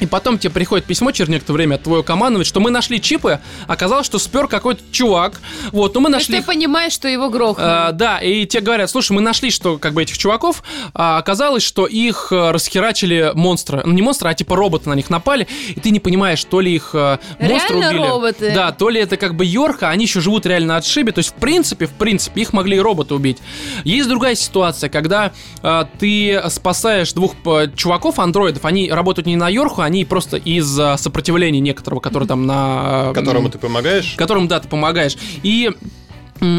[0.00, 3.40] и потом тебе приходит письмо через некоторое время от твоего командования, что мы нашли чипы,
[3.66, 5.40] оказалось, что спер какой-то чувак.
[5.72, 6.40] Вот, но мы То есть нашли...
[6.40, 7.68] ты понимаешь, что его грохнули.
[7.68, 10.62] А, да, и тебе говорят, слушай, мы нашли, что как бы этих чуваков,
[10.94, 13.82] а оказалось, что их а, расхерачили монстры.
[13.84, 16.74] Ну, не монстры, а типа роботы на них напали, и ты не понимаешь, то ли
[16.74, 18.08] их а, монстры Реально убили.
[18.10, 18.52] роботы?
[18.54, 21.12] Да, то ли это как бы Йорка, они еще живут реально на отшибе.
[21.12, 23.38] То есть, в принципе, в принципе, их могли и роботы убить.
[23.84, 29.48] Есть другая ситуация, когда а, ты спасаешь двух а, чуваков, андроидов, они работают не на
[29.48, 33.12] Йорху, они просто из-за сопротивления некоторого, который там на...
[33.14, 34.14] Которому ты помогаешь?
[34.16, 35.16] которым, да, ты помогаешь.
[35.42, 35.70] И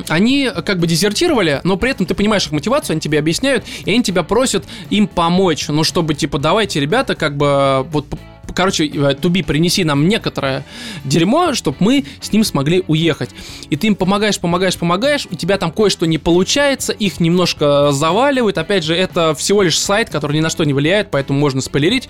[0.08, 3.92] они как бы дезертировали, но при этом ты понимаешь их мотивацию, они тебе объясняют, и
[3.92, 5.68] они тебя просят им помочь.
[5.68, 8.06] Ну, чтобы, типа, давайте, ребята, как бы, вот,
[8.56, 10.65] короче, э, Туби, принеси нам некоторое
[11.03, 13.30] дерьмо, чтобы мы с ним смогли уехать.
[13.69, 18.57] И ты им помогаешь, помогаешь, помогаешь, у тебя там кое-что не получается, их немножко заваливают.
[18.57, 22.10] Опять же, это всего лишь сайт, который ни на что не влияет, поэтому можно спойлерить.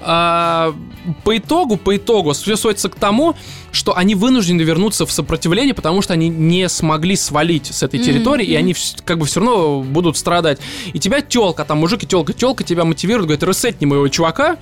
[0.00, 0.74] А,
[1.24, 3.34] по итогу, по итогу, все сводится к тому,
[3.72, 8.44] что они вынуждены вернуться в сопротивление, потому что они не смогли свалить с этой территории,
[8.46, 8.74] и они
[9.04, 10.60] как бы все равно будут страдать.
[10.92, 14.58] И тебя телка, там мужик и телка, телка тебя мотивирует, говорит, ресетни моего чувака,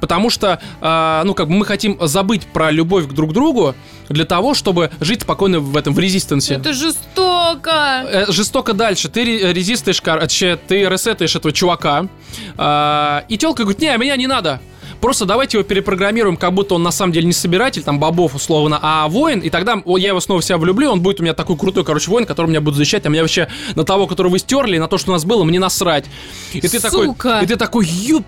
[0.00, 3.74] потому что, а, ну, как бы мы хотим забыть про любовь к друг другу
[4.08, 6.54] для того, чтобы жить спокойно в этом, в резистенсе.
[6.54, 8.04] Это жестоко.
[8.10, 9.08] Э, жестоко дальше.
[9.08, 12.08] Ты ре- резистаешь, короче, ты ресетаешь этого чувака.
[12.56, 14.60] а, и телка говорит, не, меня не надо.
[15.04, 18.78] Просто давайте его перепрограммируем, как будто он на самом деле не собиратель, там, бобов, условно,
[18.80, 21.58] а воин, и тогда я его снова в себя влюблю, он будет у меня такой
[21.58, 24.78] крутой, короче, воин, который меня будет защищать, а меня вообще на того, которого вы стерли,
[24.78, 26.06] на то, что у нас было, мне насрать.
[26.54, 27.40] И ты такой, Сука.
[27.42, 28.24] и ты такой, ёб,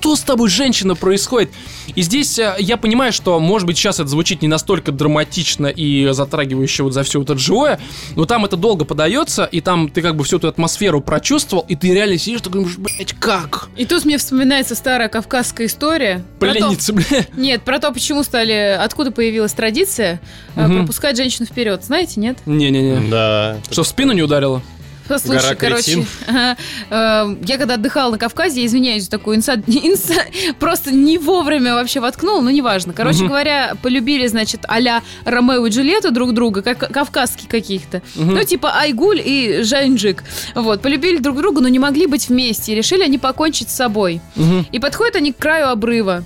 [0.00, 1.52] что с тобой, женщина, происходит?
[1.94, 6.08] И здесь э, я понимаю, что, может быть, сейчас это звучит не настолько драматично и
[6.10, 7.78] затрагивающе вот за все вот это живое,
[8.16, 11.76] но там это долго подается, и там ты как бы всю эту атмосферу прочувствовал, и
[11.76, 13.68] ты реально сидишь, такой, блядь, как?
[13.76, 15.99] И тут мне вспоминается старая кавказская история.
[16.08, 17.04] То- Пленница, бля.
[17.36, 20.20] Нет, про то, почему стали, откуда появилась традиция
[20.56, 20.78] Мгм.
[20.78, 21.84] пропускать женщину вперед.
[21.84, 22.38] Знаете, нет?
[22.46, 23.08] Не-не-не.
[23.10, 23.58] Да.
[23.70, 24.62] Что, в спину не ударило?
[25.14, 26.56] Послушай, Гора короче, ага,
[26.90, 31.74] э, я когда отдыхала на Кавказе, я извиняюсь за такую инса, инса- просто не вовремя
[31.74, 32.92] вообще воткнул, но неважно.
[32.92, 33.28] Короче Мгм.
[33.28, 38.02] говоря, полюбили, значит, а-ля Ромео и Джульетта друг друга, как кавказских каких-то.
[38.14, 38.34] Мгм.
[38.34, 40.22] Ну, типа Айгуль и Жанджик.
[40.54, 42.72] Вот, полюбили друг друга, но не могли быть вместе.
[42.72, 44.20] И решили они покончить с собой.
[44.36, 44.66] Мгм.
[44.70, 46.24] И подходят они к краю обрыва.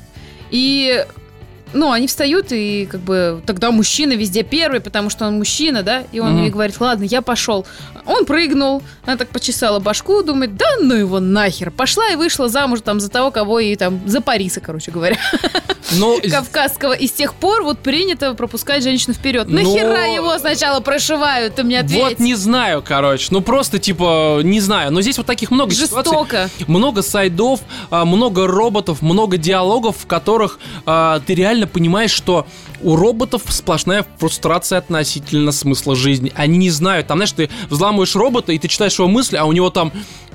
[0.51, 1.05] И
[1.75, 6.05] ну, они встают, и как бы тогда мужчина везде первый, потому что он мужчина, да,
[6.13, 6.43] и он Мгм.
[6.45, 7.67] ей говорит, ладно, я пошел.
[8.07, 11.71] Он прыгнул, она так почесала башку, думает, да ну его нахер.
[11.71, 15.17] Пошла и вышла замуж там за того, кого ей там, за Париса, короче говоря,
[15.93, 16.93] Ну, кавказского.
[16.93, 19.49] И с тех пор вот принято пропускать женщину вперед.
[19.49, 21.99] Но- Нахера его сначала прошивают, ты мне ответь.
[22.03, 23.29] вот не знаю, короче.
[23.31, 24.93] Ну, просто, типа, не знаю.
[24.93, 26.13] Но здесь вот таких много ситуаций.
[26.13, 26.49] Жестоко.
[26.67, 27.61] Много сайдов,
[27.91, 32.47] а, много роботов, много диалогов, в которых а, ты реально понимаешь, что
[32.82, 36.32] у роботов сплошная фрустрация относительно смысла жизни.
[36.35, 37.07] Они не знают.
[37.07, 39.93] Там, знаешь, ты взламываешь робота, и ты читаешь его мысли, а у него там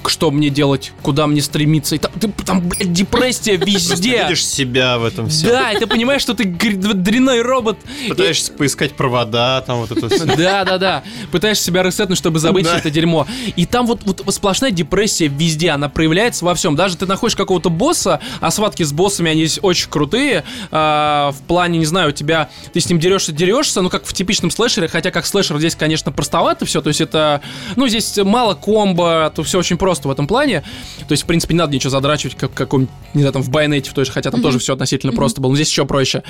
[0.07, 1.95] что мне делать, куда мне стремиться.
[1.95, 4.23] И там, ты- там блядь, депрессия везде.
[4.23, 5.49] видишь себя в этом всем.
[5.49, 7.77] Да, и ты понимаешь, что ты дрянной робот.
[8.07, 10.25] Пытаешься поискать провода, там вот это все.
[10.25, 11.03] Да, да, да.
[11.31, 12.71] Пытаешься себя ресетнуть, чтобы забыть Да.
[12.71, 13.27] все это дерьмо.
[13.55, 16.75] И там вот, вот сплошная депрессия везде, она проявляется во всем.
[16.75, 20.43] Даже ты находишь какого-то босса, а схватки с боссами, они очень крутые.
[20.71, 24.13] а, в плане, не знаю, у тебя, ты с ним дерешься, дерешься, ну как в
[24.13, 26.81] типичном слэшере, хотя как слэшер здесь, конечно, простовато все.
[26.81, 27.41] То есть это,
[27.75, 30.63] ну здесь мало комбо, то все очень просто в этом плане.
[31.07, 33.49] То есть, в принципе, не надо ничего задрачивать, как в каком не знаю, там в
[33.49, 36.23] байонете той же, хотя там тоже все относительно просто было, но здесь еще проще.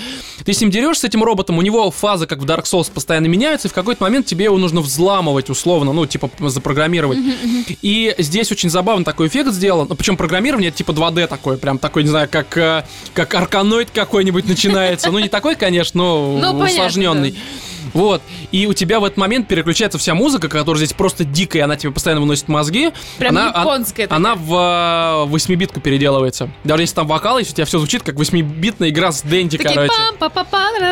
[0.46, 3.28] Ты с ним дерешься, с этим роботом, у него фазы, как в Dark Souls, постоянно
[3.28, 7.20] меняются, и в какой-то момент тебе его нужно взламывать, условно, ну, типа, запрограммировать.
[7.82, 11.78] И здесь очень забавно такой эффект сделан, ну, причем программирование это типа 2D такое, прям
[11.78, 15.12] такой, не знаю, как, э, как арканоид какой-нибудь начинается.
[15.12, 17.36] Ну, не такой, конечно, но Ну, усложненный.
[17.94, 18.22] Вот.
[18.52, 21.92] И у тебя в этот момент переключается вся музыка, которая здесь просто дикая, она тебе
[21.92, 22.92] постоянно выносит мозги.
[23.18, 26.50] Прям она, японская Она, она в э, восьмибитку переделывается.
[26.64, 29.74] Даже если там вокал, если у тебя все звучит как восьмибитная игра с Дэнди, Такие
[29.76, 29.94] короче.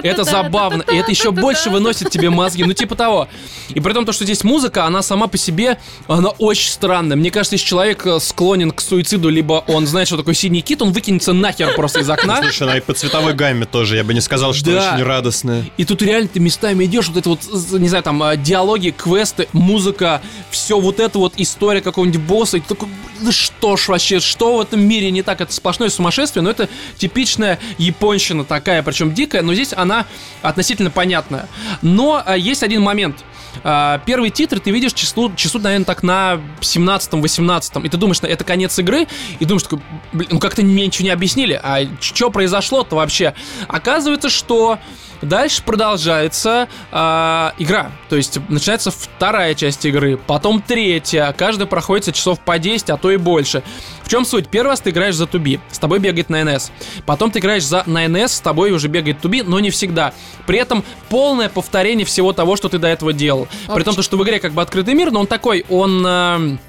[0.03, 3.27] Это забавно, и это еще больше выносит тебе мозги, ну типа того.
[3.69, 7.17] И при том, то, что здесь музыка, она сама по себе, она очень странная.
[7.17, 10.81] Мне кажется, если человек э, склонен к суициду, либо он знает, что такое синий кит,
[10.81, 12.41] он выкинется нахер просто из окна.
[12.41, 14.93] Слушай, она и по цветовой гамме тоже, я бы не сказал, что Да.
[14.93, 15.65] очень радостная.
[15.77, 17.41] И тут реально ты местами идешь, вот это вот,
[17.79, 22.59] не знаю, там, э, диалоги, квесты, музыка, все вот это вот история какого-нибудь босса, и
[22.61, 25.41] ты такой, «Блин, да что ж вообще, что в этом мире не так?
[25.41, 30.05] Это сплошное сумасшествие, но это типичная японщина такая, причем дикая, но здесь она
[30.41, 31.47] относительно понятная.
[31.81, 33.23] Но э, есть один момент.
[33.63, 38.43] А, Первый титр ты видишь числу, числу, наверное, так на 17-18, и ты думаешь, это
[38.43, 39.07] конец игры,
[39.39, 39.65] и думаешь,
[40.13, 43.33] блин, ну как-то мне ничего не объяснили, а что произошло-то вообще?
[43.67, 44.79] Оказывается, что
[45.21, 47.91] Дальше продолжается а, игра.
[48.09, 51.33] То есть начинается вторая часть игры, потом третья.
[51.37, 53.63] Каждая проходится часов по 10, а то и больше.
[54.07, 54.47] В чем суть?
[54.47, 56.71] Первый раз ты играешь за туби, с тобой бегает 9S.
[57.05, 60.13] Потом ты играешь за 9S, с тобой уже бегает туби, но не всегда.
[60.45, 63.49] При этом полное повторение всего того, что ты до этого делал.
[63.75, 66.07] При том, то, что в игре как бы открытый мир, но он такой, он...
[66.07, 66.59] эм,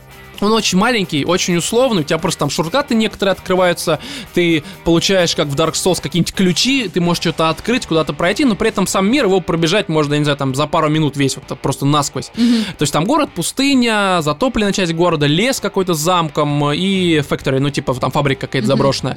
[0.41, 3.99] он очень маленький, очень условный, у тебя просто там шуркаты некоторые открываются,
[4.35, 8.55] ты получаешь, как в Dark Souls, какие-нибудь ключи, ты можешь что-то открыть, куда-то пройти, но
[8.55, 11.37] при этом сам мир, его пробежать можно, я не знаю, там за пару минут весь,
[11.37, 12.31] вот просто насквозь.
[12.79, 17.71] То есть там город, пустыня, затопленная часть города, лес какой-то с замком и factory, ну
[17.71, 19.17] типа там фабрика какая-то заброшенная.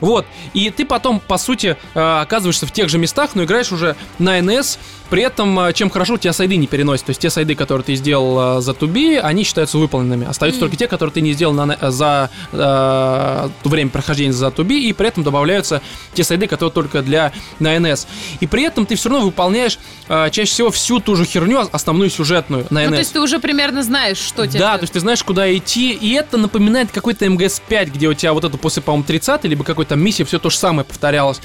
[0.00, 3.96] Вот, и ты потом, по сути, э, оказываешься в тех же местах, но играешь уже
[4.18, 4.78] на NS,
[5.10, 7.06] при этом, э, чем хорошо, у тебя сайды не переносят.
[7.06, 10.26] То есть те сайды, которые ты сделал э, за туби, они считаются выполненными.
[10.26, 14.88] Остаются только те, которые ты не сделал на, э, за э, время прохождения за туби,
[14.88, 15.82] и при этом добавляются
[16.14, 18.06] те сайды, которые только для на NS.
[18.40, 19.78] И при этом ты все равно выполняешь
[20.08, 22.86] э, чаще всего всю ту же херню, основную сюжетную на NS.
[22.86, 24.58] Ну, то есть ты уже примерно знаешь, что тебе...
[24.58, 28.32] Да, то есть ты знаешь, куда идти, и это напоминает какой-то МГС-5, где у тебя
[28.32, 31.40] вот это после, по-моему, 30 либо какой-то миссии все то же самое повторялось.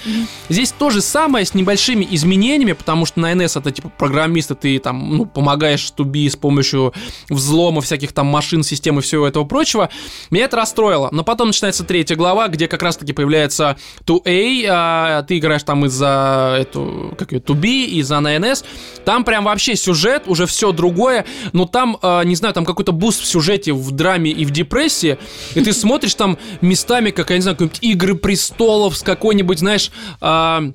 [0.50, 4.80] Здесь то же самое с небольшими изменениями, потому что на NS это типа программисты, ты
[4.80, 6.94] там, ну, помогаешь туби с помощью
[7.30, 9.90] взлома всяких там машин, систем и всего этого прочего.
[10.30, 11.10] Меня это расстроило.
[11.12, 16.58] Но потом начинается третья глава, где как раз-таки появляется A2, а, ты играешь там из-за
[16.60, 18.64] эту, как ее, 2B, и за на NS.
[19.06, 23.22] Там прям вообще сюжет, уже все другое, но там, а, не знаю, там какой-то буст
[23.22, 25.18] в сюжете, в драме и в депрессии,
[25.56, 29.92] и ты смотришь там местами, как, я не знаю, какие-нибудь Игры Престолов с какой-нибудь, знаешь,
[30.22, 30.72] а,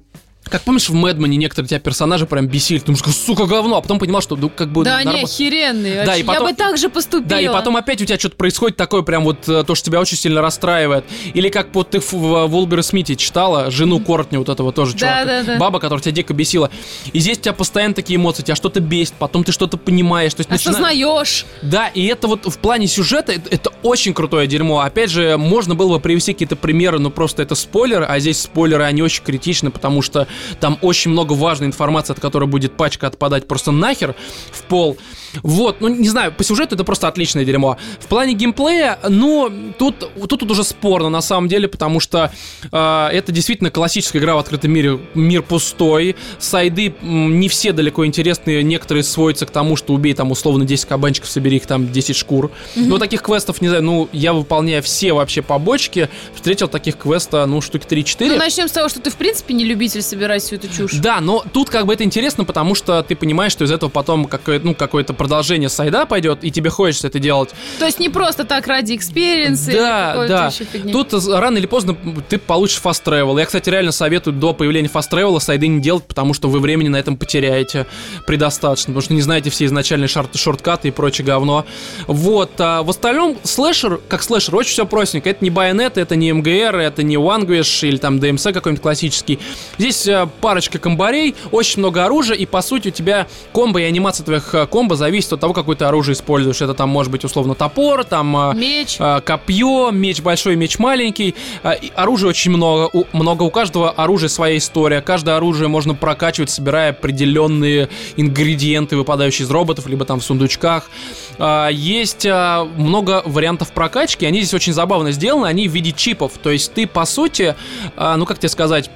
[0.51, 3.81] как помнишь, в Mad Men'е некоторые тебя персонажи прям бесили, ты думаешь, сука, говно, а
[3.81, 4.85] потом понимал, что ну, как бы...
[4.85, 6.05] Да, они норма- охеренные.
[6.05, 7.29] Да, и потом- Я бы так же поступила.
[7.29, 10.01] да, и потом опять у тебя что-то происходит такое, прям вот э, то, что тебя
[10.01, 11.05] очень сильно расстраивает.
[11.35, 14.99] Или как вот ты в, в Волбера Смите читала, жену Кортни вот этого тоже Да,
[14.99, 15.25] чувака.
[15.25, 15.59] да, да.
[15.59, 16.71] Баба, которая тебя дико бесила.
[17.13, 20.35] И здесь у тебя постоянно такие эмоции, тебя что-то бесит, потом ты что-то понимаешь.
[20.35, 21.47] То есть начина- Осознаешь.
[21.63, 24.81] Да, и это вот в плане сюжета, это, это очень крутое дерьмо.
[24.81, 28.85] Опять же, можно было бы привести какие-то примеры, но просто это спойлеры, а здесь спойлеры,
[28.85, 30.27] они очень критичны, потому что
[30.61, 34.15] там очень много важной информации, от которой будет пачка отпадать просто нахер
[34.53, 34.97] в пол.
[35.43, 37.77] Вот, ну не знаю, по сюжету это просто отличное дерьмо.
[38.01, 42.33] В плане геймплея, ну, тут, тут, тут уже спорно на самом деле, потому что
[42.71, 48.63] э, это действительно классическая игра в открытом мире, мир пустой, сайды не все далеко интересные,
[48.63, 52.51] некоторые сводятся к тому, что убей там условно 10 кабанчиков, собери их там 10 шкур.
[52.75, 57.61] Но таких квестов, не знаю, ну, я выполняю все вообще побочки, встретил таких квеста, ну,
[57.61, 58.29] штуки 3-4.
[58.29, 60.93] Ну, начнем с того, что ты, в принципе, не любитель собирать всю эту чушь.
[60.95, 64.27] Да, но тут как бы это интересно, потому что ты понимаешь, что из этого потом
[64.27, 67.49] какое, ну, какое-то продолжение сайда пойдет, и тебе хочется это делать.
[67.79, 70.53] То есть не просто так ради экспириенса Да, да.
[70.93, 71.97] Тут рано или поздно
[72.29, 73.39] ты получишь fast travel.
[73.41, 76.89] Я, кстати, реально советую до появления fast travel сайды не делать, потому что вы времени
[76.89, 77.87] на этом потеряете
[78.27, 81.65] предостаточно, потому что не знаете все изначальные шарт- шорткаты и прочее говно.
[82.07, 82.51] Вот.
[82.59, 85.31] А в остальном слэшер, как слэшер, очень все простенько.
[85.31, 89.39] Это не Bayonetta, это не МГР, это не Vanquish или там DMC какой-нибудь классический.
[89.79, 94.25] Здесь э, парочка комбарей, очень много оружия, и по сути у тебя комбо и анимация
[94.25, 96.61] твоих э, комбо зависит от того, какое ты оружие используешь.
[96.61, 98.97] Это там может быть условно топор, там э, Меч.
[98.99, 101.35] а, копье, меч большой, меч маленький.
[101.63, 102.89] А, Оружия очень много.
[102.93, 103.43] У, много.
[103.45, 105.01] У каждого оружия своя история.
[105.01, 110.91] Каждое оружие можно прокачивать, собирая определенные ингредиенты, выпадающие из роботов, либо там в сундучках.
[111.39, 114.27] А, Есть а, много вариантов прокачки.
[114.27, 115.47] Они здесь очень забавно сделаны.
[115.47, 116.33] Они в виде чипов.
[116.43, 117.55] То есть ты, по сути,
[117.97, 118.91] а, ну как тебе сказать,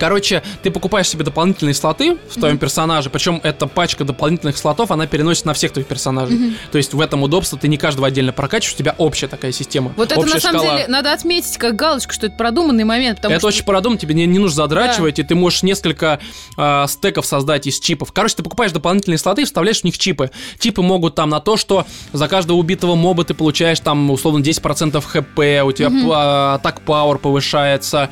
[0.00, 5.06] Короче, ты покупаешь себе дополнительные слоты в твоем персонаже, причем эта пачка дополнительных слотов, она
[5.06, 6.56] переносит на всех твоих персонажей.
[6.72, 9.92] То есть в этом удобство, ты не каждого отдельно прокачиваешь, у тебя общая такая система.
[9.96, 10.76] Вот это на самом шкала.
[10.78, 13.18] деле надо отметить как галочку, что это продуманный момент.
[13.22, 16.18] Это что очень продумано, тебе не, не нужно задрачивать, и ты можешь несколько
[16.56, 18.10] а, стеков создать из чипов.
[18.12, 20.30] Короче, ты покупаешь дополнительные слоты и вставляешь в них чипы.
[20.58, 24.98] Чипы могут там на то, что за каждого убитого моба ты получаешь там условно 10%
[24.98, 28.08] хп, у тебя а, атак пауэр повышается,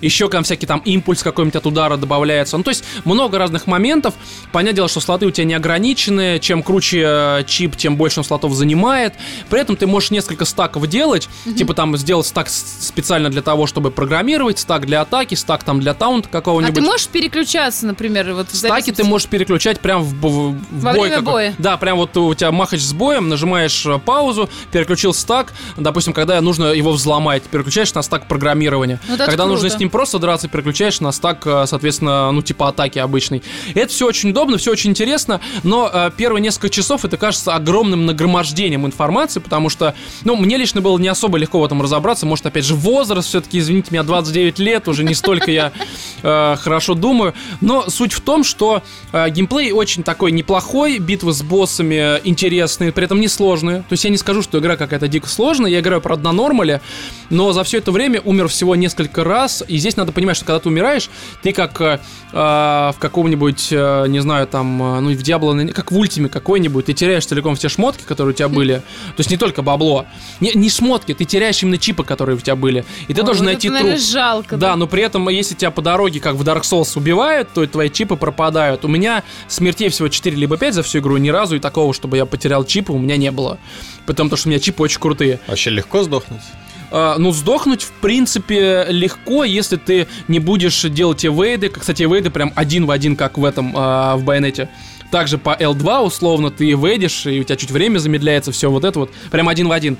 [0.00, 2.56] еще там всякий там импульс какой-нибудь от удара добавляется.
[2.56, 4.14] Ну, то есть много разных моментов.
[4.52, 6.38] Понятное дело, что слоты у тебя не ограничены.
[6.40, 9.14] Чем круче э, чип, тем больше он слотов занимает.
[9.50, 11.28] При этом ты можешь несколько стаков делать.
[11.56, 15.94] Типа там сделать стак специально для того, чтобы программировать, стак для атаки, стак там для
[15.94, 16.74] таунта А какого-нибудь.
[16.74, 20.92] ты можешь переключаться, например, вот в Стаки ты можешь переключать прям в, бо- в Во
[20.92, 21.00] бой.
[21.00, 21.54] время какой- боя.
[21.58, 25.52] Да, прям вот у тебя махач с боем, нажимаешь э, паузу, переключил стак.
[25.76, 29.00] Допустим, когда нужно его взломать, переключаешь на стак программирования.
[29.08, 29.76] Вот это когда нужно круто.
[29.76, 33.42] с ним просто драться, переключаешь на стак, э, соответственно, ну типа атаки обычный.
[33.74, 38.06] Это все очень удобно, все очень интересно, но э, первые несколько часов это кажется огромным
[38.06, 39.94] нагромождением информации, потому что,
[40.24, 42.26] ну, мне лично было не особо легко в этом разобраться.
[42.26, 45.72] Может, опять же, возраст, все-таки, извините меня, 29 лет, уже не столько я
[46.22, 47.34] э, хорошо думаю.
[47.60, 48.82] Но суть в том, что
[49.12, 53.78] э, геймплей очень такой неплохой, битвы с боссами интересные, при этом не сложные.
[53.80, 56.80] То есть я не скажу, что игра какая-то дико сложная, я играю, правда, на нормале,
[57.30, 60.60] но за все это время умер всего несколько раз, и здесь надо понимать, что когда
[60.60, 61.08] ты умираешь,
[61.42, 61.98] ты как э,
[62.32, 66.84] э, в каком-нибудь, э, не знаю, там, э, ну, в Диабло, как в Ультиме какой-нибудь,
[66.84, 70.04] ты теряешь целиком все шмотки, которые у тебя были, то есть не только бабло,
[70.40, 73.44] не, не шмотки, ты теряешь именно чипы, которые у тебя были, и ты Ой, должен
[73.44, 73.86] вот найти это, труп.
[73.86, 74.56] наверное, жалко.
[74.58, 77.88] Да, но при этом, если тебя по дороге, как в Dark Souls, убивают, то твои
[77.88, 78.84] чипы пропадают.
[78.84, 82.18] У меня смертей всего 4 либо 5 за всю игру, ни разу и такого, чтобы
[82.18, 83.58] я потерял чипы, у меня не было.
[84.04, 85.40] Потому что у меня чипы очень крутые.
[85.46, 86.42] Вообще легко сдохнуть?
[86.94, 91.70] А, ну, сдохнуть, в принципе, легко, если ты не будешь делать эвейды.
[91.70, 94.68] Кстати, эвейды прям один в один, как в этом, а, в байонете.
[95.10, 98.98] Также по L2 условно ты эвейдишь, и у тебя чуть время замедляется, все вот это
[98.98, 99.96] вот, прям один в один.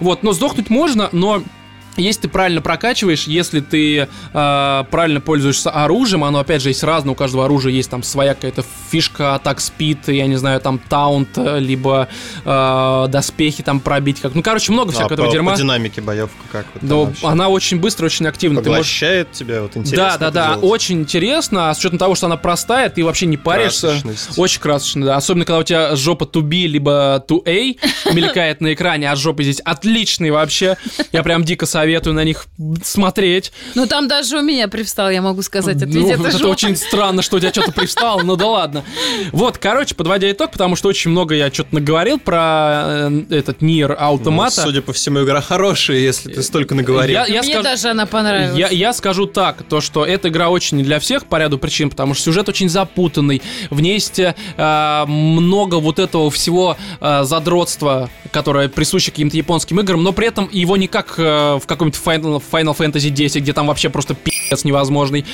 [0.00, 1.42] Вот, но сдохнуть можно, но
[1.96, 3.98] если ты правильно прокачиваешь, если ты
[4.32, 8.34] э, правильно пользуешься оружием, оно опять же есть разное, у каждого оружия есть там своя
[8.34, 12.08] какая-то фишка, атак спид, я не знаю, там таунт, э, либо
[12.44, 15.52] э, доспехи там пробить, как, ну короче много А всякого по, этого дерьма.
[15.52, 17.26] по динамике боевка как вот Но вообще?
[17.26, 18.62] она очень быстро, очень активна.
[18.62, 20.64] Ты можешь- Поглощает тебя, вот интересно Да, да, да, делать?
[20.64, 23.96] очень интересно, а с учетом того, что она простая, ты вообще не паришься.
[24.36, 25.16] Очень красочно, да.
[25.16, 27.76] Особенно, когда у тебя жопа to B, либо to A
[28.14, 30.76] мелькает на экране, а жопы здесь отличные вообще.
[31.12, 32.46] Я прям дико советую на них
[32.82, 33.52] смотреть.
[33.74, 35.76] Ну там даже у меня привстал, я могу сказать.
[35.76, 36.50] Это Ну, это это жопа.
[36.52, 38.84] очень странно, что у тебя что-то привстало, ну да ладно.
[39.32, 43.96] Вот, короче, подводя итог, потому что очень много я что-то наговорил про э, этот Нир
[44.00, 44.50] Ну, Automata.
[44.50, 47.14] судя по всему, игра хорошая, если ты столько наговорил.
[47.14, 48.58] Я- я Мне скажу- даже она понравилась.
[48.58, 51.90] Я, я скажу так, то что эта игра очень не для всех по ряду причин,
[51.90, 54.34] потому что сюжет очень запутанный, в ней есть э,
[55.06, 60.76] много вот этого всего э, задротства, которое присуще каким-то японским играм, но при этом его
[60.76, 65.24] не как э, в каком-нибудь Final, Final Fantasy 10, где там вообще просто пи***ц невозможный.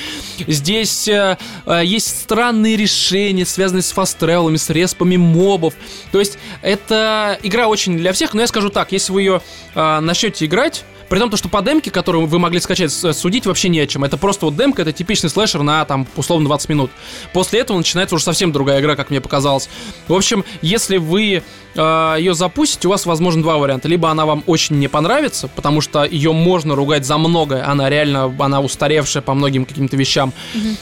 [0.47, 5.73] Здесь э, э, есть странные решения, связанные с фаст-тревелами, с респами мобов.
[6.11, 9.41] То есть это игра очень для всех, но я скажу так, если вы ее
[9.75, 13.69] э, начнете играть, при том, то, что по демке, которую вы могли скачать, судить вообще
[13.69, 14.03] не о чем.
[14.03, 16.91] Это просто вот демка, это типичный слэшер на, там, условно, 20 минут.
[17.33, 19.69] После этого начинается уже совсем другая игра, как мне показалось.
[20.07, 21.43] В общем, если вы
[21.75, 23.87] э, ее запустите, у вас, возможно, два варианта.
[23.87, 28.33] Либо она вам очень не понравится, потому что ее можно ругать за многое, она реально,
[28.39, 30.33] она устаревшая по многим каким-то вещам.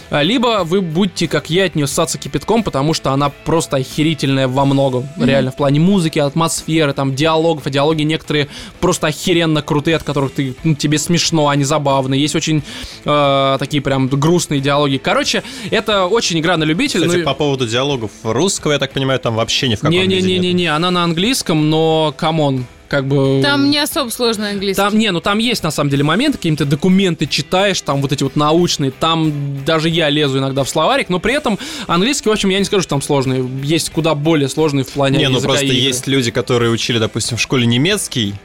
[0.10, 4.48] А, Либо вы будете, как я, от нее ссаться кипятком, потому что она просто охерительная
[4.48, 5.08] во многом.
[5.18, 7.66] Реально, в плане музыки, атмосферы, там, диалогов.
[7.66, 8.48] А диалоги некоторые
[8.80, 12.22] просто охеренно крутые, от которых ты, ну, тебе смешно, они забавные.
[12.22, 12.64] Есть очень
[13.06, 14.98] э, такие прям грустные диалоги.
[14.98, 17.06] Короче, это очень игра на любителя.
[17.06, 20.16] Кстати, ну по поводу диалогов русского, я так понимаю, там вообще ни в каком виде
[20.16, 20.24] нет.
[20.24, 23.42] Не-не-не-не, она на английском, но come on, как бы...
[23.44, 24.82] Там не особо сложный английский.
[24.82, 28.24] Там, не, ну там есть на самом деле моменты, какие-то документы читаешь, там вот эти
[28.24, 32.50] вот научные, там даже я лезу иногда в словарик, но при этом английский, в общем,
[32.50, 35.50] я не скажу, что там сложный, есть куда более сложный в плане Не, ну языка
[35.50, 35.78] просто игры.
[35.78, 38.36] есть люди, которые учили, допустим, в школе немецкий,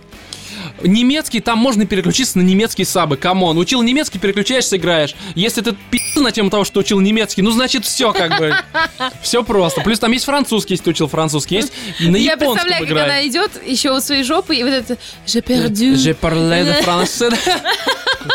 [0.84, 3.58] Немецкий, там можно переключиться на немецкий сабы, come on.
[3.58, 5.14] Учил немецкий, переключаешься, играешь.
[5.34, 8.54] Если ты пи*** на тему того, что учил немецкий, ну значит все как бы.
[9.22, 9.80] Все просто.
[9.80, 13.50] Плюс там есть французский, если ты учил французский, есть на Я представляю, как она идет
[13.66, 14.96] еще у своей жопы, и вот это
[15.26, 15.94] «Je perdu».
[15.94, 17.34] Je parle de français.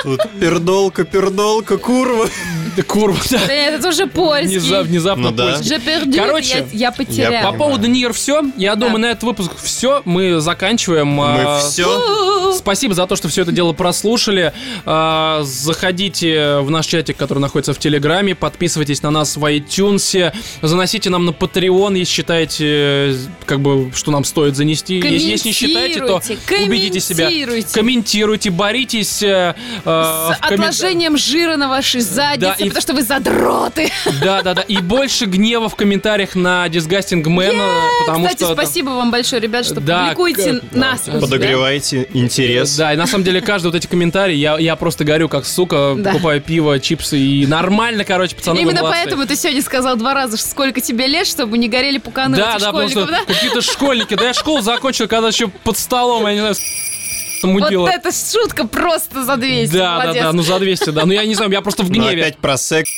[0.03, 2.27] тут пердолка, пердолка, курва.
[2.75, 3.39] Да, Курва, да.
[3.51, 4.57] Это уже польский.
[4.57, 5.53] Внезап- Внезапно Ну да.
[5.55, 6.13] польский.
[6.15, 7.51] Короче, я, я потерял.
[7.51, 8.43] По поводу Нир все.
[8.55, 10.01] Я думаю, на этот выпуск все.
[10.05, 11.07] Мы заканчиваем.
[11.07, 11.85] Мы А, все.
[12.57, 14.53] Спасибо за то, что все это дело прослушали.
[14.85, 18.35] А, Заходите в наш чатик, который находится в Телеграме.
[18.35, 20.33] Подписывайтесь на нас в iTunes.
[20.61, 23.15] Заносите нам на Patreon, если считаете,
[23.45, 24.95] как бы, что нам стоит занести.
[24.95, 26.21] Если, не считаете, то
[26.65, 27.27] убедите себя.
[27.73, 28.49] комментируйте.
[28.49, 29.21] Боритесь.
[29.21, 33.91] э, э, С коммен- отложением жира на вашей заднице, и- потому что вы задроты.
[34.21, 34.61] Да, да, да.
[34.63, 38.53] И больше гнева в комментариях на Disgusting Man, э, потому Кстати, что...
[38.53, 41.03] спасибо вам большое, ребят, что Да, публикуете нас.
[41.05, 41.19] да.
[41.19, 42.75] Подогревайте интерес.
[42.75, 45.95] Да, и на самом деле каждый вот эти комментарии, я, я просто горю как сука,
[45.97, 46.11] Да.
[46.11, 49.01] покупаю пиво, чипсы и нормально, короче, пацаны, Именно молодцы.
[49.03, 52.51] поэтому ты сегодня сказал два раза, сколько тебе лет, чтобы не горели пуканы у Да,
[52.51, 53.19] этих да, потому что да?
[53.25, 56.55] какие-то школьники, да я школу закончил, когда еще под столом, я не знаю,
[57.43, 57.81] мудила.
[57.81, 59.73] Вот эта шутка просто за 200.
[59.73, 60.23] Да, да, молодец.
[60.23, 61.05] да, ну за 200, да.
[61.05, 62.21] Ну я не знаю, я просто в Ну, гневе.
[62.23, 62.89] опять про секс.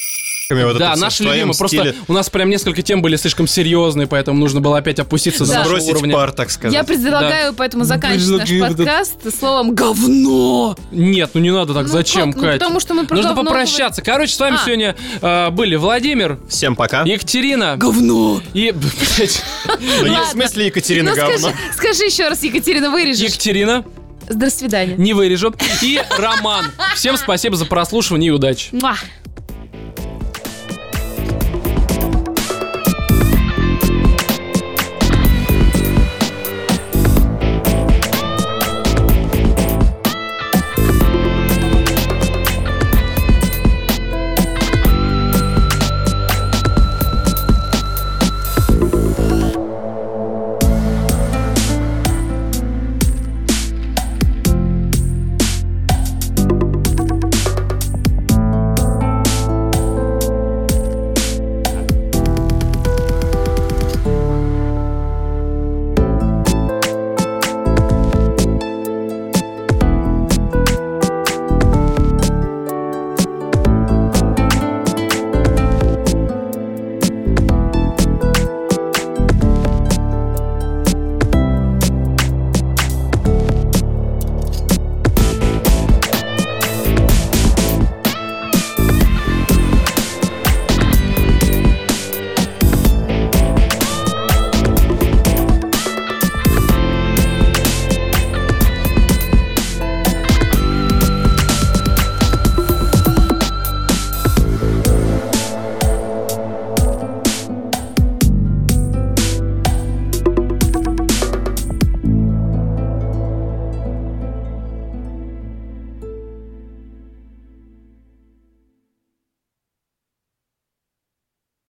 [0.52, 1.56] Вот да, наши любимые.
[1.56, 1.96] Просто стиле.
[2.08, 5.58] у нас прям несколько тем были слишком серьезные, поэтому нужно было опять опуститься до Да.
[5.60, 6.14] нашего Сбросить уровня.
[6.16, 6.74] пар, так сказать.
[6.74, 10.76] Я предлагаю поэтому заканчивать наш вот это- подкаст словом говно.
[10.92, 12.42] Нет, ну не надо так, Ну зачем, как?
[12.42, 12.60] Ну, Кать?
[12.60, 14.02] потому что мы про Нужно говно попрощаться.
[14.02, 14.66] Короче, с вами А.
[14.66, 17.04] сегодня э, были Владимир, Всем пока.
[17.04, 18.42] Екатерина Говно.
[18.56, 18.72] и...
[19.18, 19.44] блядь,
[20.02, 21.52] Ну, в смысле Екатерина Ну говно.
[21.76, 23.22] скажи, еще раз, Екатерина, вырежешь.
[23.22, 23.86] Екатерина,
[24.28, 24.96] До свидания.
[24.98, 25.54] не вырежу,
[25.84, 26.66] и Роман.
[26.96, 28.70] Всем спасибо за прослушивание и удачи.